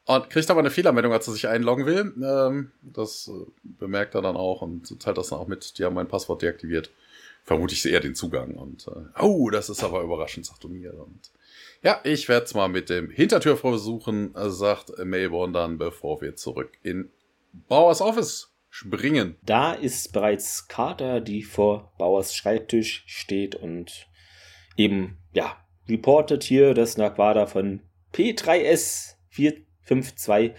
[0.09, 2.15] Und kriegt aber eine Fehlermeldung, als er sich einloggen will.
[2.23, 5.77] Ähm, das äh, bemerkt er dann auch und teilt das dann auch mit.
[5.77, 6.89] Die haben mein Passwort deaktiviert.
[7.43, 8.55] Vermute ich eher den Zugang.
[8.55, 10.97] Und äh, oh, das ist aber überraschend, sagt O'Neill.
[10.97, 11.29] Und
[11.83, 16.71] ja, ich werde es mal mit dem Hintertür versuchen, sagt Melbourne dann, bevor wir zurück
[16.81, 17.11] in
[17.67, 19.35] Bauers Office springen.
[19.43, 24.07] Da ist bereits Carter, die vor Bauers Schreibtisch steht und
[24.75, 25.55] eben, ja,
[25.87, 27.81] reportet hier, dass Naquada von
[28.11, 30.51] P3S 4 5.2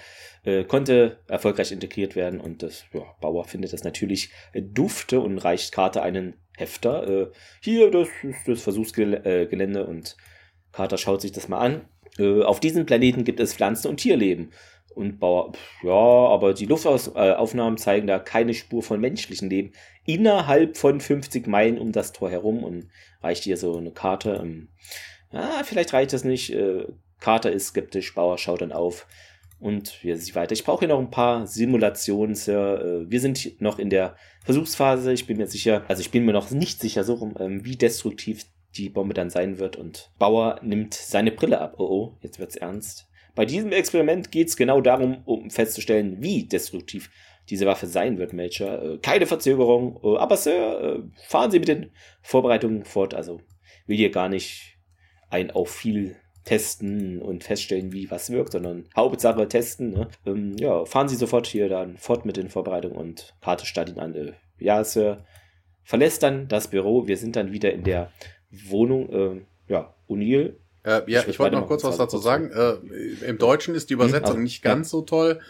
[0.45, 5.39] äh, konnte erfolgreich integriert werden und das ja, Bauer findet das natürlich äh, dufte und
[5.39, 7.09] reicht Carter einen Hefter.
[7.09, 10.17] Äh, hier, das ist das Versuchsgelände und
[10.73, 11.81] Carter schaut sich das mal an.
[12.19, 14.53] Äh, auf diesem Planeten gibt es Pflanzen- und Tierleben.
[14.95, 15.53] Und Bauer,
[15.85, 19.73] ja, aber die Luftaufnahmen zeigen da keine Spur von menschlichem Leben
[20.05, 22.89] innerhalb von 50 Meilen um das Tor herum und
[23.23, 24.41] reicht hier so eine Karte.
[24.43, 24.69] Ähm,
[25.31, 26.53] ah, vielleicht reicht das nicht.
[26.53, 26.87] Äh,
[27.21, 29.07] Carter ist skeptisch, Bauer schaut dann auf
[29.61, 30.53] und wir sehen weiter.
[30.53, 33.05] Ich brauche hier noch ein paar Simulationen, Sir.
[33.05, 35.13] Äh, wir sind noch in der Versuchsphase.
[35.13, 37.77] Ich bin mir sicher, also ich bin mir noch nicht sicher, so rum, ähm, wie
[37.77, 38.47] destruktiv
[38.77, 39.77] die Bombe dann sein wird.
[39.77, 41.75] Und Bauer nimmt seine Brille ab.
[41.79, 43.07] Oh oh, jetzt wird's ernst.
[43.35, 47.11] Bei diesem Experiment geht es genau darum, um festzustellen, wie destruktiv
[47.49, 48.83] diese Waffe sein wird, Major.
[48.83, 50.03] Äh, keine Verzögerung.
[50.17, 51.91] aber Sir, fahren Sie mit den
[52.23, 53.13] Vorbereitungen fort.
[53.13, 53.41] Also
[53.87, 54.79] will hier gar nicht
[55.29, 59.93] ein auf viel testen und feststellen, wie was wirkt, sondern Hauptsache testen.
[59.93, 60.09] Ne?
[60.27, 64.15] Ähm, ja, fahren Sie sofort hier dann fort mit den Vorbereitungen und Karte startet an.
[64.15, 65.25] Äh, ja, Sir.
[65.83, 67.07] Verlässt dann das Büro.
[67.07, 68.11] Wir sind dann wieder in der
[68.51, 69.09] Wohnung.
[69.69, 70.55] Äh, ja, O'Neill.
[70.83, 72.51] Äh, ja, ich, ich wollte noch kurz was dazu sagen.
[72.53, 74.91] Äh, Im Deutschen ist die Übersetzung hm, nicht ganz ja.
[74.91, 75.41] so toll.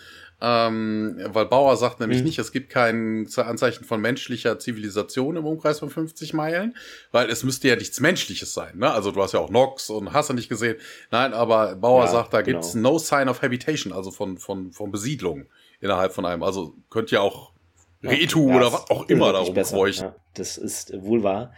[0.42, 2.24] Ähm, weil Bauer sagt nämlich mhm.
[2.24, 6.76] nicht, es gibt kein Anzeichen von menschlicher Zivilisation im Umkreis von 50 Meilen,
[7.12, 8.78] weil es müsste ja nichts Menschliches sein.
[8.78, 8.90] Ne?
[8.90, 10.76] Also du hast ja auch Nox und hast du nicht gesehen.
[11.10, 12.60] Nein, aber Bauer ja, sagt, da genau.
[12.60, 15.46] gibt's no sign of habitation, also von, von, von Besiedlung
[15.80, 16.42] innerhalb von einem.
[16.42, 17.52] Also könnte ja auch
[18.02, 20.06] Retu ja, oder was auch immer darum kreuchen.
[20.06, 21.52] Ja, das ist wohl wahr.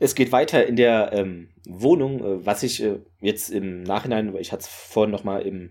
[0.00, 4.50] Es geht weiter in der ähm, Wohnung, äh, was ich äh, jetzt im Nachhinein, ich
[4.50, 5.70] hatte es vorhin nochmal im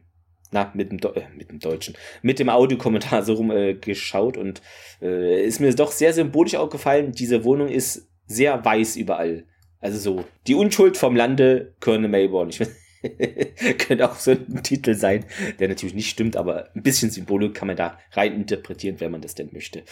[0.53, 4.61] na, mit dem, äh, mit dem Deutschen, mit dem Audiokommentar so rum äh, geschaut und
[5.01, 7.11] äh, ist mir doch sehr symbolisch auch gefallen.
[7.11, 9.45] Diese Wohnung ist sehr weiß überall.
[9.79, 12.49] Also so, die Unschuld vom Lande Colonel Mayborn.
[12.49, 12.61] Ich
[13.79, 15.25] könnte auch so ein Titel sein,
[15.59, 19.21] der natürlich nicht stimmt, aber ein bisschen Symbolik kann man da rein interpretieren, wenn man
[19.21, 19.83] das denn möchte.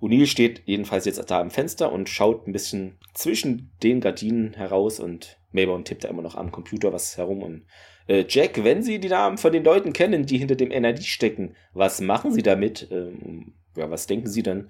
[0.00, 5.00] O'Neill steht jedenfalls jetzt da am Fenster und schaut ein bisschen zwischen den Gardinen heraus
[5.00, 7.66] und Mayborn tippt da immer noch am Computer was herum und
[8.10, 11.54] äh, Jack, wenn Sie die Namen von den Leuten kennen, die hinter dem NRD stecken,
[11.72, 12.88] was machen Sie damit?
[12.90, 14.68] Ähm, ja, was denken Sie dann?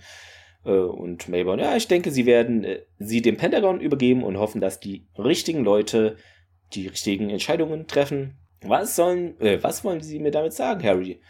[0.64, 4.61] Äh, und Mayborn, ja, ich denke, Sie werden äh, sie dem Pentagon übergeben und hoffen,
[4.61, 6.16] dass die richtigen Leute
[6.74, 8.36] die richtigen Entscheidungen treffen.
[8.61, 11.22] Was sollen, äh, was wollen Sie mir damit sagen, Harry?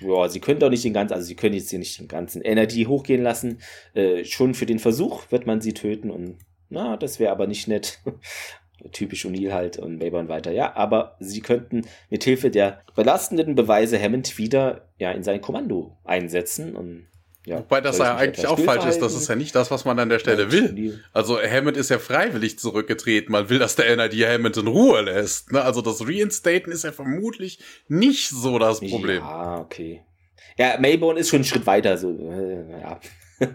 [0.00, 2.42] Ja, Sie können doch nicht den ganzen, also Sie können jetzt hier nicht den ganzen
[2.42, 3.58] Energy hochgehen lassen.
[3.92, 6.38] Äh, schon für den Versuch wird man sie töten und
[6.68, 8.00] na, das wäre aber nicht nett.
[8.92, 10.52] Typisch O'Neill halt und Mayborn weiter.
[10.52, 15.96] Ja, aber sie könnten mit Hilfe der belastenden Beweise Hammond wieder ja, in sein Kommando
[16.04, 17.06] einsetzen und
[17.46, 19.96] ja, Wobei das ja eigentlich auch falsch ist, das ist ja nicht das, was man
[20.00, 21.00] an der Stelle will.
[21.12, 25.52] Also Hammond ist ja freiwillig zurückgetreten, man will, dass der NRD Hammond in Ruhe lässt.
[25.52, 25.62] Ne?
[25.62, 29.18] Also das Reinstaten ist ja vermutlich nicht so das Problem.
[29.18, 30.02] Ja, okay.
[30.58, 33.00] Ja, Mayborn ist schon einen Schritt weiter, so, äh, ja.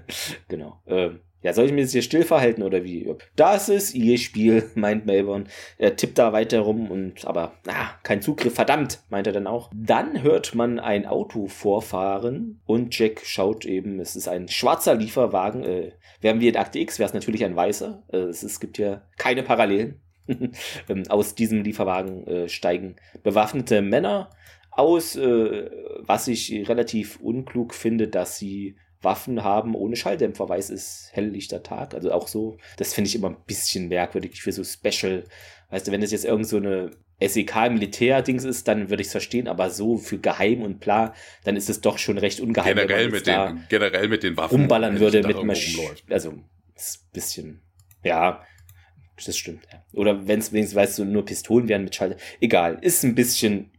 [0.48, 0.82] genau.
[0.88, 3.14] Ähm, ja, soll ich mir jetzt hier still verhalten oder wie?
[3.36, 5.46] Das ist ihr Spiel, meint Melbourne.
[5.78, 9.72] Er tippt da weiter rum und, aber, na, kein Zugriff, verdammt, meint er dann auch.
[9.74, 15.64] Dann hört man ein Auto vorfahren und Jack schaut eben, es ist ein schwarzer Lieferwagen.
[15.64, 18.04] Äh, wären wir in Akte X, wäre es natürlich ein weißer.
[18.12, 20.00] Äh, es, es gibt ja keine Parallelen.
[20.88, 24.30] Ähm, aus diesem Lieferwagen äh, steigen bewaffnete Männer
[24.70, 25.70] aus, äh,
[26.00, 31.64] was ich relativ unklug finde, dass sie Waffen haben ohne Schalldämpfer, weil es ist helllichter
[31.64, 31.94] Tag.
[31.94, 35.24] Also auch so, das finde ich immer ein bisschen merkwürdig für so Special.
[35.70, 39.48] Weißt du, wenn das jetzt irgend so eine SEK-Militär-Dings ist, dann würde ich es verstehen,
[39.48, 42.76] aber so für geheim und bla, dann ist es doch schon recht ungeheim.
[42.76, 44.62] Generell, mit den, generell mit den Waffen.
[44.62, 45.96] Umballern würde mit Maschinen.
[46.10, 46.34] Also,
[46.76, 47.62] ist ein bisschen,
[48.04, 48.44] ja,
[49.26, 49.68] das stimmt.
[49.72, 49.84] Ja.
[49.94, 52.18] Oder wenn es wenigstens, weißt du, nur Pistolen wären mit Schalter.
[52.40, 53.72] Egal, ist ein bisschen,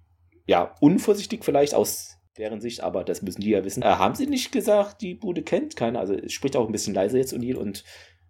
[0.47, 3.83] ja, unvorsichtig vielleicht aus deren Sicht, aber das müssen die ja wissen.
[3.83, 6.01] Äh, haben sie nicht gesagt, die Bude kennt keiner?
[6.01, 7.85] Also es spricht auch ein bisschen leiser jetzt O'Neill und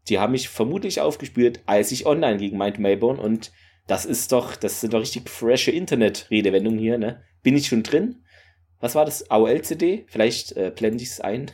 [0.09, 3.53] die haben mich vermutlich aufgespürt, als ich online ging, meint Mayborn und
[3.87, 7.23] das ist doch, das sind doch richtig frische Internet-Redewendungen hier, ne?
[7.43, 8.25] Bin ich schon drin?
[8.81, 9.31] Was war das?
[9.31, 10.07] AOL-CD?
[10.09, 11.51] Vielleicht äh, blende ich es ein.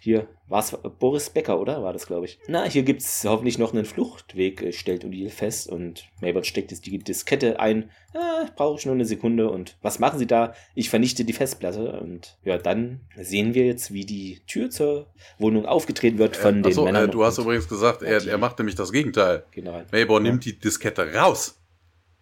[0.00, 1.82] Hier war es Boris Becker, oder?
[1.82, 2.38] War das, glaube ich.
[2.48, 5.68] Na, hier gibt es hoffentlich noch einen Fluchtweg, äh, stellt O'Neill fest.
[5.68, 7.90] Und Maybert steckt jetzt die Diskette ein.
[8.14, 9.50] Ah, brauche ich nur eine Sekunde.
[9.50, 10.54] Und was machen sie da?
[10.74, 12.00] Ich vernichte die Festplatte.
[12.00, 15.06] Und ja, dann sehen wir jetzt, wie die Tür zur
[15.38, 17.08] Wohnung aufgetreten wird von äh, den achso, Männern.
[17.08, 19.44] Äh, du hast übrigens gesagt, er, er macht nämlich das Gegenteil.
[19.52, 19.82] Genau.
[19.92, 20.30] Mayborn ja.
[20.32, 21.58] nimmt die Diskette raus.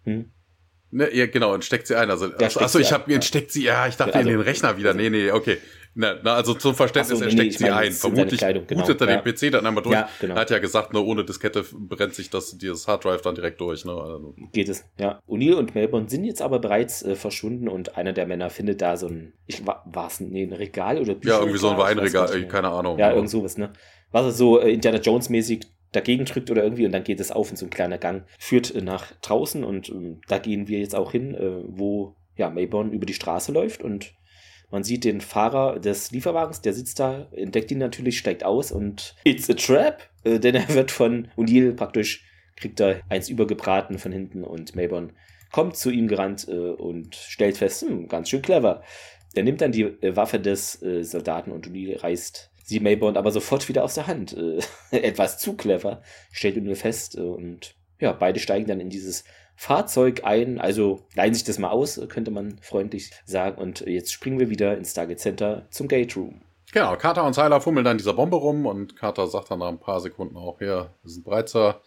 [0.03, 0.31] Hm.
[0.93, 2.09] Ne, ja, genau, und steckt sie ein.
[2.09, 3.21] Also, achso, ich habe, ja.
[3.21, 4.89] steckt sie, ja, ich dachte also, in den Rechner wieder.
[4.89, 5.57] Also, nee, nee, okay.
[5.93, 7.91] Na, na, also zum Verständnis, so, er steckt nee, sie ein.
[7.91, 8.81] Vermutlich Kleidung, genau.
[8.81, 9.21] bootet er ja.
[9.21, 9.95] den PC dann einmal durch.
[9.95, 10.35] Ja, genau.
[10.35, 13.83] Er hat ja gesagt, nur ohne Diskette brennt sich das, dieses Harddrive dann direkt durch.
[13.83, 13.91] Ne?
[13.91, 14.33] Also.
[14.53, 15.19] Geht es, ja.
[15.27, 18.95] O'Neill und Melbourne sind jetzt aber bereits äh, verschwunden und einer der Männer findet da
[18.95, 21.33] so ein, ich war es nee, ein Regal oder Bücher?
[21.33, 22.97] Ja, irgendwie so ein Weinregal, keine Ahnung.
[22.97, 23.73] Ja, irgend sowas, ne?
[24.11, 27.31] Was er so äh, Indiana Jones mäßig dagegen drückt oder irgendwie und dann geht es
[27.31, 30.79] auf in so ein kleiner Gang, führt äh, nach draußen und äh, da gehen wir
[30.79, 34.13] jetzt auch hin, äh, wo ja, Mayborn über die Straße läuft und
[34.71, 39.15] man sieht den Fahrer des Lieferwagens, der sitzt da, entdeckt ihn natürlich, steigt aus und
[39.23, 44.11] it's a trap, äh, denn er wird von O'Neill praktisch, kriegt da eins übergebraten von
[44.11, 45.13] hinten und Mayborn
[45.51, 48.83] kommt zu ihm gerannt äh, und stellt fest, hm, ganz schön clever.
[49.33, 53.31] Er nimmt dann die äh, Waffe des äh, Soldaten und O'Neill reißt sie Mayborn aber
[53.31, 54.35] sofort wieder aus der Hand.
[54.35, 54.59] Äh,
[54.91, 56.01] etwas zu clever,
[56.31, 59.23] stellt O'Neill fest äh, und ja, beide steigen dann in dieses
[59.55, 60.59] Fahrzeug ein.
[60.59, 63.61] Also leihen sich das mal aus, könnte man freundlich sagen.
[63.61, 66.41] Und jetzt springen wir wieder ins Stargate Center zum Gate Room.
[66.73, 69.79] Genau, Carter und Seiler fummeln dann dieser Bombe rum und Carter sagt dann nach ein
[69.79, 71.81] paar Sekunden auch hier, wir sind Breizer.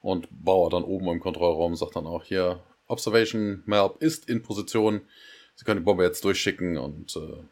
[0.00, 5.02] Und Bauer dann oben im Kontrollraum sagt dann auch hier, Observation Melb ist in Position.
[5.54, 7.42] Sie können die Bombe jetzt durchschicken und äh,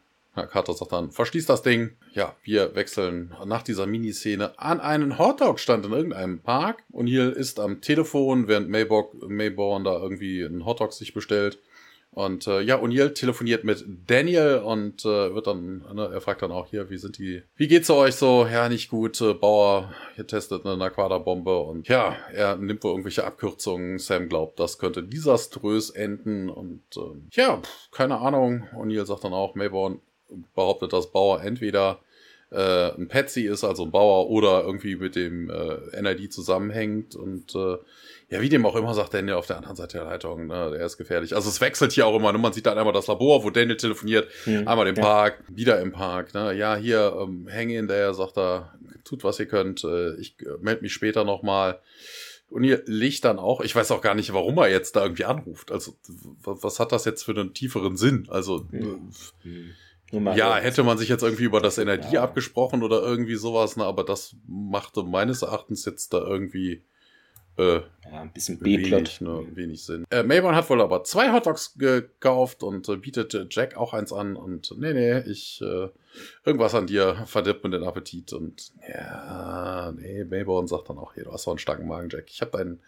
[0.47, 1.91] Carter sagt dann, verschließ das Ding.
[2.13, 6.83] Ja, wir wechseln nach dieser Miniszene an einen Hotdog-Stand in irgendeinem Park.
[6.91, 11.59] Und hier ist am Telefon, während Mayborg, Mayborn da irgendwie einen Hotdog sich bestellt.
[12.11, 16.51] Und äh, ja, O'Neill telefoniert mit Daniel und äh, wird dann, ne, er fragt dann
[16.51, 18.47] auch hier, wie sind die, wie geht's euch so?
[18.51, 23.25] Ja, nicht gut, äh, Bauer, hier testet eine Aquada-Bombe und ja, er nimmt wohl irgendwelche
[23.25, 23.99] Abkürzungen.
[23.99, 27.61] Sam glaubt, das könnte desaströs enden und äh, ja,
[27.91, 28.67] keine Ahnung.
[28.73, 30.01] O'Neill sagt dann auch, Mayborn
[30.55, 31.99] behauptet, dass Bauer entweder
[32.51, 37.53] äh, ein Patsy ist, also ein Bauer, oder irgendwie mit dem äh, NID zusammenhängt und
[37.55, 37.77] äh,
[38.31, 40.85] ja, wie dem auch immer, sagt Daniel auf der anderen Seite der Leitung, ne, der
[40.85, 41.35] ist gefährlich.
[41.35, 42.37] Also es wechselt hier auch immer, ne?
[42.37, 44.67] man sieht dann einmal das Labor, wo Daniel telefoniert, mhm.
[44.67, 45.01] einmal den ja.
[45.01, 46.53] Park, wieder im Park, ne?
[46.53, 48.73] ja, hier, ähm, hang in der, sagt er,
[49.03, 51.79] tut was ihr könnt, äh, ich äh, melde mich später nochmal.
[52.51, 55.25] Und ihr legt dann auch, ich weiß auch gar nicht, warum er jetzt da irgendwie
[55.25, 55.71] anruft.
[55.71, 55.93] Also,
[56.43, 58.25] was hat das jetzt für einen tieferen Sinn?
[58.27, 59.11] Also, mhm.
[59.43, 59.71] Mhm.
[60.11, 62.23] Ja, hätte man sich jetzt irgendwie über das Energie ja.
[62.23, 66.83] abgesprochen oder irgendwie sowas, ne, aber das machte meines Erachtens jetzt da irgendwie
[67.59, 67.81] äh,
[68.11, 68.91] ja, ein bisschen B-Plot.
[68.91, 70.05] Wenig, ne, wenig Sinn.
[70.09, 74.35] Äh, Mayborn hat wohl aber zwei Hotdogs gekauft und äh, bietet Jack auch eins an
[74.35, 75.89] und nee, nee, ich äh,
[76.45, 81.25] irgendwas an dir verdirbt mir den Appetit und ja, nee, Mayborn sagt dann auch, hier,
[81.25, 82.25] du hast so einen starken Magen, Jack.
[82.29, 82.79] Ich habe dein,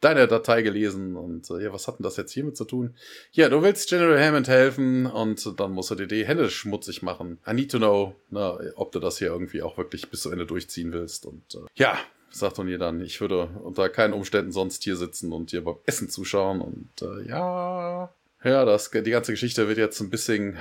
[0.00, 2.94] deine Datei gelesen und äh, ja, was hat denn das jetzt hiermit zu tun?
[3.32, 7.38] Ja, du willst General Hammond helfen und dann musst du dir die Hände schmutzig machen.
[7.48, 10.46] I need to know, na, ob du das hier irgendwie auch wirklich bis zu Ende
[10.46, 11.98] durchziehen willst und äh, ja,
[12.30, 16.08] sagt O'Neill dann, ich würde unter keinen Umständen sonst hier sitzen und dir beim Essen
[16.10, 16.60] zuschauen.
[16.60, 18.10] Und äh, ja,
[18.44, 20.58] ja, das, die ganze Geschichte wird jetzt ein bisschen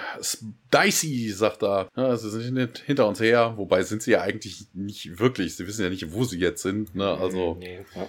[0.74, 1.90] dicey, sagt er.
[1.96, 5.56] Ja, sie sind hinter uns her, wobei sind sie ja eigentlich nicht wirklich.
[5.56, 6.96] Sie wissen ja nicht, wo sie jetzt sind.
[6.96, 7.06] Ne?
[7.06, 8.08] Also, nee, ja.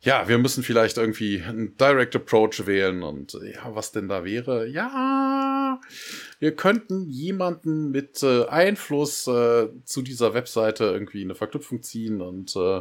[0.00, 0.28] ja.
[0.28, 3.02] wir müssen vielleicht irgendwie einen Direct Approach wählen.
[3.02, 4.66] Und ja, was denn da wäre?
[4.66, 5.78] Ja,
[6.38, 12.56] wir könnten jemanden mit äh, Einfluss äh, zu dieser Webseite irgendwie eine Verknüpfung ziehen und
[12.56, 12.80] äh,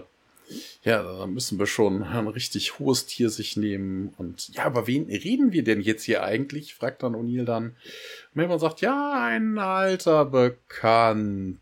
[0.84, 4.14] ja, da müssen wir schon ein richtig hohes Tier sich nehmen.
[4.18, 6.74] Und ja, aber wen reden wir denn jetzt hier eigentlich?
[6.76, 7.76] fragt dann O'Neill dann.
[8.34, 11.58] Melbourne sagt, ja, ein alter Bekannter.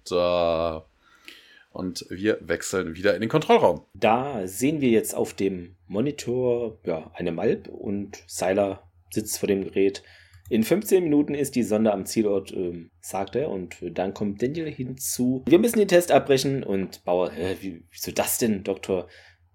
[1.71, 3.81] Und wir wechseln wieder in den Kontrollraum.
[3.93, 8.81] Da sehen wir jetzt auf dem Monitor ja, eine Malp und Seiler
[9.11, 10.01] sitzt vor dem Gerät
[10.49, 14.71] in 15 Minuten ist die Sonde am Zielort, ähm, sagt er, und dann kommt Daniel
[14.71, 15.43] hinzu.
[15.47, 17.31] Wir müssen den Test abbrechen und Bauer,
[17.61, 19.07] wie, wieso das denn, Doktor?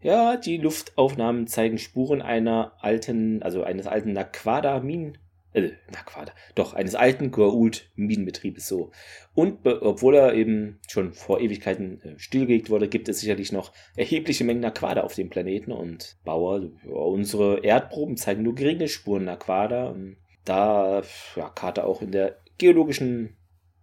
[0.03, 5.16] Ja, die Luftaufnahmen zeigen Spuren einer alten, also eines alten Naquada-Minen,
[5.53, 8.90] äh, Naquada, doch, eines alten Goa'uld-Minenbetriebes so.
[9.34, 14.45] Und obwohl er eben schon vor Ewigkeiten äh, stillgelegt wurde, gibt es sicherlich noch erhebliche
[14.45, 19.95] Mengen Naquada auf dem Planeten und Bauer, ja, unsere Erdproben zeigen nur geringe Spuren Naquada.
[20.45, 21.03] Da,
[21.36, 23.36] ja, Karte auch in der geologischen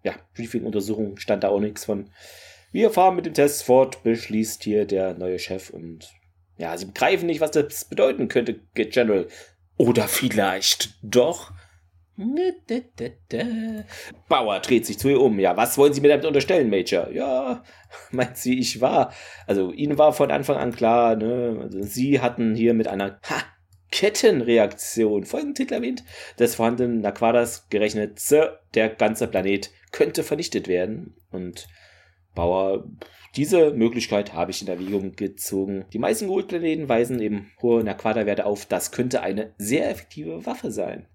[0.03, 2.09] ja, Briefing-Untersuchung stand da auch nichts von.
[2.71, 6.09] Wir fahren mit dem Test fort, beschließt hier der neue Chef und
[6.57, 9.27] ja, sie begreifen nicht, was das bedeuten könnte, General.
[9.77, 11.51] Oder vielleicht doch.
[14.27, 15.39] Bauer dreht sich zu ihr um.
[15.39, 17.09] Ja, was wollen Sie mir damit unterstellen, Major?
[17.11, 17.63] Ja,
[18.11, 19.13] meint sie, ich war.
[19.47, 21.59] Also, Ihnen war von Anfang an klar, ne?
[21.61, 23.41] Also, sie hatten hier mit einer ha,
[23.91, 26.03] Kettenreaktion, Folgentitel erwähnt,
[26.37, 31.15] des vorhandenen Naquadas gerechnet, Sir, der ganze Planet könnte vernichtet werden.
[31.31, 31.67] Und
[32.35, 32.85] Bauer,
[33.35, 35.85] diese Möglichkeit habe ich in Erwägung gezogen.
[35.93, 38.65] Die meisten Goldplaneten weisen eben hohe Naquada-Werte auf.
[38.65, 41.07] Das könnte eine sehr effektive Waffe sein.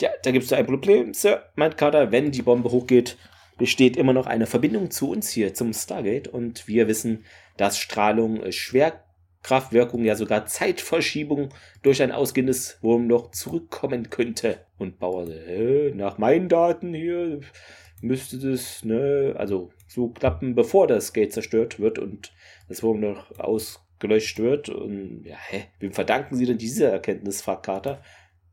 [0.00, 2.10] Ja, da gibt es ein Problem, Sir, meint Carter.
[2.10, 3.16] Wenn die Bombe hochgeht,
[3.58, 6.28] besteht immer noch eine Verbindung zu uns hier, zum Stargate.
[6.28, 7.24] Und wir wissen,
[7.56, 9.04] dass Strahlung schwer
[9.44, 11.50] Kraftwirkung, ja sogar Zeitverschiebung
[11.82, 14.66] durch ein ausgehendes Wurmloch zurückkommen könnte.
[14.78, 17.40] Und Bauer, äh, nach meinen Daten hier
[18.00, 22.32] müsste das, ne, also so klappen, bevor das Gate zerstört wird und
[22.68, 24.70] das Wurmloch ausgelöscht wird.
[24.70, 28.02] Und ja, hä, wem verdanken Sie denn diese Erkenntnis, fragt Carter.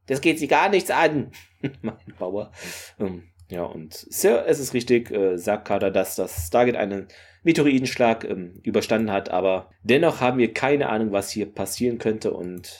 [0.07, 1.31] Das geht Sie gar nichts an,
[1.81, 2.51] mein Bauer.
[2.99, 7.07] Ähm, ja, und Sir, es ist richtig, äh, sagt Carter, dass das Stargate einen
[7.43, 12.79] Meteoritenschlag ähm, überstanden hat, aber dennoch haben wir keine Ahnung, was hier passieren könnte und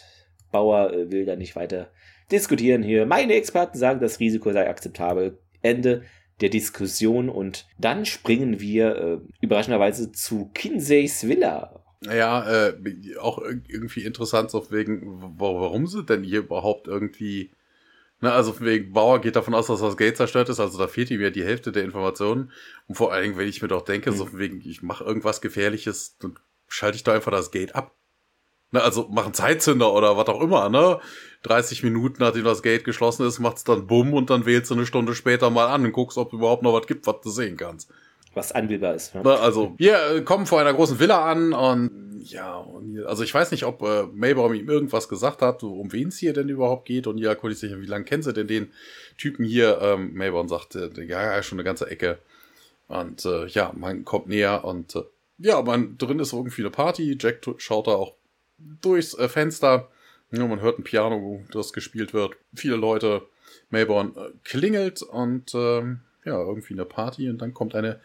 [0.52, 1.92] Bauer äh, will da nicht weiter
[2.32, 3.06] diskutieren hier.
[3.06, 5.38] Meine Experten sagen, das Risiko sei akzeptabel.
[5.62, 6.04] Ende
[6.40, 11.84] der Diskussion und dann springen wir äh, überraschenderweise zu Kinseys Villa.
[12.04, 12.74] Ja, äh,
[13.20, 17.52] auch irgendwie interessant, so wegen, warum sie denn hier überhaupt irgendwie
[18.24, 21.10] Ne, also wegen Bauer geht davon aus, dass das Gate zerstört ist, also da fehlt
[21.10, 22.52] ihm ja die Hälfte der Informationen.
[22.88, 24.16] Und vor allen Dingen, wenn ich mir doch denke, mhm.
[24.16, 27.96] so wegen, ich mache irgendwas Gefährliches, dann schalte ich da einfach das Gate ab.
[28.72, 31.00] Ne, also machen Zeitzünder oder was auch immer, ne?
[31.44, 34.86] 30 Minuten, nachdem das Gate geschlossen ist, macht's dann bumm und dann wählst du eine
[34.86, 37.92] Stunde später mal an und guckst, ob überhaupt noch was gibt, was du sehen kannst
[38.34, 39.14] was anwählbar ist.
[39.14, 39.22] Ja.
[39.22, 42.66] Also wir äh, kommen vor einer großen Villa an und ja,
[43.08, 46.34] also ich weiß nicht, ob äh, Maybaum ihm irgendwas gesagt hat, um wen es hier
[46.34, 48.72] denn überhaupt geht und ja, konnte ich wie lange kennen sie denn den
[49.18, 49.80] Typen hier?
[49.82, 52.20] Ähm, Maybaum sagt, äh, ja, ja, schon eine ganze Ecke
[52.88, 55.04] und äh, ja, man kommt näher und äh,
[55.40, 58.14] ja, man drin ist irgendwie eine Party, Jack schaut da auch
[58.82, 59.90] durchs äh, Fenster,
[60.32, 63.24] ja, man hört ein Piano, das gespielt wird, viele Leute,
[63.70, 68.00] Mayborn äh, klingelt und ähm, ja, irgendwie eine Party und dann kommt eine,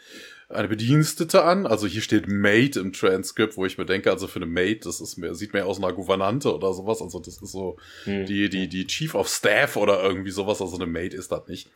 [0.49, 1.67] eine Bedienstete an.
[1.67, 5.01] Also hier steht Maid im Transkript, wo ich mir denke, also für eine Maid, das
[5.01, 7.03] ist mehr, sieht mehr aus einer Gouvernante oder sowas.
[7.03, 8.27] Also das ist so hm.
[8.27, 10.61] die, die, die Chief of Staff oder irgendwie sowas.
[10.63, 11.71] Also eine Maid ist das nicht.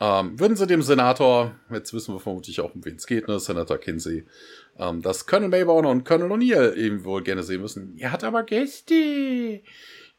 [0.00, 3.38] Ähm, würden sie dem Senator, jetzt wissen wir vermutlich auch, um wen es geht, ne,
[3.38, 4.26] Senator Kinsey,
[4.78, 7.96] ähm, dass Colonel Mayborn und Colonel O'Neill eben wohl gerne sehen müssen.
[7.98, 9.62] Er hat aber Gäste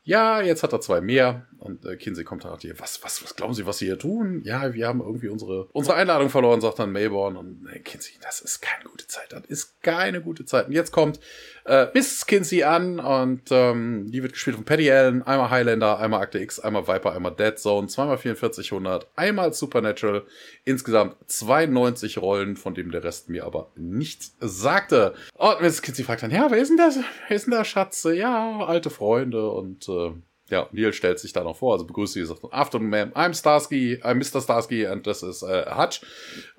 [0.06, 1.48] ja, jetzt hat er zwei mehr.
[1.64, 4.42] Und äh, Kinsey kommt dann hier, was, was, was glauben Sie, was Sie hier tun?
[4.44, 7.38] Ja, wir haben irgendwie unsere, unsere Einladung verloren, sagt dann Mayborn.
[7.38, 9.32] Und äh, Kinsey, das ist keine gute Zeit.
[9.32, 10.68] Das ist keine gute Zeit.
[10.68, 11.22] Und jetzt kommt
[11.64, 15.24] äh, Miss Kinsey an und ähm, die wird gespielt von Patty Allen.
[15.24, 20.24] Einmal Highlander, einmal Akte X, einmal Viper, einmal Dead Zone, zweimal 4400, einmal Supernatural.
[20.66, 25.14] Insgesamt 92 Rollen, von dem der Rest mir aber nichts sagte.
[25.36, 27.00] Und Miss Kinsey fragt dann, ja, wer ist denn das?
[27.30, 28.14] Wer ist denn der Schatze?
[28.14, 30.12] Ja, alte Freunde und äh,
[30.50, 34.00] ja, Neil stellt sich da noch vor, also begrüßt sie, sagt, Afternoon, ma'am, I'm Starsky,
[34.04, 34.42] I'm Mr.
[34.42, 36.02] Starsky and this is uh, Hutch.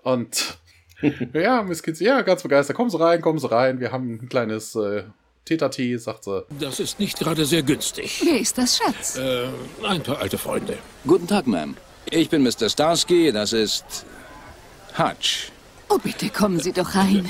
[0.03, 0.59] Und
[1.35, 2.77] ja, Miss Kinsey, ja, ganz begeistert.
[2.77, 3.81] Kommen Sie rein, kommen Sie rein.
[3.81, 5.05] Wir haben ein kleines äh,
[5.45, 6.45] Teta-Tee, sagt sie.
[6.59, 8.23] Das ist nicht gerade sehr günstig.
[8.25, 9.19] Wer ist das, Schatz?
[9.19, 9.49] Äh,
[9.87, 10.79] ein paar alte Freunde.
[11.07, 11.75] Guten Tag, Ma'am.
[12.11, 12.69] Ich bin Mr.
[12.69, 14.07] Starsky, das ist
[14.97, 15.51] Hutch.
[15.91, 17.29] Oh, bitte kommen Sie doch rein.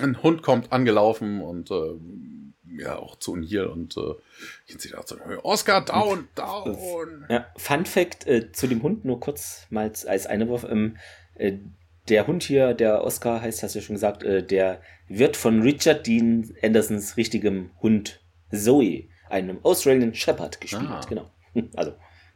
[0.00, 1.74] Ein Hund kommt angelaufen und äh,
[2.78, 4.14] ja auch zu hier und äh,
[4.66, 7.26] Kinsey dachte, Oscar down, down.
[7.28, 10.64] Ja, Fun Fact äh, zu dem Hund nur kurz mal als Einwurf.
[10.68, 10.96] Ähm,
[11.34, 11.58] äh,
[12.08, 15.62] der Hund hier, der Oscar heißt, hast du ja schon gesagt, äh, der wird von
[15.62, 18.20] Richard Dean Andersons richtigem Hund
[18.52, 20.88] Zoe, einem Australian Shepherd, gespielt.
[20.88, 21.00] Ah.
[21.08, 21.30] Genau.
[21.76, 21.94] Also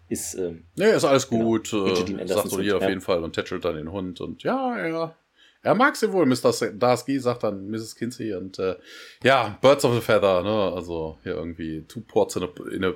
[0.08, 0.34] ist.
[0.34, 1.44] Ähm, ja, ist alles genau.
[1.44, 1.70] gut.
[1.70, 2.22] Genau.
[2.22, 2.88] Äh, sagt so hier auf ja.
[2.88, 5.16] jeden Fall und tätschelt dann den Hund und ja, er,
[5.62, 6.52] er mag sie wohl, Mr.
[6.72, 7.96] Darsky, sagt dann Mrs.
[7.96, 8.76] Kinsey und äh,
[9.22, 10.72] ja, Birds of a Feather, ne?
[10.74, 12.94] Also hier irgendwie two ports in a, in a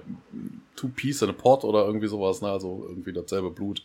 [0.76, 2.50] two piece in a pot oder irgendwie sowas, ne?
[2.50, 3.84] Also irgendwie dasselbe Blut.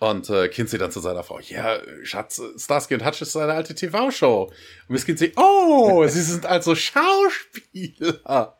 [0.00, 3.74] Und äh, Kinsey dann zu seiner Frau, ja, Schatz, Starsky und Hutch ist eine alte
[3.74, 4.44] TV-Show.
[4.44, 4.54] Und
[4.88, 8.56] Miss Kinsey, oh, sie sind also Schauspieler.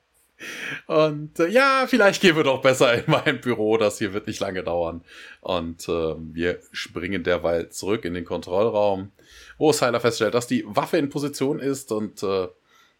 [0.86, 4.40] Und äh, ja, vielleicht gehen wir doch besser in mein Büro, das hier wird nicht
[4.40, 5.02] lange dauern.
[5.40, 9.12] Und äh, wir springen derweil zurück in den Kontrollraum,
[9.58, 12.48] wo Sylar feststellt, dass die Waffe in Position ist und äh,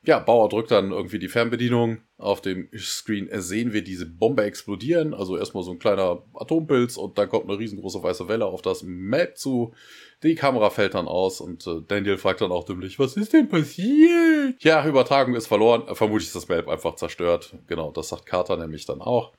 [0.05, 1.99] ja, Bauer drückt dann irgendwie die Fernbedienung.
[2.19, 5.13] Auf dem Screen sehen wir diese Bombe explodieren.
[5.13, 8.83] Also erstmal so ein kleiner Atompilz und dann kommt eine riesengroße weiße Welle auf das
[8.85, 9.75] Map zu.
[10.23, 13.49] Die Kamera fällt dann aus und äh, Daniel fragt dann auch dümmlich, was ist denn
[13.49, 14.63] passiert?
[14.63, 15.83] Ja, Übertragung ist verloren.
[15.95, 17.55] Vermutlich ist das Map einfach zerstört.
[17.67, 19.33] Genau, das sagt Carter nämlich dann auch.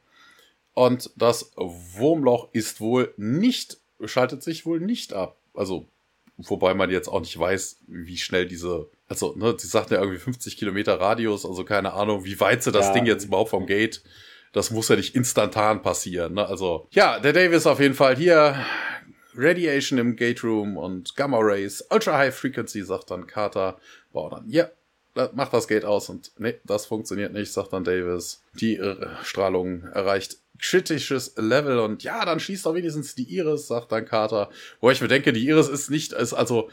[0.73, 5.37] Und das Wurmloch ist wohl nicht, schaltet sich wohl nicht ab.
[5.53, 5.87] Also,
[6.39, 10.19] wobei man jetzt auch nicht weiß, wie schnell diese also, ne, sie sagten ja irgendwie
[10.19, 12.93] 50 Kilometer Radius, also keine Ahnung, wie weit sie das ja.
[12.93, 14.03] Ding jetzt überhaupt vom Gate.
[14.53, 16.45] Das muss ja nicht instantan passieren, ne?
[16.45, 18.55] Also, ja, der Davis auf jeden Fall hier.
[19.35, 23.79] Radiation im Gate Room und Gamma Rays, Ultra High Frequency, sagt dann Carter.
[24.11, 24.69] Boah, dann, ja,
[25.33, 28.41] macht das Gate aus und nee, das funktioniert nicht, sagt dann Davis.
[28.59, 33.91] Die äh, Strahlung erreicht kritisches Level und ja, dann schießt doch wenigstens die Iris, sagt
[33.91, 34.49] dann Carter.
[34.79, 36.69] Wo ich mir denke, die Iris ist nicht, ist also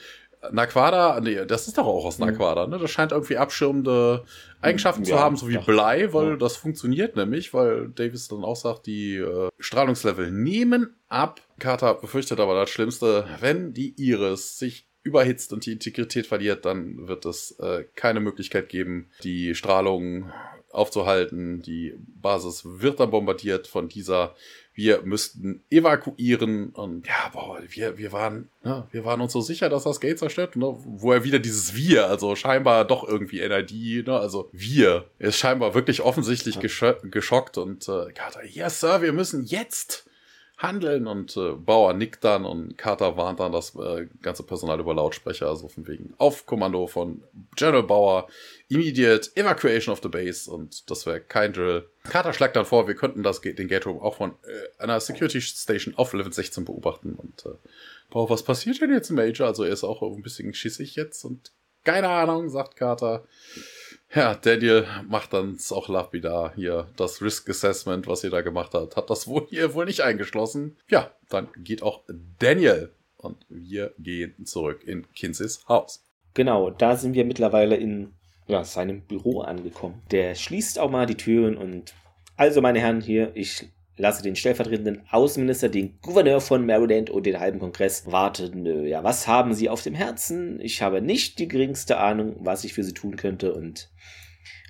[0.53, 2.27] Naquada, nee, das ist doch auch aus mhm.
[2.27, 2.79] Naquada, ne?
[2.79, 4.25] Das scheint irgendwie abschirmende
[4.61, 6.37] Eigenschaften ja, zu haben, so wie Blei, weil ja.
[6.37, 11.41] das funktioniert nämlich, weil Davis dann auch sagt, die äh, Strahlungslevel nehmen ab.
[11.59, 17.07] Carter befürchtet aber das Schlimmste, wenn die Iris sich überhitzt und die Integrität verliert, dann
[17.07, 20.33] wird es äh, keine Möglichkeit geben, die Strahlung
[20.77, 21.63] aufzuhalten.
[21.63, 24.35] Die Basis wird dann bombardiert von dieser
[24.77, 26.69] wir müssten evakuieren.
[26.69, 30.19] Und ja, boah, wir, wir waren, ne, wir waren uns so sicher, dass das Gate
[30.19, 35.07] zerstört, ne, wo er wieder dieses Wir, also scheinbar doch irgendwie NID, ne, also wir,
[35.19, 40.06] ist scheinbar wirklich offensichtlich geschockt und äh, Carter, yes, Sir, wir müssen jetzt
[40.57, 44.95] handeln und äh, Bauer nickt dann und Carter warnt dann das äh, ganze Personal über
[44.95, 47.23] Lautsprecher, also von wegen auf Kommando von
[47.57, 48.29] General Bauer,
[48.69, 51.87] immediate evacuation of the base und das wäre kein Drill.
[52.05, 55.43] Carter schlägt dann vor, wir könnten das den Gate Room auch von äh, einer Security
[55.43, 57.57] Station auf Level 16 beobachten und äh,
[58.09, 59.47] Bauer, was passiert denn jetzt, Major?
[59.47, 61.53] Also er ist auch ein bisschen schissig jetzt und
[61.85, 63.25] keine Ahnung, sagt Carter.
[64.15, 68.97] Ja, Daniel macht dann auch lapidar hier das Risk Assessment, was ihr da gemacht habt.
[68.97, 70.77] Hat das wohl hier wohl nicht eingeschlossen.
[70.89, 72.03] Ja, dann geht auch
[72.39, 76.05] Daniel und wir gehen zurück in Kinseys Haus.
[76.35, 78.13] Genau, da sind wir mittlerweile in
[78.47, 80.03] ja, seinem Büro angekommen.
[80.11, 81.95] Der schließt auch mal die Türen und
[82.37, 87.41] also meine Herren hier, ich lasse den stellvertretenden Außenminister, den Gouverneur von Maryland und den
[87.41, 88.67] halben Kongress warten.
[88.87, 90.61] Ja, was haben Sie auf dem Herzen?
[90.61, 93.91] Ich habe nicht die geringste Ahnung, was ich für Sie tun könnte und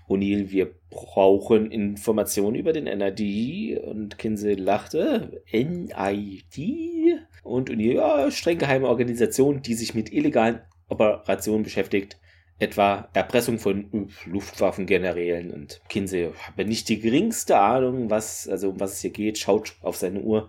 [0.09, 3.81] O'Neill, wir brauchen Informationen über den NID.
[3.81, 7.19] Und Kinsey lachte, NID?
[7.43, 12.19] Und O'Neill, ja, streng geheime Organisation, die sich mit illegalen Operationen beschäftigt
[12.59, 18.95] etwa Erpressung von Luftwaffengenerälen und Kinsey habe nicht die geringste Ahnung, was, also um was
[18.95, 20.49] es hier geht, schaut auf seine Uhr.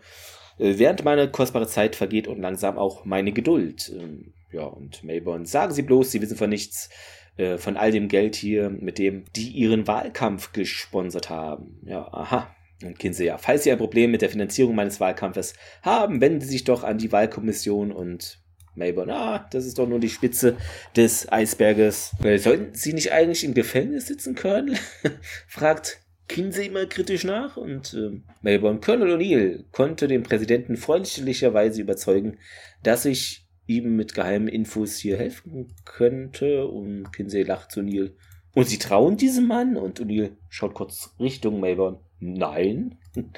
[0.58, 3.92] Äh, während meine kostbare Zeit vergeht und langsam auch meine Geduld.
[3.94, 6.90] Ähm, ja, und Mayborn, sagen Sie bloß, Sie wissen von nichts,
[7.36, 11.82] äh, von all dem Geld hier, mit dem die Ihren Wahlkampf gesponsert haben.
[11.86, 12.56] Ja, aha.
[12.84, 16.48] Und Kinsey, ja, falls Sie ein Problem mit der Finanzierung meines Wahlkampfes haben, wenden Sie
[16.48, 18.40] sich doch an die Wahlkommission und
[18.78, 20.56] Mayborn, ah, das ist doch nur die Spitze
[20.96, 22.12] des Eisberges.
[22.24, 24.78] Äh, sollten Sie nicht eigentlich im Gefängnis sitzen, Colonel?
[25.48, 32.38] fragt Kinsey immer kritisch nach und äh, Mayborn, Colonel O'Neill konnte den Präsidenten freundlicherweise überzeugen,
[32.84, 38.14] dass ich ihm mit geheimen Infos hier helfen könnte und Kinsey lacht zu O'Neill.
[38.54, 39.78] Und Sie trauen diesem Mann?
[39.78, 42.00] Und O'Neill schaut kurz Richtung Mayborn.
[42.20, 42.98] Nein.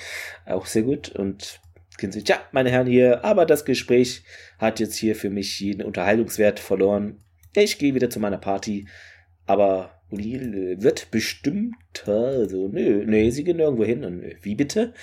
[0.46, 1.10] Auch sehr gut.
[1.10, 1.60] Und
[2.00, 4.24] Kinsey, ja, meine Herren hier, aber das Gespräch
[4.58, 7.24] hat jetzt hier für mich jeden Unterhaltungswert verloren.
[7.56, 8.88] Ich gehe wieder zu meiner Party,
[9.45, 11.76] aber O'Neill wird bestimmt,
[12.08, 14.93] also, nö, nö, sie gehen nirgendwo hin und nö, wie bitte?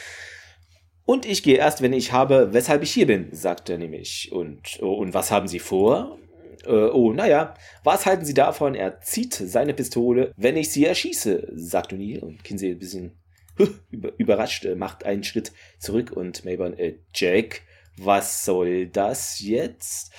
[1.05, 4.33] Und ich gehe erst, wenn ich habe, weshalb ich hier bin, sagt er nämlich.
[4.33, 6.19] Und, oh, und was haben Sie vor?
[6.67, 8.75] Äh, oh, naja, was halten Sie davon?
[8.75, 12.19] Er zieht seine Pistole, wenn ich sie erschieße, sagt O'Neill.
[12.19, 13.13] Und Kinsey ein bisschen
[14.19, 17.63] überrascht, äh, macht einen Schritt zurück und Mayborn, äh, Jack,
[17.97, 20.13] was soll das jetzt?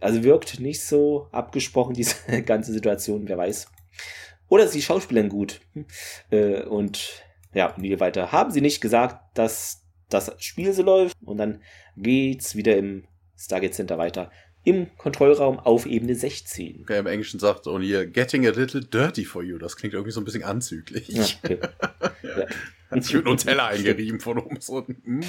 [0.00, 3.68] Also wirkt nicht so abgesprochen, diese ganze Situation, wer weiß.
[4.48, 5.60] Oder sie schauspielern gut.
[6.30, 8.32] Äh, und ja, wie weiter.
[8.32, 11.16] Haben sie nicht gesagt, dass das Spiel so läuft?
[11.24, 11.62] Und dann
[11.96, 14.30] geht's wieder im Stargate Center weiter.
[14.66, 16.80] Im Kontrollraum auf Ebene 16.
[16.82, 19.58] Okay, Im Englischen sagt O'Neill, getting a little dirty for you.
[19.58, 21.06] Das klingt irgendwie so ein bisschen anzüglich.
[21.06, 21.58] Ja, okay.
[22.24, 22.46] ja.
[22.90, 25.00] Hat mit Nutella eingerieben von oben bis unten.
[25.04, 25.22] Mm.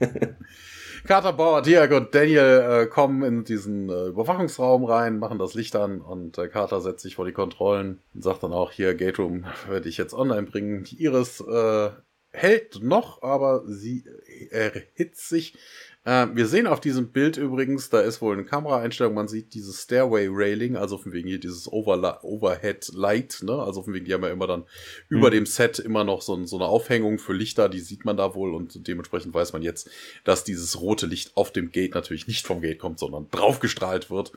[1.06, 5.74] Carter Bauer, Diag und Daniel äh, kommen in diesen äh, Überwachungsraum rein, machen das Licht
[5.74, 9.18] an und äh, Carter setzt sich vor die Kontrollen und sagt dann auch, hier, Gate
[9.18, 10.84] Room werde ich jetzt online bringen.
[10.84, 11.88] Die Iris äh,
[12.32, 14.04] hält noch, aber sie
[14.50, 15.56] erhitzt sich
[16.08, 19.82] äh, wir sehen auf diesem Bild übrigens, da ist wohl eine Kameraeinstellung, man sieht dieses
[19.82, 23.52] Stairway Railing, also von wegen hier dieses Overla Overhead Light, ne?
[23.52, 24.64] Also von wegen, die haben ja immer dann
[25.10, 25.18] mhm.
[25.18, 28.34] über dem Set immer noch so, so, eine Aufhängung für Lichter, die sieht man da
[28.34, 29.90] wohl und dementsprechend weiß man jetzt,
[30.24, 34.32] dass dieses rote Licht auf dem Gate natürlich nicht vom Gate kommt, sondern draufgestrahlt wird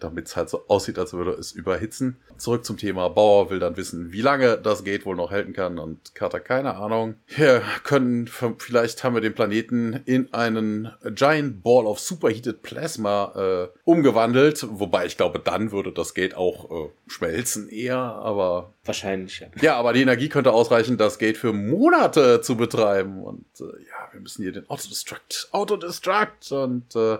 [0.00, 2.16] damit es halt so aussieht, als würde es überhitzen.
[2.36, 3.08] Zurück zum Thema.
[3.08, 6.76] Bauer will dann wissen, wie lange das Gate wohl noch halten kann und Carter keine
[6.76, 7.14] Ahnung.
[7.28, 8.28] Wir können,
[8.58, 15.06] vielleicht haben wir den Planeten in einen Giant Ball of Superheated Plasma äh, umgewandelt, wobei
[15.06, 19.46] ich glaube, dann würde das Gate auch äh, schmelzen eher, aber Wahrscheinlich, ja.
[19.62, 23.22] Ja, aber die Energie könnte ausreichen, das Gate für Monate zu betreiben.
[23.22, 26.52] Und äh, ja, wir müssen hier den Autodestruct, Autodestruct.
[26.52, 27.18] Und äh,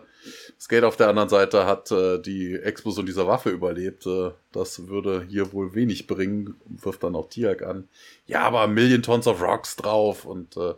[0.57, 4.05] das Gate auf der anderen Seite hat äh, die Explosion dieser Waffe überlebt.
[4.07, 7.89] Äh, das würde hier wohl wenig bringen, wirft dann auch Tiak an.
[8.27, 10.75] Ja, aber Million Tons of Rocks drauf und äh,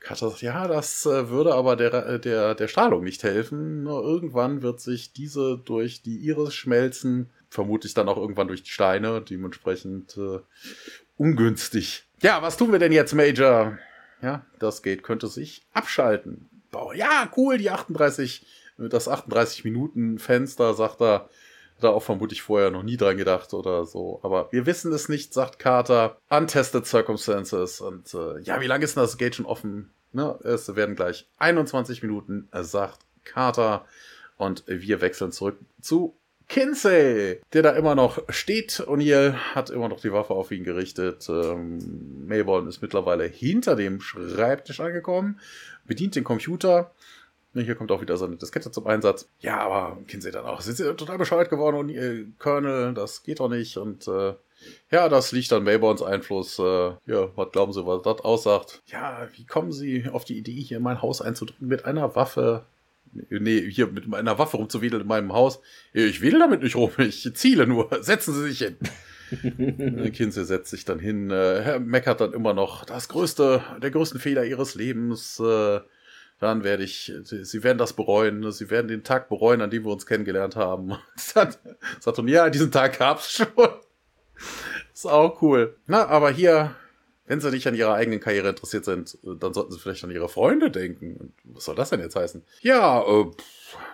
[0.00, 3.84] Carter sagt, ja, das äh, würde aber der, äh, der, der Strahlung nicht helfen.
[3.84, 8.70] Nur irgendwann wird sich diese durch die Iris schmelzen vermutlich dann auch irgendwann durch die
[8.70, 10.40] Steine, dementsprechend äh,
[11.18, 12.04] ungünstig.
[12.22, 13.78] Ja, was tun wir denn jetzt, Major?
[14.22, 16.48] Ja, das Gate könnte sich abschalten.
[16.94, 18.46] Ja, cool, die 38,
[18.78, 21.28] das 38 Minuten Fenster, sagt er,
[21.80, 24.20] er auch vermutlich vorher noch nie dran gedacht oder so.
[24.22, 26.16] Aber wir wissen es nicht, sagt Carter.
[26.30, 27.80] Untested Circumstances.
[27.80, 29.90] Und äh, ja, wie lange ist denn das Gate schon offen?
[30.12, 33.84] Ne, es werden gleich 21 Minuten, sagt Carter.
[34.36, 36.16] Und wir wechseln zurück zu
[36.52, 38.84] Kinsey, der da immer noch steht.
[38.86, 41.26] O'Neill hat immer noch die Waffe auf ihn gerichtet.
[41.30, 45.40] Ähm, Mayborn ist mittlerweile hinter dem Schreibtisch angekommen,
[45.86, 46.90] bedient den Computer.
[47.54, 49.30] Hier kommt auch wieder seine Diskette zum Einsatz.
[49.40, 50.60] Ja, aber Kinsey dann auch.
[50.60, 53.78] Sind sie total bescheuert geworden und äh, Colonel, das geht doch nicht.
[53.78, 54.34] Und äh,
[54.90, 56.58] ja, das liegt an Mayborns Einfluss.
[56.58, 58.82] Äh, ja, was glauben Sie, was das aussagt?
[58.88, 62.66] Ja, wie kommen Sie auf die Idee, hier in mein Haus einzudrücken mit einer Waffe?
[63.12, 65.60] Nee, hier mit meiner Waffe rumzuwedeln in meinem Haus.
[65.92, 67.90] Ich wedel damit nicht rum, ich ziele nur.
[68.02, 68.76] Setzen Sie sich hin.
[70.12, 74.44] Kinsey setzt sich dann hin, äh, meckert dann immer noch, das größte, der größten Fehler
[74.44, 75.80] ihres Lebens, äh,
[76.38, 79.92] dann werde ich, sie werden das bereuen, sie werden den Tag bereuen, an dem wir
[79.92, 80.96] uns kennengelernt haben.
[81.34, 83.46] Er, ja, diesen Tag gab's schon.
[84.92, 85.76] Ist auch cool.
[85.86, 86.74] Na, aber hier
[87.32, 90.28] wenn sie nicht an ihrer eigenen Karriere interessiert sind, dann sollten sie vielleicht an ihre
[90.28, 91.32] Freunde denken.
[91.44, 92.42] Was soll das denn jetzt heißen?
[92.60, 93.24] Ja, äh,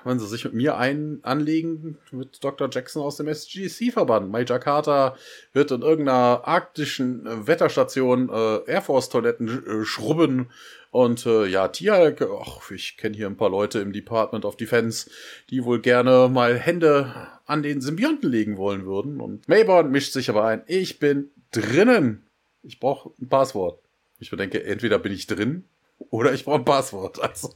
[0.03, 2.69] wenn sie sich mit mir ein anlegen, mit Dr.
[2.69, 4.29] Jackson aus dem SGC-Verband.
[4.33, 5.17] Major Carter
[5.53, 10.51] wird in irgendeiner arktischen äh, Wetterstation äh, Air Force-Toiletten äh, schrubben.
[10.91, 15.09] Und äh, ja, Tialk, ach, ich kenne hier ein paar Leute im Department of Defense,
[15.51, 17.15] die wohl gerne mal Hände
[17.47, 19.21] an den Symbionten legen wollen würden.
[19.21, 20.65] Und Mayborn mischt sich aber ein.
[20.67, 22.25] Ich bin drinnen.
[22.63, 23.81] Ich brauche ein Passwort.
[24.19, 25.69] Ich bedenke, entweder bin ich drin
[26.11, 27.21] oder ich brauche ein Passwort.
[27.21, 27.55] Also.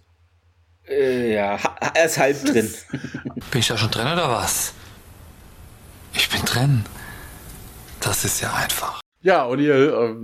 [0.87, 1.59] Äh, ja,
[1.95, 2.73] er ist halb drin.
[3.51, 4.75] Bin ich da schon drin oder was?
[6.13, 6.85] Ich bin drin.
[8.01, 9.01] Das ist ja einfach.
[9.23, 10.17] Ja, und ihr äh,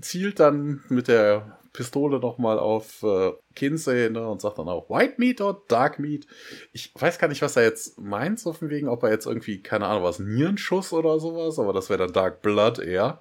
[0.00, 5.14] zielt dann mit der Pistole nochmal auf äh, Kinsey ne, und sagt dann auch White
[5.18, 6.26] Meat oder Dark Meat.
[6.72, 9.60] Ich weiß gar nicht, was er jetzt meint, so von wegen, ob er jetzt irgendwie,
[9.60, 13.20] keine Ahnung, was, Nierenschuss oder sowas, aber das wäre dann Dark Blood eher.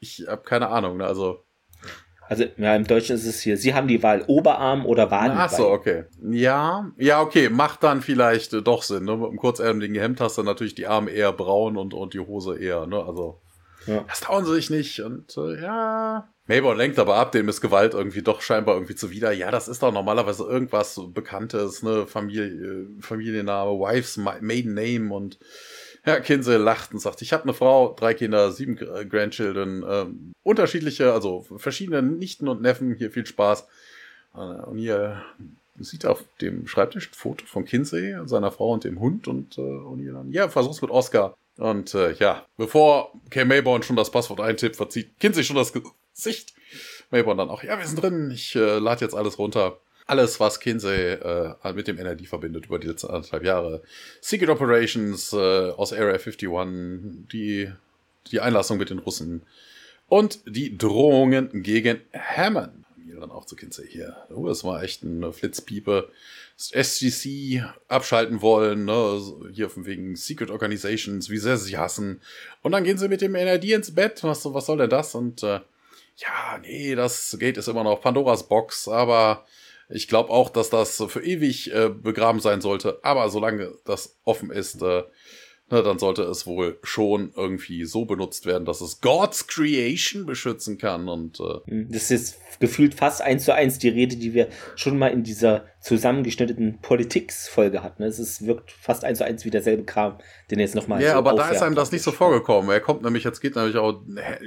[0.00, 1.44] Ich habe keine Ahnung, ne, also
[2.28, 5.38] also ja, im Deutschen ist es hier, Sie haben die Wahl Oberarm oder Wadenbein.
[5.38, 6.04] Ach so, okay.
[6.30, 9.04] Ja, ja, okay, macht dann vielleicht äh, doch Sinn.
[9.04, 9.16] Ne?
[9.16, 12.58] Mit einem kurzärmeligen Hemd hast du natürlich die Arme eher braun und, und die Hose
[12.58, 13.02] eher, ne?
[13.02, 13.40] Also,
[13.86, 14.04] ja.
[14.06, 16.28] das trauen sie sich nicht und äh, ja.
[16.46, 19.32] Mabel lenkt aber ab, dem ist Gewalt irgendwie doch scheinbar irgendwie zuwider.
[19.32, 22.06] Ja, das ist doch normalerweise irgendwas Bekanntes, ne?
[22.06, 25.38] Familie, Familienname, Wife's Maiden Name und
[26.08, 30.32] ja, Kinsey lacht und sagt, ich habe eine Frau, drei Kinder, sieben äh, Grandchildren, ähm,
[30.42, 33.66] unterschiedliche, also verschiedene Nichten und Neffen, hier viel Spaß.
[34.34, 35.22] Äh, und hier
[35.78, 39.60] sieht auf dem Schreibtisch ein Foto von Kinsey, seiner Frau und dem Hund und, äh,
[39.60, 41.36] und hier dann, ja, versuch's mit Oscar.
[41.58, 46.54] Und äh, ja, bevor Kay Mayborn schon das Passwort eintippt, verzieht Kinsey schon das Gesicht.
[47.10, 49.78] Mayborn dann auch, ja, wir sind drin, ich äh, lade jetzt alles runter
[50.08, 53.82] alles, was Kinsey äh, mit dem NRD verbindet über die letzten anderthalb Jahre.
[54.20, 55.36] Secret Operations äh,
[55.70, 56.48] aus Area 51,
[57.30, 57.70] die,
[58.30, 59.42] die Einlassung mit den Russen
[60.08, 62.84] und die Drohungen gegen Hammond.
[63.20, 64.16] Dann auch zu Kinsey hier.
[64.30, 66.08] Oh, das war echt ein Flitzpiepe.
[66.56, 69.20] SGC abschalten wollen, ne?
[69.52, 72.20] hier von wegen Secret Organizations, wie sehr sie hassen.
[72.62, 74.22] Und dann gehen sie mit dem NRD ins Bett.
[74.22, 75.16] Was, was soll denn das?
[75.16, 75.60] Und äh,
[76.16, 79.44] ja, nee, das Gate ist immer noch Pandoras Box, aber
[79.88, 83.00] ich glaube auch, dass das für ewig äh, begraben sein sollte.
[83.02, 85.04] Aber solange das offen ist, äh,
[85.70, 90.78] na, dann sollte es wohl schon irgendwie so benutzt werden, dass es God's Creation beschützen
[90.78, 91.08] kann.
[91.08, 95.08] Und äh, das ist gefühlt fast eins zu eins die Rede, die wir schon mal
[95.08, 98.02] in dieser zusammengeschnittenen Politics-Folge hatten.
[98.02, 100.18] Es ist, wirkt fast eins zu eins wie derselbe Kram,
[100.50, 101.00] den er jetzt nochmal.
[101.00, 102.70] Ja, so aber da ist einem das nicht so vorgekommen.
[102.70, 104.02] Er kommt nämlich, jetzt geht nämlich auch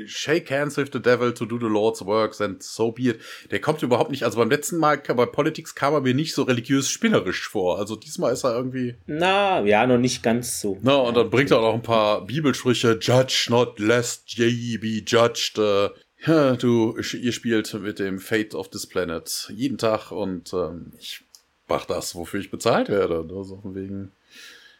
[0.05, 3.19] Shake hands with the devil to do the Lord's works and so be it.
[3.49, 6.43] Der kommt überhaupt nicht, also beim letzten Mal bei Politics kam er mir nicht so
[6.43, 7.79] religiös spinnerisch vor.
[7.79, 8.95] Also diesmal ist er irgendwie.
[9.05, 10.77] Na, ja, noch nicht ganz so.
[10.81, 12.99] Na, und dann bringt er auch noch ein paar Bibelsprüche.
[13.01, 15.57] Judge not lest ye be judged.
[15.57, 15.89] Äh,
[16.25, 21.23] ja, du, ihr spielt mit dem Fate of this Planet jeden Tag und ähm, ich
[21.67, 23.27] mach das, wofür ich bezahlt werde.
[23.35, 24.11] Also von wegen,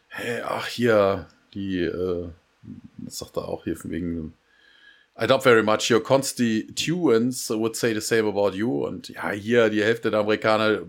[0.08, 2.28] hey, ach hier, die, äh,
[2.98, 4.34] das sagt er auch hier von wegen,
[5.14, 8.86] I doubt very much your constituents would say the same about you.
[8.86, 10.80] Und ja, hier, die Hälfte der Amerikaner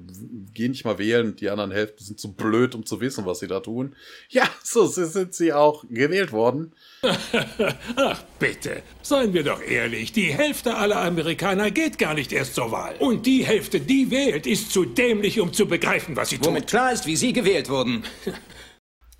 [0.54, 3.48] gehen nicht mal wählen, die anderen Hälfte sind zu blöd, um zu wissen, was sie
[3.48, 3.98] da tun.
[4.30, 6.72] Ja, so sind sie auch gewählt worden.
[7.98, 12.72] Ach bitte, seien wir doch ehrlich, die Hälfte aller Amerikaner geht gar nicht erst zur
[12.72, 12.96] Wahl.
[13.00, 16.48] Und die Hälfte, die wählt, ist zu dämlich, um zu begreifen, was sie tun.
[16.48, 18.04] Womit klar ist, wie sie gewählt wurden.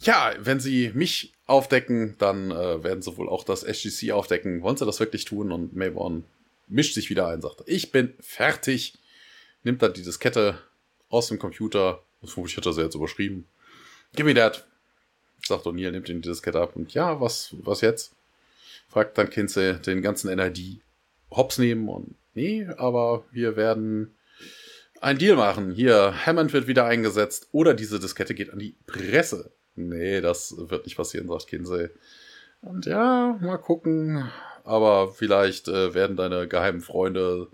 [0.06, 4.62] Ja, wenn sie mich aufdecken, dann äh, werden sie wohl auch das SGC aufdecken.
[4.62, 5.52] Wollen sie das wirklich tun?
[5.52, 6.24] Und Mayborn
[6.68, 8.94] mischt sich wieder ein, sagt, ich bin fertig.
[9.64, 10.60] Nimmt dann die Diskette
[11.10, 12.02] aus dem Computer.
[12.22, 13.48] Ich hatte sie jetzt überschrieben.
[14.16, 14.66] Give me that.
[15.46, 16.76] Sagt O'Neill, nimmt den die Diskette ab.
[16.76, 18.14] Und ja, was, was jetzt?
[18.90, 20.80] Fragt dann Kinsey den ganzen NID
[21.32, 24.14] hops nehmen und nee, aber wir werden
[25.02, 25.72] einen Deal machen.
[25.72, 29.52] Hier, Hammond wird wieder eingesetzt oder diese Diskette geht an die Presse.
[29.76, 31.90] Nee, das wird nicht passieren, sagt Kinsey.
[32.62, 34.30] Und ja, mal gucken.
[34.64, 37.48] Aber vielleicht äh, werden deine geheimen Freunde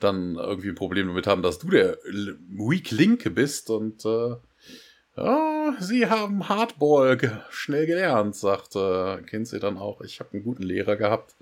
[0.00, 3.70] dann irgendwie ein Problem damit haben, dass du der Weak Link bist.
[3.70, 4.36] Und äh,
[5.16, 10.00] ja, sie haben Hardball ge schnell gelernt, sagt äh, Kinsey dann auch.
[10.00, 11.34] Ich habe einen guten Lehrer gehabt.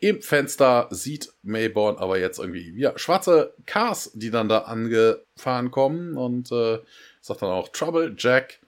[0.00, 6.16] Im Fenster sieht Mayborn aber jetzt irgendwie ja, schwarze Cars, die dann da angefahren kommen
[6.16, 6.80] und äh,
[7.20, 8.58] sagt dann auch Trouble Jack.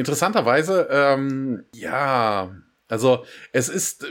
[0.00, 2.56] Interessanterweise, ähm, ja,
[2.88, 4.06] also es ist,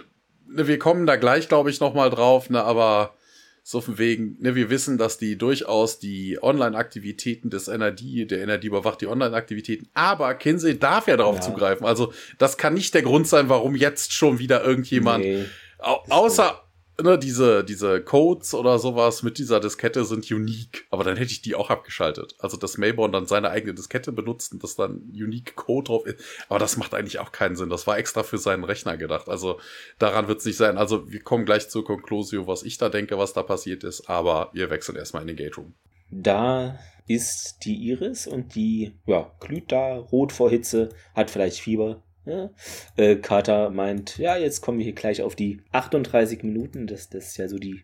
[0.48, 3.16] ne, wir kommen da gleich, glaube ich, nochmal drauf, ne, aber
[3.64, 8.66] so von wegen, ne, wir wissen, dass die durchaus die Online-Aktivitäten des NRD, der NRD
[8.66, 11.42] überwacht die Online-Aktivitäten, aber Kinsey darf ja darauf ja.
[11.42, 11.88] zugreifen.
[11.88, 15.46] Also das kann nicht der Grund sein, warum jetzt schon wieder irgendjemand, nee,
[15.80, 16.69] au außer
[17.02, 20.86] ne, diese, diese Codes oder sowas mit dieser Diskette sind unique.
[20.90, 22.36] Aber dann hätte ich die auch abgeschaltet.
[22.40, 26.24] Also, dass Mayborn dann seine eigene Diskette benutzt und dass dann unique Code drauf ist.
[26.50, 27.70] Aber das macht eigentlich auch keinen Sinn.
[27.70, 29.30] Das war extra für seinen Rechner gedacht.
[29.30, 29.60] Also,
[29.98, 30.78] daran wird es nicht sein.
[30.78, 34.10] Also, wir kommen gleich zur Conclusio, was ich da denke, was da passiert ist.
[34.10, 35.74] Aber wir wechseln erstmal in den Gate Room.
[36.12, 42.04] Da ist die Iris und die, ja, glüht da rot vor Hitze, hat vielleicht Fieber,
[42.30, 42.50] ja.
[42.96, 46.88] Äh, Carter meint, ja, jetzt kommen wir hier gleich auf die 38 Minuten.
[46.88, 47.84] Das, das ist ja so die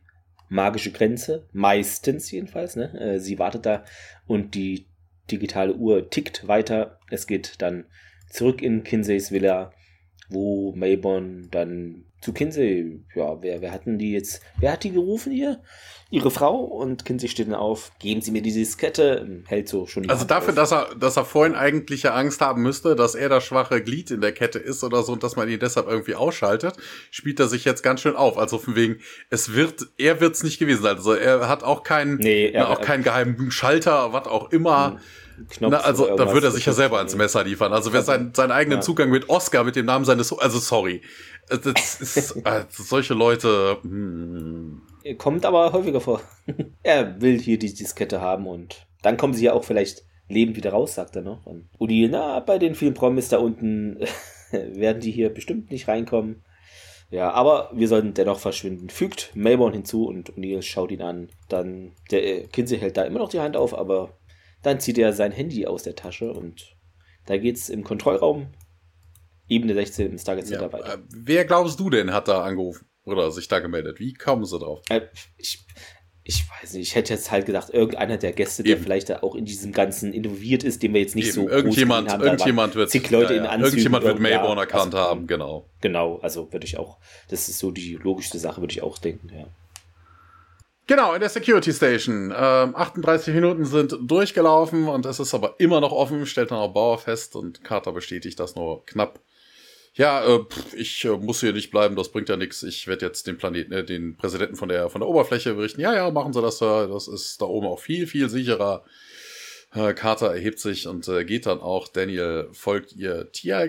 [0.49, 1.47] magische Grenze.
[1.51, 2.75] Meistens jedenfalls.
[2.75, 2.93] Ne?
[2.99, 3.83] Äh, sie wartet da
[4.27, 4.87] und die
[5.31, 6.99] digitale Uhr tickt weiter.
[7.09, 7.85] Es geht dann
[8.29, 9.71] zurück in Kinseys Villa,
[10.29, 15.31] wo Mayborn dann zu Kinsey, ja, wer, wer hatten die jetzt, wer hat die gerufen
[15.31, 15.61] hier?
[16.09, 20.03] Ihre Frau und Kinsey steht dann auf, geben Sie mir diese Diskette, hält so schon
[20.03, 20.55] die Also Hand dafür, auf.
[20.55, 24.09] dass er, dass er vorhin eigentlich ja Angst haben müsste, dass er das schwache Glied
[24.09, 26.75] in der Kette ist oder so und dass man ihn deshalb irgendwie ausschaltet,
[27.11, 28.39] spielt er sich jetzt ganz schön auf.
[28.39, 28.97] Also von wegen,
[29.29, 30.95] es wird, er wird's nicht gewesen sein.
[30.95, 34.91] Also er hat auch keinen, nee, er, na, auch keinen geheimen Schalter, was auch immer.
[34.91, 34.99] Mhm
[35.49, 37.73] Knopf Na, also da würde er sich ja selber ans Messer liefern.
[37.73, 38.81] Also wer seinen, seinen eigenen ja.
[38.81, 41.01] Zugang mit Oscar, mit dem Namen seines, also sorry,
[41.49, 43.77] das ist, also solche Leute.
[43.81, 44.81] Hm.
[45.17, 46.21] Kommt aber häufiger vor.
[46.83, 50.71] er will hier die Diskette haben und dann kommen sie ja auch vielleicht lebend wieder
[50.71, 51.45] raus, sagt er noch.
[51.45, 53.99] Und Udi, na, bei den vielen Promis da unten
[54.51, 56.43] werden die hier bestimmt nicht reinkommen.
[57.11, 58.89] Ja, aber wir sollten dennoch verschwinden.
[58.89, 61.29] Fügt Melbourne hinzu und O'Neill schaut ihn an.
[61.49, 64.17] Dann, der Kinsey hält da immer noch die Hand auf, aber
[64.63, 66.75] dann zieht er sein Handy aus der Tasche und
[67.27, 68.47] da geht's im Kontrollraum,
[69.47, 70.93] Ebene 16 im Stargate Center ja, weiter.
[70.95, 73.99] Äh, wer glaubst du denn hat da angerufen oder sich da gemeldet?
[73.99, 74.81] Wie kamen sie drauf?
[74.89, 75.01] Äh,
[75.37, 75.65] ich,
[76.23, 78.83] ich weiß nicht, ich hätte jetzt halt gedacht, irgendeiner der Gäste, der Eben.
[78.83, 81.35] vielleicht da auch in diesem Ganzen involviert ist, den wir jetzt nicht Eben.
[81.35, 83.45] so irgendjemand, haben, irgendjemand wird, zig Leute ja, ja.
[83.45, 85.69] in Anzügen irgendjemand wird Mayborn erkannt also, haben, genau.
[85.81, 86.97] Genau, also würde ich auch,
[87.29, 89.45] das ist so die logischste Sache, würde ich auch denken, ja.
[90.87, 92.31] Genau, in der Security Station.
[92.35, 96.73] Ähm, 38 Minuten sind durchgelaufen und es ist aber immer noch offen, stellt dann auch
[96.73, 99.19] Bauer fest und Carter bestätigt das nur knapp.
[99.95, 100.45] Ja, äh,
[100.75, 102.63] ich äh, muss hier nicht bleiben, das bringt ja nichts.
[102.63, 105.79] Ich werde jetzt den Planeten, äh, den Präsidenten von der von der Oberfläche berichten.
[105.79, 106.87] Ja, ja, machen Sie das, Sir.
[106.91, 108.83] Das ist da oben auch viel, viel sicherer.
[109.73, 111.87] Äh, Carter erhebt sich und äh, geht dann auch.
[111.87, 113.31] Daniel folgt ihr.
[113.31, 113.67] Tia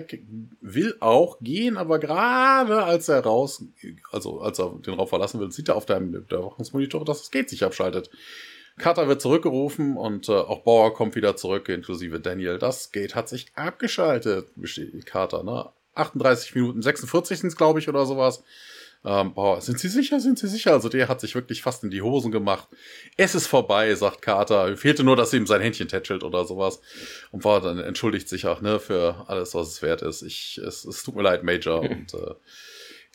[0.59, 3.63] will auch gehen, aber gerade als er raus,
[4.11, 7.49] also als er den Raum verlassen will, sieht er auf dem Überwachungsmonitor, dass das Gate
[7.49, 8.09] sich abschaltet.
[8.77, 12.59] Carter wird zurückgerufen und äh, auch Bauer kommt wieder zurück, inklusive Daniel.
[12.59, 15.69] Das Gate hat sich abgeschaltet, besteht Carter, ne?
[15.99, 18.43] 38 Minuten 46 sind es, glaube ich, oder sowas.
[19.05, 20.19] Ähm, boah, sind Sie sicher?
[20.19, 20.73] Sind Sie sicher?
[20.73, 22.67] Also der hat sich wirklich fast in die Hosen gemacht.
[23.15, 24.75] Es ist vorbei, sagt Carter.
[24.75, 26.81] Fehlte nur, dass ihm sein Händchen tätschelt oder sowas.
[27.31, 30.23] Und war dann entschuldigt sich auch, ne, für alles, was es wert ist.
[30.23, 31.81] Ich, es, es tut mir leid, Major.
[31.89, 32.33] Und äh,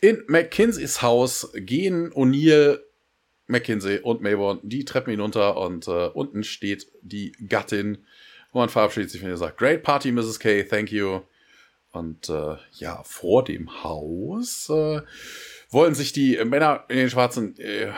[0.01, 2.79] in McKinseys Haus gehen O'Neill,
[3.47, 8.05] McKinsey und Mayborn die Treppen hinunter und äh, unten steht die Gattin.
[8.51, 10.39] Und man verabschiedet sich, wenn ihr sagt, Great Party, Mrs.
[10.39, 11.21] K, thank you.
[11.93, 15.01] Und äh, ja, vor dem Haus äh,
[15.69, 17.91] wollen sich die Männer in den schwarzen äh,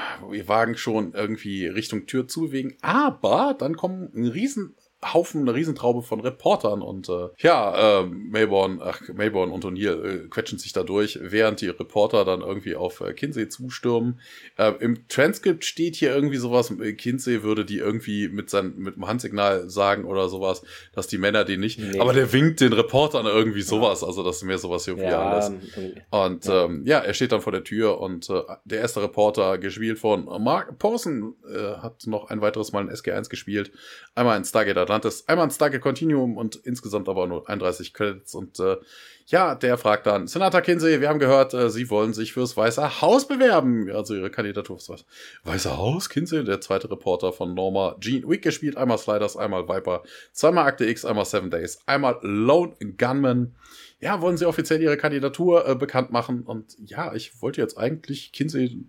[0.45, 2.75] Wagen schon irgendwie Richtung Tür zuwegen.
[2.81, 4.75] Aber dann kommen ein riesen
[5.13, 10.27] Haufen, eine Riesentraube von Reportern und äh, ja, äh, Mayborn, ach, Mayborn und O'Neill äh,
[10.27, 14.19] quetschen sich da durch, während die Reporter dann irgendwie auf äh, Kinsey zustürmen.
[14.57, 18.95] Äh, Im Transkript steht hier irgendwie sowas, äh, Kinsey würde die irgendwie mit seinem mit
[18.95, 20.63] dem Handsignal sagen oder sowas,
[20.93, 21.99] dass die Männer den nicht, nee.
[21.99, 25.51] aber der winkt den Reportern irgendwie sowas, also das ist mehr sowas irgendwie ja, alles.
[26.09, 26.65] Und ja.
[26.65, 30.25] Ähm, ja, er steht dann vor der Tür und äh, der erste Reporter, gespielt von
[30.43, 33.71] Mark Pawson, äh, hat noch ein weiteres Mal in SG1 gespielt,
[34.15, 35.27] einmal in Stargate Atlantis Atlantis.
[35.27, 38.33] Einmal ein Stargate Continuum und insgesamt aber nur 31 Credits.
[38.33, 38.77] Und äh,
[39.27, 43.01] ja, der fragt dann, Senator Kinsey, wir haben gehört, äh, Sie wollen sich fürs Weiße
[43.01, 43.89] Haus bewerben.
[43.91, 45.05] Also Ihre Kandidatur fürs
[45.43, 48.77] Weiße Haus, Kinsey, der zweite Reporter von Norma Jean Wick gespielt.
[48.77, 53.55] Einmal Sliders, einmal Viper, zweimal Akte X, einmal Seven Days, einmal Lone Gunman
[53.99, 56.43] ja, wollen sie offiziell ihre Kandidatur äh, bekannt machen.
[56.43, 58.83] Und ja, ich wollte jetzt eigentlich, Kinsey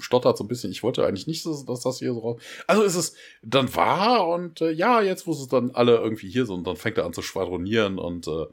[0.00, 2.42] stottert so ein bisschen, ich wollte eigentlich nicht, dass, dass das hier so raus.
[2.66, 6.46] Also ist es dann wahr und äh, ja, jetzt, wo es dann alle irgendwie hier
[6.46, 8.46] sind, dann fängt er an zu schwadronieren und äh,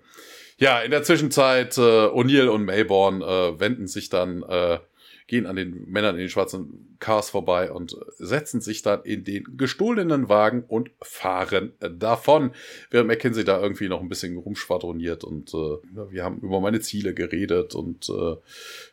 [0.59, 4.79] ja, in der Zwischenzeit äh, O'Neill und Mayborn äh, wenden sich dann äh,
[5.27, 9.57] gehen an den Männern in den schwarzen Cars vorbei und setzen sich dann in den
[9.57, 12.51] gestohlenen Wagen und fahren davon.
[12.89, 15.77] Während McKinsey da irgendwie noch ein bisschen rumschwadroniert und äh,
[16.09, 18.37] wir haben über meine Ziele geredet und äh,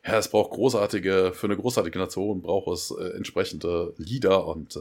[0.09, 4.81] ja, es braucht großartige, für eine großartige Nation braucht es äh, entsprechende Lieder und äh,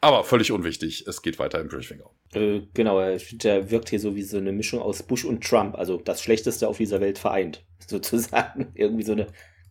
[0.00, 2.00] aber völlig unwichtig, es geht weiter im Briefing.
[2.32, 3.00] Äh, genau,
[3.32, 6.68] der wirkt hier so wie so eine Mischung aus Bush und Trump, also das Schlechteste
[6.68, 8.72] auf dieser Welt vereint, sozusagen.
[8.74, 9.26] Irgendwie so eine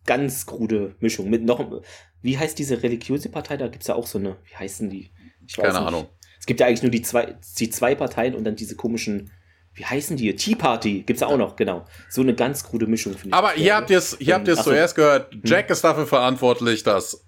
[0.06, 1.82] ganz krude Mischung mit noch,
[2.22, 3.56] wie heißt diese religiöse Partei?
[3.56, 5.10] Da gibt es ja auch so eine, wie heißen die?
[5.54, 6.08] Keine Ahnung.
[6.38, 9.30] Es gibt ja eigentlich nur die zwei, die zwei Parteien und dann diese komischen
[9.74, 10.34] wie heißen die?
[10.36, 11.86] Tea Party gibt es auch noch, genau.
[12.10, 13.34] So eine ganz krude Mischung, finde ich.
[13.34, 15.32] Aber hier habt ihr es hier habt ihr es zuerst gehört.
[15.32, 15.42] Hm.
[15.44, 15.72] Jack hm.
[15.72, 17.24] ist dafür verantwortlich, dass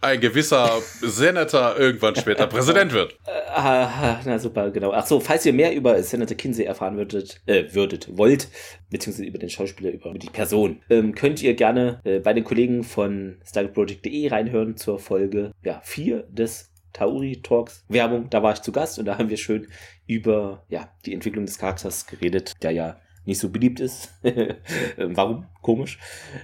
[0.00, 3.12] ein gewisser Senator irgendwann später Präsident wird.
[3.26, 4.92] Äh, ah, na super, genau.
[4.92, 8.48] Ach so, falls ihr mehr über Senator Kinsey erfahren würdet, äh, würdet, wollt,
[8.90, 12.84] beziehungsweise über den Schauspieler, über die Person, ähm, könnt ihr gerne äh, bei den Kollegen
[12.84, 18.30] von StarGateProject.de reinhören zur Folge ja, 4 des Tauri Talks Werbung.
[18.30, 19.68] Da war ich zu Gast und da haben wir schön
[20.06, 22.96] über ja, die Entwicklung des Charakters geredet, der ja
[23.26, 24.10] nicht so beliebt ist.
[24.98, 25.46] Ähm, warum?
[25.60, 25.98] Komisch.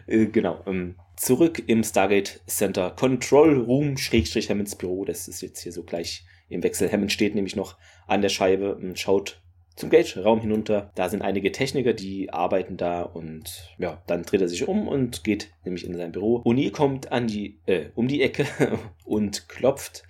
[0.06, 0.62] Äh, genau.
[0.66, 5.04] Ähm, zurück im Stargate Center Control Room, Schrägstrich Hammonds Büro.
[5.04, 6.90] Das ist jetzt hier so gleich im Wechsel.
[6.90, 7.78] Hammond steht nämlich noch
[8.08, 9.40] an der Scheibe und schaut
[9.76, 10.90] zum Gate-Raum hinunter.
[10.96, 15.22] Da sind einige Techniker, die arbeiten da und ja, dann dreht er sich um und
[15.22, 16.42] geht nämlich in sein Büro.
[16.44, 18.46] O'Neill kommt an die, äh, um die Ecke
[19.04, 20.02] und klopft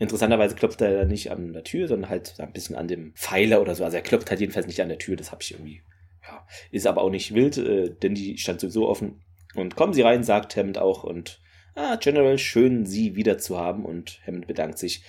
[0.00, 3.74] Interessanterweise klopft er nicht an der Tür, sondern halt ein bisschen an dem Pfeiler oder
[3.74, 3.82] so.
[3.82, 5.82] Also er klopft halt jedenfalls nicht an der Tür, das habe ich irgendwie.
[6.22, 9.20] Ja, ist aber auch nicht wild, äh, denn die stand sowieso offen.
[9.54, 11.04] Und kommen Sie rein, sagt Hammond auch.
[11.04, 11.40] Und
[11.74, 13.84] ah, General, schön, Sie wieder zu haben.
[13.84, 15.02] Und Hammond bedankt sich.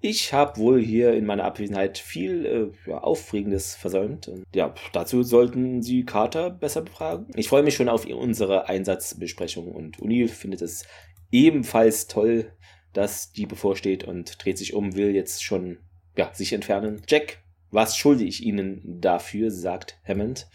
[0.00, 4.28] Ich habe wohl hier in meiner Abwesenheit viel äh, ja, Aufregendes versäumt.
[4.28, 7.26] Und ja, dazu sollten Sie Carter besser befragen.
[7.34, 10.84] Ich freue mich schon auf unsere Einsatzbesprechung und O'Neill findet es
[11.32, 12.52] ebenfalls toll,
[12.92, 15.78] dass die bevorsteht und dreht sich um, will jetzt schon
[16.16, 17.02] ja, sich entfernen.
[17.08, 17.38] Jack,
[17.70, 20.48] was schulde ich Ihnen dafür, sagt Hammond.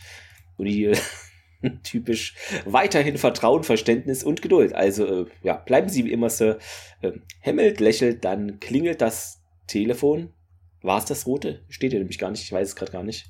[0.57, 0.91] Die
[1.83, 2.35] typisch
[2.65, 4.73] weiterhin Vertrauen, Verständnis und Geduld.
[4.73, 6.59] Also, äh, ja, bleiben Sie wie immer, Sir.
[7.01, 7.13] Äh,
[7.45, 10.33] Hammond lächelt, dann klingelt das Telefon.
[10.81, 11.63] War es das rote?
[11.69, 13.27] Steht hier nämlich gar nicht, ich weiß es gerade gar nicht.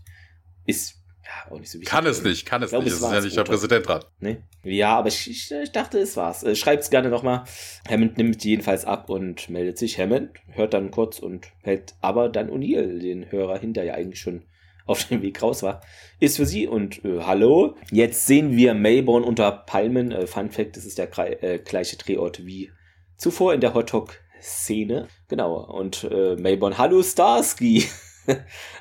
[0.66, 1.90] Ist ja, auch nicht so wichtig.
[1.90, 2.94] Kann es nicht, kann es glaub, nicht.
[2.94, 4.04] Es ist ja nicht der Präsident dran.
[4.20, 4.38] Nee.
[4.64, 6.44] Ja, aber ich, ich, ich dachte, es war's.
[6.44, 7.44] Äh, Schreibt es gerne nochmal.
[7.90, 10.00] Hammond nimmt jedenfalls ab und meldet sich.
[10.00, 14.20] Hammond hört dann kurz und hält aber dann O'Neill, den Hörer hin, der ja eigentlich
[14.20, 14.44] schon
[14.86, 15.82] auf dem Weg raus war,
[16.20, 17.76] ist für sie und äh, hallo.
[17.92, 20.12] Jetzt sehen wir Mayborn unter Palmen.
[20.12, 21.10] Äh, Fun Fact, das ist der
[21.44, 22.72] äh, gleiche Drehort wie
[23.18, 25.08] zuvor in der Hotdog-Szene.
[25.28, 25.64] Genau.
[25.64, 27.86] Und äh, Mayborn, hallo Starsky.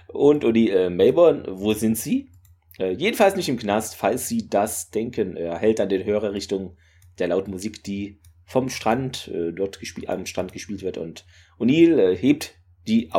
[0.09, 2.31] und Uni äh, Mayborn, wo sind Sie?
[2.79, 5.37] Äh, jedenfalls nicht im Knast, falls Sie das denken.
[5.37, 6.77] Er hält dann den Hörer Richtung
[7.19, 10.99] der lauten Musik, die vom Strand, äh, dort am Strand gespielt wird.
[10.99, 11.25] Und
[11.59, 12.55] O'Neill äh, hebt
[12.89, 13.13] die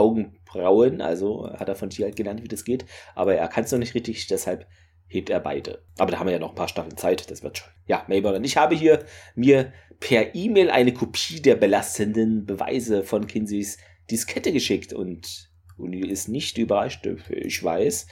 [0.56, 3.72] Augenbrauen, also hat er von dir halt gelernt, wie das geht, aber er kann es
[3.72, 4.68] noch nicht richtig, deshalb
[5.08, 5.84] hebt er beide.
[5.98, 7.70] Aber da haben wir ja noch ein paar Staffeln Zeit, das wird schon.
[7.86, 8.44] Ja, Mayborn.
[8.44, 9.04] Ich habe hier
[9.36, 13.78] mir per E-Mail eine Kopie der belastenden Beweise von Kinseys
[14.10, 18.08] Diskette geschickt und O'Neill ist nicht überrascht, ich weiß.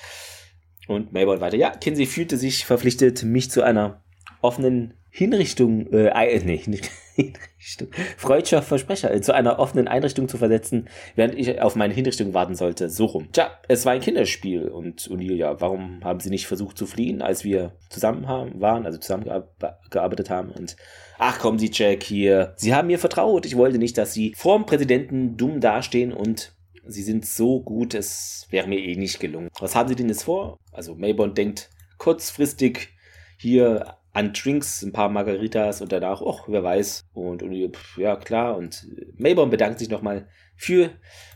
[0.88, 1.58] Und Mayborn weiter.
[1.58, 4.04] Ja, Kinsey fühlte sich verpflichtet, mich zu einer
[4.42, 10.38] offenen Hinrichtung, äh, äh nee, nicht Hinrichtung, freudscher Versprecher, äh, zu einer offenen Einrichtung zu
[10.38, 12.90] versetzen, während ich auf meine Hinrichtung warten sollte.
[12.90, 13.30] So rum.
[13.32, 17.22] Tja, es war ein Kinderspiel und O'Neill, ja, warum haben sie nicht versucht zu fliehen,
[17.22, 20.76] als wir zusammen haben, waren, also zusammengearbeitet haben und
[21.18, 22.54] ach kommen Sie, Jack, hier.
[22.56, 23.46] Sie haben mir vertraut.
[23.46, 26.54] Ich wollte nicht, dass Sie vorm Präsidenten dumm dastehen und
[26.92, 29.50] sie sind so gut, es wäre mir eh nicht gelungen.
[29.60, 30.58] Was haben sie denn jetzt vor?
[30.72, 32.90] Also Mayborn denkt kurzfristig
[33.38, 37.06] hier an Drinks, ein paar Margaritas und danach, ach, wer weiß.
[37.14, 38.58] Und O'Neill, ja klar.
[38.58, 38.86] Und
[39.18, 40.28] Mayborn bedankt sich nochmal
[40.58, 40.92] für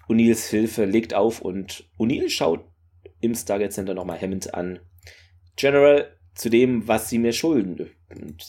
[0.09, 2.65] O'Neills Hilfe, legt auf und O'Neill schaut
[3.21, 4.79] im Stargate Center nochmal Hammond an.
[5.55, 7.89] General, zu dem, was sie mir schulden.
[8.09, 8.43] Und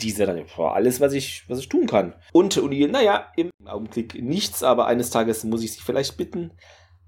[0.00, 2.14] dieser dann, boah, alles, was ich, was ich tun kann.
[2.32, 6.52] Und O'Neill, naja, im Augenblick nichts, aber eines Tages muss ich sie vielleicht bitten,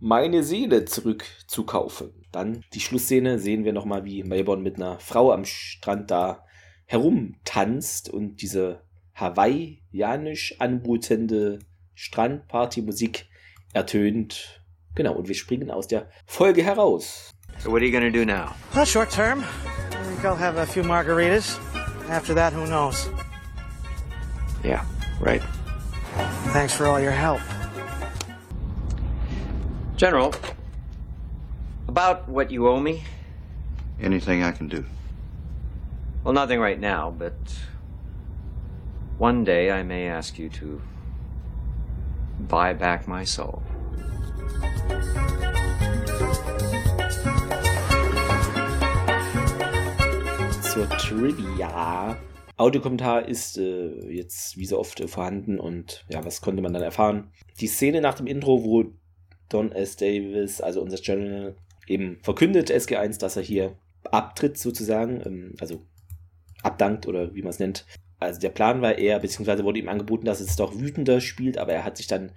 [0.00, 2.10] meine Seele zurückzukaufen.
[2.32, 6.44] Dann die Schlussszene sehen wir nochmal, wie Mayborn mit einer Frau am Strand da
[6.93, 8.82] herumtanzt und diese
[9.14, 11.60] hawaiianisch anmutende
[11.94, 13.24] Strandparty-Musik
[13.73, 14.62] ertönt.
[14.94, 17.31] Genau, und wir springen aus der Folge heraus.
[17.60, 18.55] So what are you gonna do now?
[18.74, 19.40] Well, short term.
[19.40, 21.59] I think I'll have a few margaritas.
[22.10, 23.09] After that, who knows?
[24.62, 24.85] Yeah,
[25.19, 25.40] right.
[26.52, 27.40] Thanks for all your help.
[29.97, 30.35] General,
[31.89, 33.02] about what you owe me?
[33.98, 34.85] Anything I can do.
[36.24, 37.35] Well, nothing right now, but
[39.19, 40.81] one day I may ask you to
[42.49, 43.62] buy back my soul.
[50.73, 52.16] zur Trivia.
[52.57, 56.82] Audiokommentar ist äh, jetzt wie so oft äh, vorhanden und ja, was konnte man dann
[56.82, 57.31] erfahren?
[57.61, 58.85] Die Szene nach dem Intro, wo
[59.51, 59.97] Don S.
[59.97, 65.85] Davis, also unser General, eben verkündet SG1, dass er hier abtritt sozusagen, ähm, also
[66.62, 67.86] abdankt oder wie man es nennt.
[68.18, 71.72] Also der Plan war eher, beziehungsweise wurde ihm angeboten, dass es doch wütender spielt, aber
[71.72, 72.32] er hat sich dann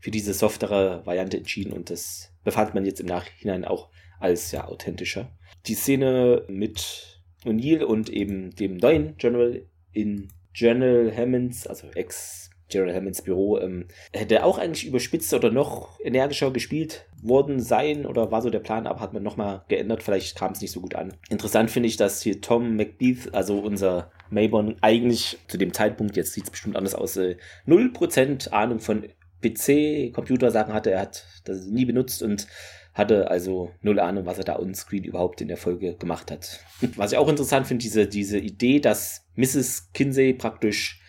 [0.00, 3.90] für diese softere Variante entschieden und das befand man jetzt im Nachhinein auch
[4.20, 5.30] als ja authentischer.
[5.66, 12.94] Die Szene mit O'Neill und eben dem neuen General in General Hammonds, also Ex General
[12.94, 18.42] Hammonds Büro, ähm, hätte auch eigentlich überspitzt oder noch energischer gespielt worden sein oder war
[18.42, 20.02] so der Plan, aber hat man nochmal geändert.
[20.02, 21.14] Vielleicht kam es nicht so gut an.
[21.28, 26.32] Interessant finde ich, dass hier Tom McBeath, also unser Mayborn, eigentlich zu dem Zeitpunkt, jetzt
[26.32, 27.36] sieht es bestimmt anders aus, äh,
[27.66, 29.04] 0% Ahnung von
[29.42, 30.90] PC-Computersachen hatte.
[30.90, 32.46] Er hat das nie benutzt und
[32.94, 36.60] hatte also null Ahnung, was er da on-screen überhaupt in der Folge gemacht hat.
[36.96, 39.92] Was ich auch interessant finde, diese, diese Idee, dass Mrs.
[39.92, 41.00] Kinsey praktisch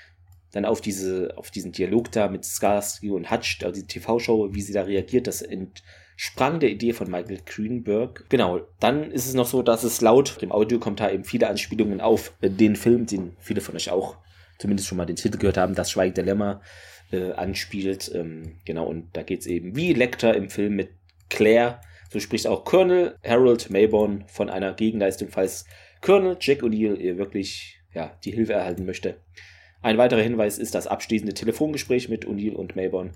[0.52, 4.62] dann auf diese, auf diesen Dialog da mit Skarsky und Hutch, also die TV-Show, wie
[4.62, 8.26] sie da reagiert, das entsprang der Idee von Michael Greenberg.
[8.30, 12.34] Genau, dann ist es noch so, dass es laut dem Audiokommentar eben viele Anspielungen auf
[12.42, 14.18] den Film, den viele von euch auch
[14.58, 16.60] zumindest schon mal den Titel gehört haben, Das Schweig der
[17.12, 18.12] äh, anspielt.
[18.14, 20.90] Ähm, genau, und da geht es eben wie Lecter im Film mit
[21.30, 21.82] Claire.
[22.12, 25.66] So spricht auch Colonel Harold Mayborn von einer Gegenleistung, falls
[26.02, 29.18] Colonel Jack O'Neill wirklich ja, die Hilfe erhalten möchte.
[29.82, 33.14] Ein weiterer Hinweis ist das abschließende Telefongespräch mit O'Neill und Mayborn,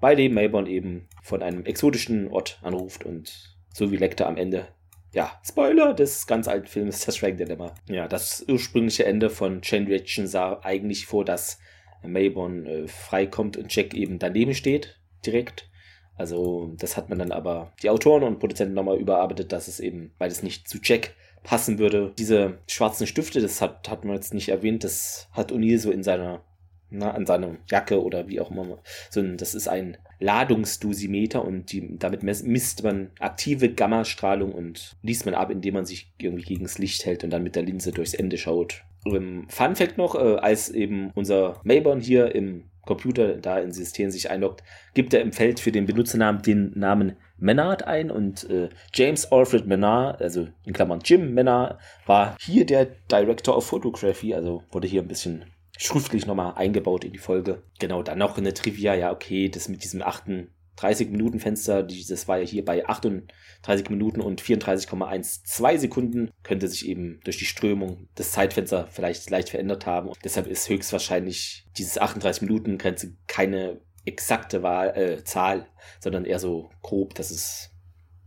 [0.00, 4.68] bei dem Mayborn eben von einem exotischen Ort anruft und so wie Lecter am Ende,
[5.12, 7.74] ja, Spoiler des ganz alten Films, das Shrek Dilemma.
[7.88, 11.58] Ja, das ursprüngliche Ende von Chain Reaction sah eigentlich vor, dass
[12.02, 15.70] Mayborn äh, freikommt und Jack eben daneben steht, direkt.
[16.16, 20.14] Also, das hat man dann aber die Autoren und Produzenten nochmal überarbeitet, dass es eben
[20.18, 22.12] beides nicht zu Jack passen würde.
[22.18, 26.02] Diese schwarzen Stifte, das hat, hat man jetzt nicht erwähnt, das hat O'Neill so in
[26.02, 26.42] seiner,
[26.90, 28.78] na, an seiner Jacke oder wie auch immer.
[29.10, 35.26] So ein, das ist ein Ladungsdosimeter und die, damit misst man aktive Gammastrahlung und liest
[35.26, 37.92] man ab, indem man sich irgendwie gegen das Licht hält und dann mit der Linse
[37.92, 38.82] durchs Ende schaut.
[39.06, 44.10] Ähm, Fun Fact noch, äh, als eben unser Mayborn hier im Computer da in System
[44.10, 44.62] sich einloggt,
[44.94, 49.66] gibt er im Feld für den Benutzernamen den Namen Menard ein und äh, James Alfred
[49.66, 55.02] Menard, also in Klammern Jim Menard, war hier der Director of Photography, also wurde hier
[55.02, 55.44] ein bisschen
[55.76, 57.62] schriftlich nochmal eingebaut in die Folge.
[57.78, 62.38] Genau, dann noch eine Trivia, ja, okay, das mit diesem 38 Minuten Fenster, das war
[62.38, 68.32] ja hier bei 38 Minuten und 34,12 Sekunden, könnte sich eben durch die Strömung des
[68.32, 70.12] Zeitfenster vielleicht leicht verändert haben.
[70.22, 75.66] Deshalb ist höchstwahrscheinlich dieses 38 Minuten Grenze keine exakte Wahl, äh, Zahl,
[76.00, 77.70] sondern eher so grob, dass es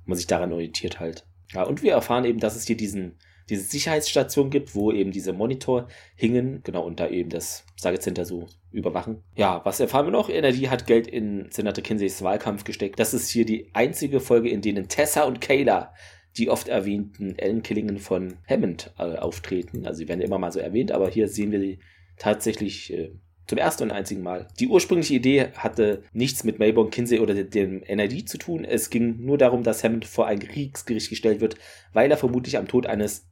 [0.06, 1.26] man sich daran orientiert halt.
[1.54, 3.18] Ja, und wir erfahren eben, dass es hier diesen,
[3.49, 8.48] diese Sicherheitsstation gibt, wo eben diese Monitor hingen, genau, und da eben das Sagecenter so
[8.72, 9.24] überwachen.
[9.36, 10.30] Ja, was erfahren wir noch?
[10.30, 12.99] Energie hat Geld in Senator Kinseys Wahlkampf gesteckt.
[12.99, 15.94] Das ist hier die einzige Folge, in denen Tessa und Kayla
[16.38, 19.88] die oft erwähnten Ellenkillingen von Hammond äh, auftreten.
[19.88, 21.80] Also sie werden immer mal so erwähnt, aber hier sehen wir die
[22.18, 23.12] tatsächlich äh,
[23.48, 24.48] zum ersten und einzigen Mal.
[24.60, 28.65] Die ursprüngliche Idee hatte nichts mit Mayborn, Kinsey oder dem NID zu tun.
[28.65, 31.56] Es ging nur darum, dass Hammond vor ein Kriegsgericht gestellt wird,
[31.94, 33.28] weil er vermutlich am Tod eines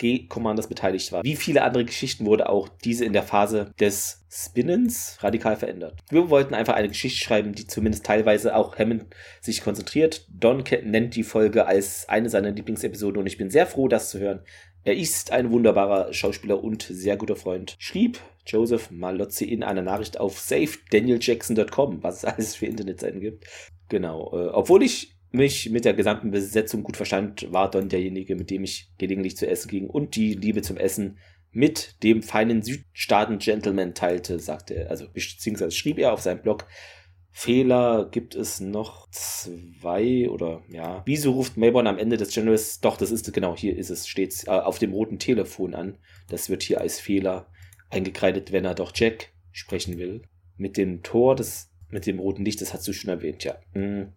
[0.00, 1.22] SG-Commanders beteiligt war.
[1.22, 6.00] Wie viele andere Geschichten wurde auch diese in der Phase des Spinnens radikal verändert.
[6.10, 9.06] Wir wollten einfach eine Geschichte schreiben, die zumindest teilweise auch Hammond
[9.40, 10.26] sich konzentriert.
[10.28, 14.18] Don nennt die Folge als eine seiner Lieblingsepisoden und ich bin sehr froh, das zu
[14.18, 14.40] hören.
[14.82, 17.76] Er ist ein wunderbarer Schauspieler und sehr guter Freund.
[17.78, 23.46] Schrieb Joseph Malozzi in einer Nachricht auf safedanieljackson.com, was es alles für Internetseiten gibt.
[23.88, 24.30] Genau.
[24.34, 28.64] Äh, obwohl ich mich mit der gesamten Besetzung gut verstand, war Don derjenige, mit dem
[28.64, 31.18] ich gelegentlich zu essen ging und die Liebe zum Essen
[31.50, 36.66] mit dem feinen Südstaaten-Gentleman teilte, sagte er, also beziehungsweise schrieb er auf seinem Blog,
[37.36, 41.02] Fehler gibt es noch zwei oder ja.
[41.04, 42.80] Wieso ruft Mayborn am Ende des Generals?
[42.80, 45.98] Doch, das ist genau, hier ist es, steht äh, auf dem roten Telefon an.
[46.28, 47.48] Das wird hier als Fehler
[47.90, 50.22] eingekreidet, wenn er doch Jack sprechen will.
[50.56, 53.56] Mit dem Tor, das, mit dem roten Licht, das hast du schon erwähnt, ja.
[53.72, 54.12] Hm.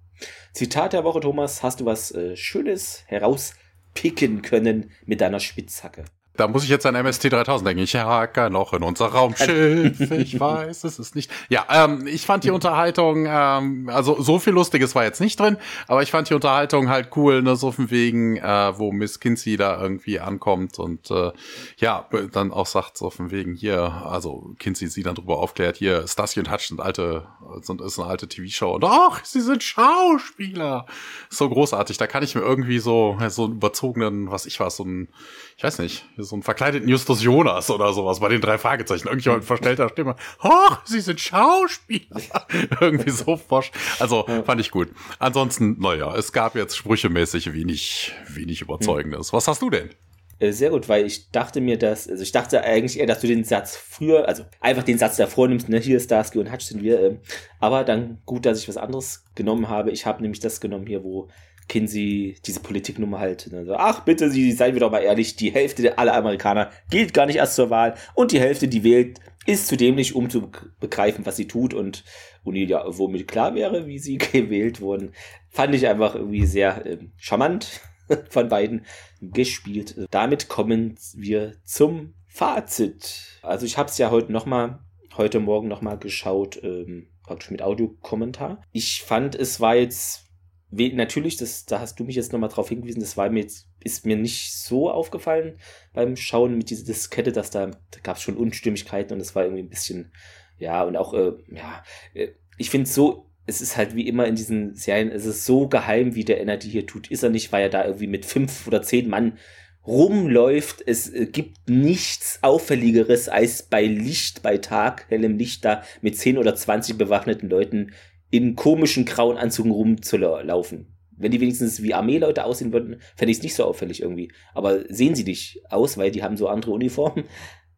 [0.53, 6.06] Zitat der Woche, Thomas, hast du was äh, Schönes herauspicken können mit deiner Spitzhacke?
[6.38, 7.84] Da muss ich jetzt an MST 3000 denken.
[7.84, 9.99] Ich hacke noch in unser Raumschiff.
[10.18, 11.31] Ich weiß, es ist nicht.
[11.49, 15.57] Ja, ähm, ich fand die Unterhaltung, ähm, also so viel Lustiges war jetzt nicht drin,
[15.88, 19.57] aber ich fand die Unterhaltung halt cool, ne, so von wegen, äh, wo Miss Kinsey
[19.57, 21.31] da irgendwie ankommt und äh,
[21.77, 26.07] ja, dann auch sagt, so von wegen hier, also Kinsey sie dann drüber aufklärt, hier,
[26.07, 27.27] Stassi und Hutch sind alte,
[27.61, 30.85] sind, ist eine alte TV-Show und ach, sie sind Schauspieler.
[31.30, 34.84] So großartig, da kann ich mir irgendwie so, so einen überzogenen, was ich war, so
[34.84, 35.09] ein,
[35.57, 39.07] ich weiß nicht, so einen verkleideten Justus Jonas oder sowas bei den drei Fragezeichen.
[39.07, 40.15] Irgendjemand verstellter Stimme.
[40.43, 42.21] Hoch, Sie sind Schauspieler.
[42.79, 43.71] Irgendwie so forsch.
[43.99, 44.89] Also fand ich gut.
[45.17, 49.34] Ansonsten, naja, es gab jetzt sprüchemäßig wenig, wenig Überzeugendes.
[49.34, 49.89] Was hast du denn?
[50.38, 53.27] Äh, sehr gut, weil ich dachte mir, dass, also ich dachte eigentlich eher, dass du
[53.27, 56.65] den Satz früher, also einfach den Satz davor nimmst, ne, hier ist Starsky und Hutch
[56.65, 57.17] sind wir, äh,
[57.59, 59.89] aber dann gut, dass ich was anderes genommen habe.
[59.89, 61.29] Ich habe nämlich das genommen hier, wo
[61.68, 63.52] Kinsey diese Politiknummer halt.
[63.52, 67.26] Ne, ach bitte, Sie, seien wir doch mal ehrlich, die Hälfte aller Amerikaner geht gar
[67.26, 71.26] nicht erst zur Wahl und die Hälfte, die wählt, ist zu dämlich, um zu begreifen,
[71.26, 72.03] was sie tut und
[72.45, 75.14] O'Neill ja womit klar wäre, wie sie gewählt wurden.
[75.49, 77.81] Fand ich einfach irgendwie sehr äh, charmant
[78.30, 78.85] von beiden
[79.22, 79.95] gespielt.
[80.11, 83.39] Damit kommen wir zum Fazit.
[83.41, 84.80] Also ich habe es ja heute noch mal,
[85.15, 88.61] heute Morgen noch mal geschaut, ähm, praktisch mit Audiokommentar.
[88.72, 90.27] Ich fand, es war jetzt
[90.69, 94.06] natürlich, das, da hast du mich jetzt nochmal drauf hingewiesen, das war mir jetzt, ist
[94.06, 95.60] mir nicht so aufgefallen
[95.94, 99.44] beim Schauen mit dieser Diskette, dass da, da gab es schon Unstimmigkeiten und es war
[99.44, 100.11] irgendwie ein bisschen,
[100.57, 101.84] ja, und auch, äh, ja,
[102.14, 105.69] äh, ich finde so, es ist halt wie immer in diesen Serien, es ist so
[105.69, 108.68] geheim, wie der Energy hier tut, ist er nicht, weil er da irgendwie mit fünf
[108.68, 109.38] oder zehn Mann
[109.85, 110.84] rumläuft.
[110.85, 116.38] Es äh, gibt nichts Auffälligeres als bei Licht, bei Tag, hellem Licht da mit zehn
[116.38, 117.94] oder zwanzig bewaffneten Leuten
[118.30, 120.94] in komischen grauen Anzügen rumzulaufen.
[121.18, 124.32] Wenn die wenigstens wie Armeeleute aussehen würden, fände ich es nicht so auffällig irgendwie.
[124.54, 127.26] Aber sehen sie dich aus, weil die haben so andere Uniformen.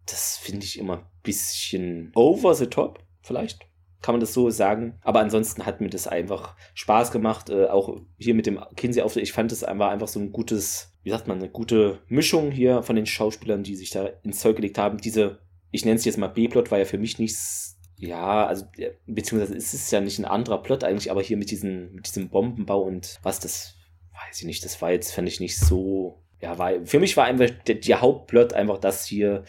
[0.05, 3.59] Das finde ich immer ein bisschen over the top, vielleicht.
[4.01, 4.97] Kann man das so sagen.
[5.01, 7.49] Aber ansonsten hat mir das einfach Spaß gemacht.
[7.49, 9.23] Äh, auch hier mit dem Kinsey-Auftritt.
[9.23, 12.81] Ich fand es einfach, einfach so ein gutes, wie sagt man, eine gute Mischung hier
[12.81, 14.97] von den Schauspielern, die sich da ins Zeug gelegt haben.
[14.99, 15.39] Diese,
[15.71, 18.65] ich nenne es jetzt mal B-Plot, war ja für mich nichts ja, also,
[19.07, 22.29] beziehungsweise ist es ja nicht ein anderer Plot eigentlich, aber hier mit, diesen, mit diesem
[22.29, 23.75] Bombenbau und was, das
[24.13, 27.25] weiß ich nicht, das war jetzt, fand ich nicht so, ja, war, für mich war
[27.25, 29.43] einfach der, der Hauptplot einfach, dass hier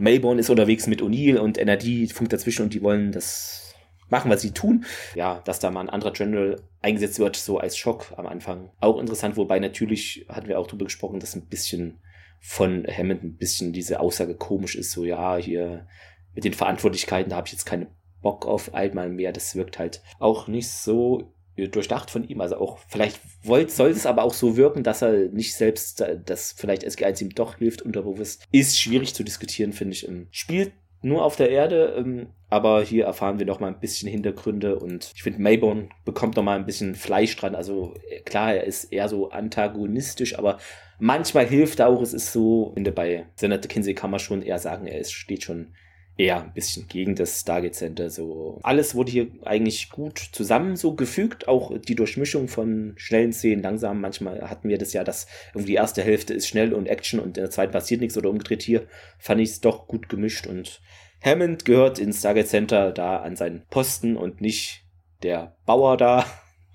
[0.00, 3.74] Melbourne ist unterwegs mit O'Neill und NRD funkt dazwischen und die wollen das
[4.08, 4.84] machen, was sie tun.
[5.14, 8.70] Ja, dass da mal ein anderer General eingesetzt wird, so als Schock am Anfang.
[8.80, 12.00] Auch interessant, wobei natürlich hatten wir auch drüber gesprochen, dass ein bisschen
[12.40, 15.86] von Hammond ein bisschen diese Aussage komisch ist, so ja, hier
[16.34, 17.88] mit den Verantwortlichkeiten, da habe ich jetzt keinen
[18.22, 19.32] Bock auf einmal mehr.
[19.32, 22.40] Das wirkt halt auch nicht so durchdacht von ihm.
[22.40, 26.86] Also auch, vielleicht soll es aber auch so wirken, dass er nicht selbst, dass vielleicht
[26.86, 28.46] SG1 ihm doch hilft, unterbewusst.
[28.52, 30.08] Ist schwierig zu diskutieren, finde ich.
[30.30, 30.72] Spielt
[31.02, 35.10] nur auf der Erde, ähm, aber hier erfahren wir noch mal ein bisschen Hintergründe und
[35.14, 37.56] ich finde, Mayborn bekommt noch mal ein bisschen Fleisch dran.
[37.56, 40.58] Also äh, klar, er ist eher so antagonistisch, aber
[41.00, 42.00] manchmal hilft er auch.
[42.02, 45.42] Es ist so, finde bei Senator Kinsey kann man schon eher sagen, er ist, steht
[45.42, 45.74] schon
[46.16, 48.10] eher ein bisschen gegen das Stargate Center.
[48.10, 53.62] So alles wurde hier eigentlich gut zusammen so gefügt, auch die Durchmischung von schnellen Szenen,
[53.62, 54.00] langsam.
[54.00, 57.38] Manchmal hatten wir das ja, dass irgendwie die erste Hälfte ist schnell und Action und
[57.38, 58.62] in der zweiten passiert nichts oder umgedreht.
[58.62, 58.86] Hier
[59.18, 60.80] fand ich es doch gut gemischt und
[61.24, 64.84] Hammond gehört ins Stargate Center da an seinen Posten und nicht
[65.22, 66.26] der Bauer da.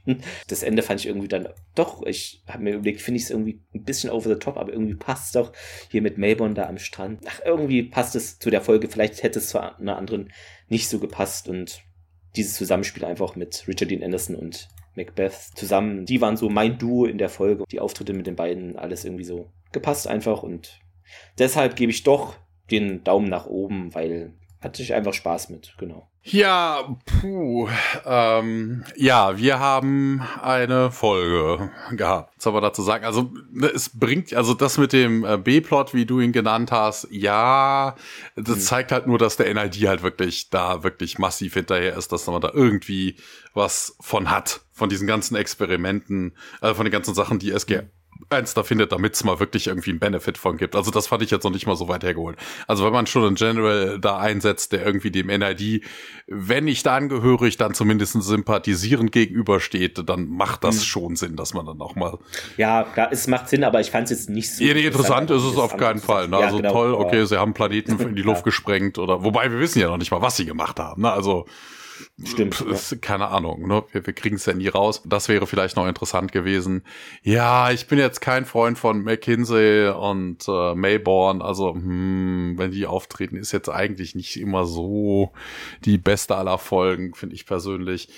[0.47, 3.61] Das Ende fand ich irgendwie dann doch, ich habe mir überlegt, finde ich es irgendwie
[3.73, 5.53] ein bisschen over the top, aber irgendwie passt es doch
[5.89, 7.21] hier mit Melbourne da am Strand.
[7.27, 8.87] Ach, irgendwie passt es zu der Folge.
[8.87, 10.31] Vielleicht hätte es zu einer anderen
[10.69, 11.81] nicht so gepasst und
[12.35, 17.05] dieses Zusammenspiel einfach mit Richard Dean Anderson und Macbeth zusammen, die waren so mein Duo
[17.05, 17.63] in der Folge.
[17.71, 20.79] Die Auftritte mit den beiden, alles irgendwie so gepasst einfach und
[21.37, 22.35] deshalb gebe ich doch
[22.71, 26.07] den Daumen nach oben, weil hatte ich einfach Spaß mit, genau.
[26.23, 27.69] Ja, puh.
[28.05, 32.33] Ähm, ja, wir haben eine Folge gehabt.
[32.35, 33.05] Was soll man dazu sagen?
[33.05, 37.07] Also, ne, es bringt, also das mit dem äh, B-Plot, wie du ihn genannt hast,
[37.11, 37.95] ja,
[38.35, 38.59] das mhm.
[38.59, 42.41] zeigt halt nur, dass der NID halt wirklich da wirklich massiv hinterher ist, dass man
[42.41, 43.15] da irgendwie
[43.53, 47.83] was von hat, von diesen ganzen Experimenten, äh, von den ganzen Sachen, die SG
[48.29, 50.75] eins da findet, damit es mal wirklich irgendwie einen Benefit von gibt.
[50.75, 52.37] Also das fand ich jetzt noch nicht mal so weit hergeholt.
[52.67, 55.83] Also wenn man schon einen General da einsetzt, der irgendwie dem NID,
[56.27, 60.81] wenn nicht angehörig, dann zumindest sympathisierend gegenübersteht, dann macht das mhm.
[60.81, 62.17] schon Sinn, dass man dann auch mal.
[62.57, 64.63] Ja, klar, es macht Sinn, aber ich fand es jetzt nicht so.
[64.63, 66.27] Ja, nee, interessant ist es auf keinen Fall.
[66.27, 66.37] Ne?
[66.39, 69.59] Ja, also genau, toll, okay, sie haben Planeten in die Luft gesprengt oder wobei wir
[69.59, 71.03] wissen ja noch nicht mal, was sie gemacht haben.
[71.03, 71.11] Ne?
[71.11, 71.45] Also
[72.23, 72.61] Stimmt.
[72.61, 72.97] Ist, ja.
[72.99, 73.83] Keine Ahnung, ne?
[73.91, 75.03] Wir, wir kriegen es ja nie raus.
[75.05, 76.83] Das wäre vielleicht noch interessant gewesen.
[77.23, 81.41] Ja, ich bin jetzt kein Freund von McKinsey und äh, Mayborn.
[81.41, 85.31] Also, hm, wenn die auftreten, ist jetzt eigentlich nicht immer so
[85.85, 88.09] die beste aller Folgen, finde ich persönlich.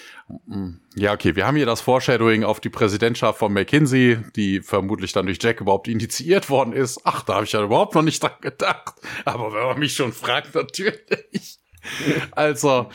[0.47, 5.11] Hm, ja, okay, wir haben hier das Foreshadowing auf die Präsidentschaft von McKinsey, die vermutlich
[5.14, 7.01] dann durch Jack überhaupt initiiert worden ist.
[7.03, 8.95] Ach, da habe ich ja überhaupt noch nicht dran gedacht.
[9.26, 11.60] Aber wenn man mich schon fragt, natürlich.
[12.31, 12.89] Also,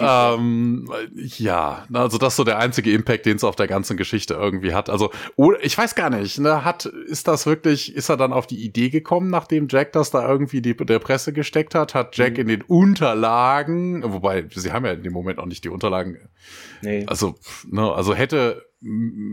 [0.00, 4.34] ähm, ja, also das ist so der einzige Impact, den es auf der ganzen Geschichte
[4.34, 4.90] irgendwie hat.
[4.90, 5.10] Also,
[5.62, 8.90] ich weiß gar nicht, ne, hat, ist das wirklich, ist er dann auf die Idee
[8.90, 11.94] gekommen, nachdem Jack das da irgendwie die, der Presse gesteckt hat?
[11.94, 12.40] Hat Jack mhm.
[12.40, 16.18] in den Unterlagen, wobei, sie haben ja in dem Moment auch nicht die Unterlagen.
[16.82, 17.04] Nee.
[17.06, 17.34] Also,
[17.70, 18.62] ne, also hätte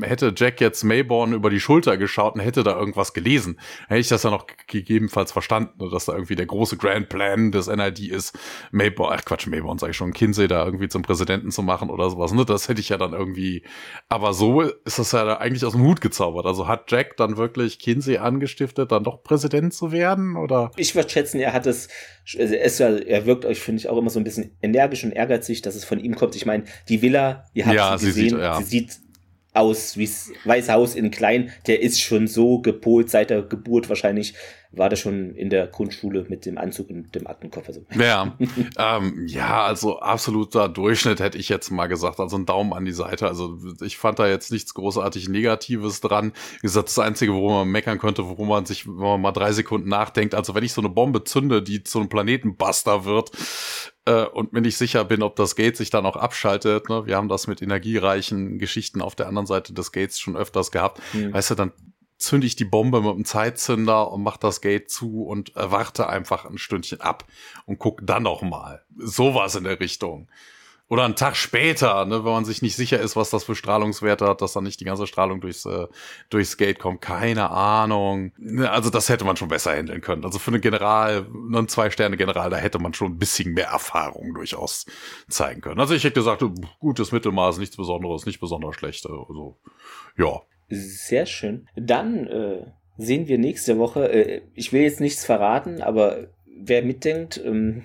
[0.01, 4.07] hätte Jack jetzt Mayborn über die Schulter geschaut und hätte da irgendwas gelesen, hätte ich
[4.07, 8.37] das ja noch gegebenenfalls verstanden, dass da irgendwie der große Grand Plan des NID ist,
[8.71, 12.09] Mayborn, ach Quatsch, Mayborn sag ich schon, Kinsey da irgendwie zum Präsidenten zu machen oder
[12.09, 12.31] sowas.
[12.31, 12.45] Ne?
[12.45, 13.63] Das hätte ich ja dann irgendwie,
[14.07, 16.45] aber so ist das ja eigentlich aus dem Hut gezaubert.
[16.45, 20.71] Also hat Jack dann wirklich Kinsey angestiftet, dann doch Präsident zu werden oder?
[20.77, 21.89] Ich würde schätzen, er hat es,
[22.37, 25.61] also er, er wirkt euch, finde ich, auch immer so ein bisschen energisch und ehrgeizig,
[25.61, 26.35] dass es von ihm kommt.
[26.35, 28.57] Ich meine, die Villa, ihr habt ja, sie gesehen, sie sieht, ja.
[28.57, 29.10] sie sieht
[29.53, 30.09] aus wie
[30.45, 34.33] Weiße Haus in klein, der ist schon so gepolt seit der Geburt wahrscheinlich,
[34.73, 37.69] war der schon in der Grundschule mit dem Anzug und dem Aktenkoffer.
[37.69, 37.85] Also.
[37.93, 38.37] Ja,
[38.77, 42.93] ähm, ja, also absoluter Durchschnitt hätte ich jetzt mal gesagt, also ein Daumen an die
[42.93, 43.27] Seite.
[43.27, 46.31] Also ich fand da jetzt nichts großartig Negatives dran.
[46.55, 49.51] Wie gesagt, das Einzige, worum man meckern könnte, worum man sich, wenn man mal drei
[49.51, 53.31] Sekunden nachdenkt, also wenn ich so eine Bombe zünde, die zu einem Planetenbuster wird,
[54.05, 56.89] äh, und mir nicht sicher bin, ob das Gate sich dann auch abschaltet.
[56.89, 57.05] Ne?
[57.05, 60.99] Wir haben das mit energiereichen Geschichten auf der anderen Seite des Gates schon öfters gehabt.
[61.13, 61.33] Mhm.
[61.33, 61.71] Weißt du, dann
[62.21, 66.45] zünde ich die Bombe mit einem Zeitzünder und mach das Gate zu und warte einfach
[66.45, 67.25] ein Stündchen ab
[67.65, 68.83] und guck dann noch mal.
[68.97, 70.27] Sowas in der Richtung.
[70.91, 74.27] Oder einen Tag später, ne, wenn man sich nicht sicher ist, was das für Strahlungswerte
[74.27, 75.87] hat, dass dann nicht die ganze Strahlung durchs, äh,
[76.29, 76.99] durchs Gate kommt.
[76.99, 78.33] Keine Ahnung.
[78.37, 80.25] Ne, also das hätte man schon besser handeln können.
[80.25, 84.85] Also für einen General, einen Zwei-Sterne-General, da hätte man schon ein bisschen mehr Erfahrung durchaus
[85.29, 85.79] zeigen können.
[85.79, 86.43] Also ich hätte gesagt,
[86.79, 89.05] gutes Mittelmaß, nichts Besonderes, nicht besonders schlecht.
[89.05, 89.61] Also,
[90.17, 90.41] ja.
[90.71, 91.67] Sehr schön.
[91.75, 92.65] Dann äh,
[92.97, 97.83] sehen wir nächste Woche, äh, ich will jetzt nichts verraten, aber wer mitdenkt, ähm,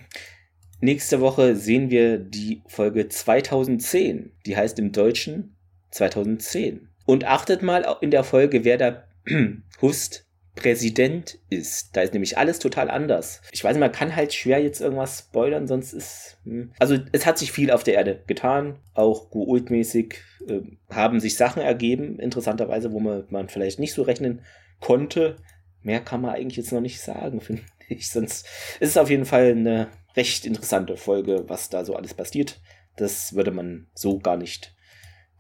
[0.81, 4.33] Nächste Woche sehen wir die Folge 2010.
[4.45, 5.57] Die heißt im Deutschen
[5.91, 6.89] 2010.
[7.07, 9.05] Und achtet mal in der Folge, wer da
[9.81, 10.26] Hust
[10.57, 11.97] Präsident ist.
[11.97, 13.43] Da ist nämlich alles total anders.
[13.53, 16.39] Ich weiß, man kann halt schwer jetzt irgendwas spoilern, sonst ist.
[16.45, 16.73] Hm.
[16.79, 18.81] Also es hat sich viel auf der Erde getan.
[18.95, 20.17] Auch Guult-mäßig
[20.49, 24.41] äh, haben sich Sachen ergeben, interessanterweise, wo man, man vielleicht nicht so rechnen
[24.81, 25.37] konnte.
[25.83, 28.11] Mehr kann man eigentlich jetzt noch nicht sagen, finde ich.
[28.11, 28.47] Sonst
[28.81, 32.61] ist es auf jeden Fall eine recht interessante Folge, was da so alles passiert.
[32.97, 34.75] Das würde man so gar nicht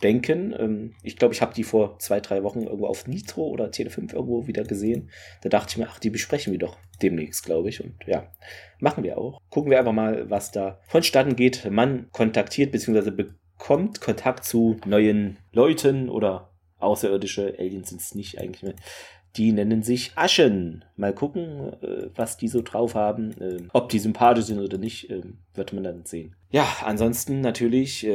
[0.02, 0.54] denken.
[0.58, 4.14] Ähm, ich glaube, ich habe die vor zwei, drei Wochen irgendwo auf Nitro oder Tele5
[4.14, 5.10] irgendwo wieder gesehen.
[5.42, 7.82] Da dachte ich mir, ach, die besprechen wir doch demnächst, glaube ich.
[7.82, 8.30] Und ja,
[8.78, 9.40] machen wir auch.
[9.50, 11.68] Gucken wir einfach mal, was da vonstatten geht.
[11.70, 13.10] Man kontaktiert bzw.
[13.10, 18.74] bekommt Kontakt zu neuen Leuten oder außerirdische Aliens sind es nicht eigentlich mehr.
[19.36, 20.84] Die nennen sich Aschen.
[20.96, 23.32] Mal gucken, äh, was die so drauf haben.
[23.38, 25.22] Äh, ob die sympathisch sind oder nicht, äh,
[25.54, 26.34] wird man dann sehen.
[26.50, 28.06] Ja, ansonsten natürlich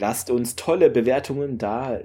[0.00, 1.98] lasst uns tolle Bewertungen da,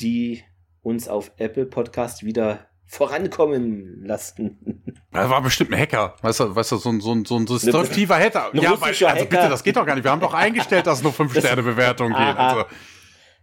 [0.00, 0.42] die
[0.82, 4.82] uns auf Apple Podcast wieder vorankommen lassen.
[5.10, 7.46] Das war bestimmt ein Hacker, weißt du, weißt du so ein, so ein, so ein
[7.46, 8.50] destruktiver Hacker.
[8.52, 9.24] Ja, weil, also Hacker.
[9.24, 10.04] bitte, das geht doch gar nicht.
[10.04, 12.36] Wir haben doch eingestellt, dass es nur 5-Sterne-Bewertung geht.
[12.36, 12.64] Also,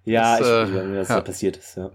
[0.06, 1.16] ja, das, ich, äh, was ja.
[1.16, 1.92] da passiert ist, ja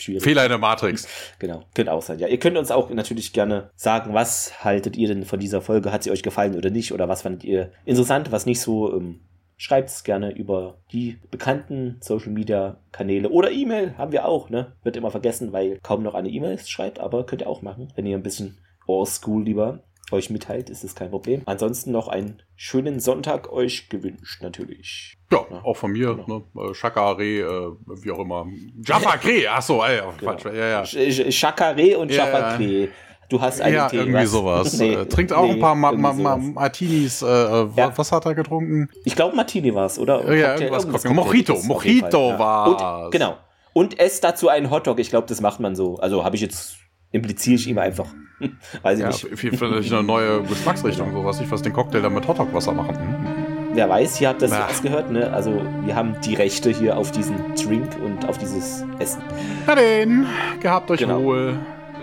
[0.00, 0.22] schwierig.
[0.22, 1.06] Fehler in der Matrix.
[1.38, 2.18] Genau, könnte auch sein.
[2.18, 5.90] Ja, ihr könnt uns auch natürlich gerne sagen, was haltet ihr denn von dieser Folge?
[5.92, 6.92] Hat sie euch gefallen oder nicht?
[6.92, 8.94] Oder was fandet ihr interessant, was nicht so?
[8.94, 9.20] Ähm,
[9.62, 14.72] Schreibt es gerne über die bekannten Social Media Kanäle oder E-Mail haben wir auch, ne?
[14.82, 18.06] Wird immer vergessen, weil kaum noch eine E-Mail schreibt, aber könnt ihr auch machen, wenn
[18.06, 18.56] ihr ein bisschen
[18.86, 19.80] Oldschool lieber
[20.12, 21.42] euch mitteilt, ist es kein Problem.
[21.44, 25.18] Ansonsten noch einen schönen Sonntag euch gewünscht, natürlich.
[25.30, 25.62] Ja, ja.
[25.62, 26.46] auch von mir, genau.
[26.54, 26.72] ne?
[26.72, 28.46] Chakare, äh, äh, wie auch immer.
[28.82, 30.38] Jaffa Kree, achso, ey, genau.
[30.38, 31.30] falsch, ja, ja.
[31.30, 32.88] Chakare und Jaffa Kree.
[33.30, 34.30] Du hast einen Ja, Tee, irgendwie was?
[34.30, 34.72] sowas.
[34.78, 37.22] nee, äh, Trinkt auch nee, ein paar Ma Ma Ma Martinis.
[37.22, 37.92] Äh, ja.
[37.96, 38.90] Was hat er getrunken?
[39.04, 40.16] Ich glaube Martini war es, oder?
[40.34, 41.14] Ja, Cocktail, irgendwas Cocktail.
[41.14, 43.36] Mojito, Mojito war und, Genau.
[43.72, 44.98] Und ess dazu einen Hotdog.
[44.98, 45.96] Ich glaube, das macht man so.
[45.98, 46.76] Also habe ich jetzt,
[47.12, 48.06] impliziere ich ihm einfach.
[48.82, 49.28] Weiß ich ja, nicht.
[49.38, 52.96] Vielleicht eine neue Geschmacksrichtung, so was ich was den Cocktail dann mit Hotdog-Wasser machen.
[52.96, 53.26] Hm.
[53.72, 55.32] Wer weiß, ihr habt das jetzt gehört, ne?
[55.32, 59.22] Also wir haben die Rechte hier auf diesen Drink und auf dieses Essen.
[59.64, 60.26] Na denn,
[60.60, 61.22] gehabt euch genau.
[61.22, 61.56] wohl.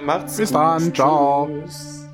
[0.07, 0.55] Macht's Bis gut.
[0.55, 1.47] dann, ciao.
[1.47, 2.06] Tschüss.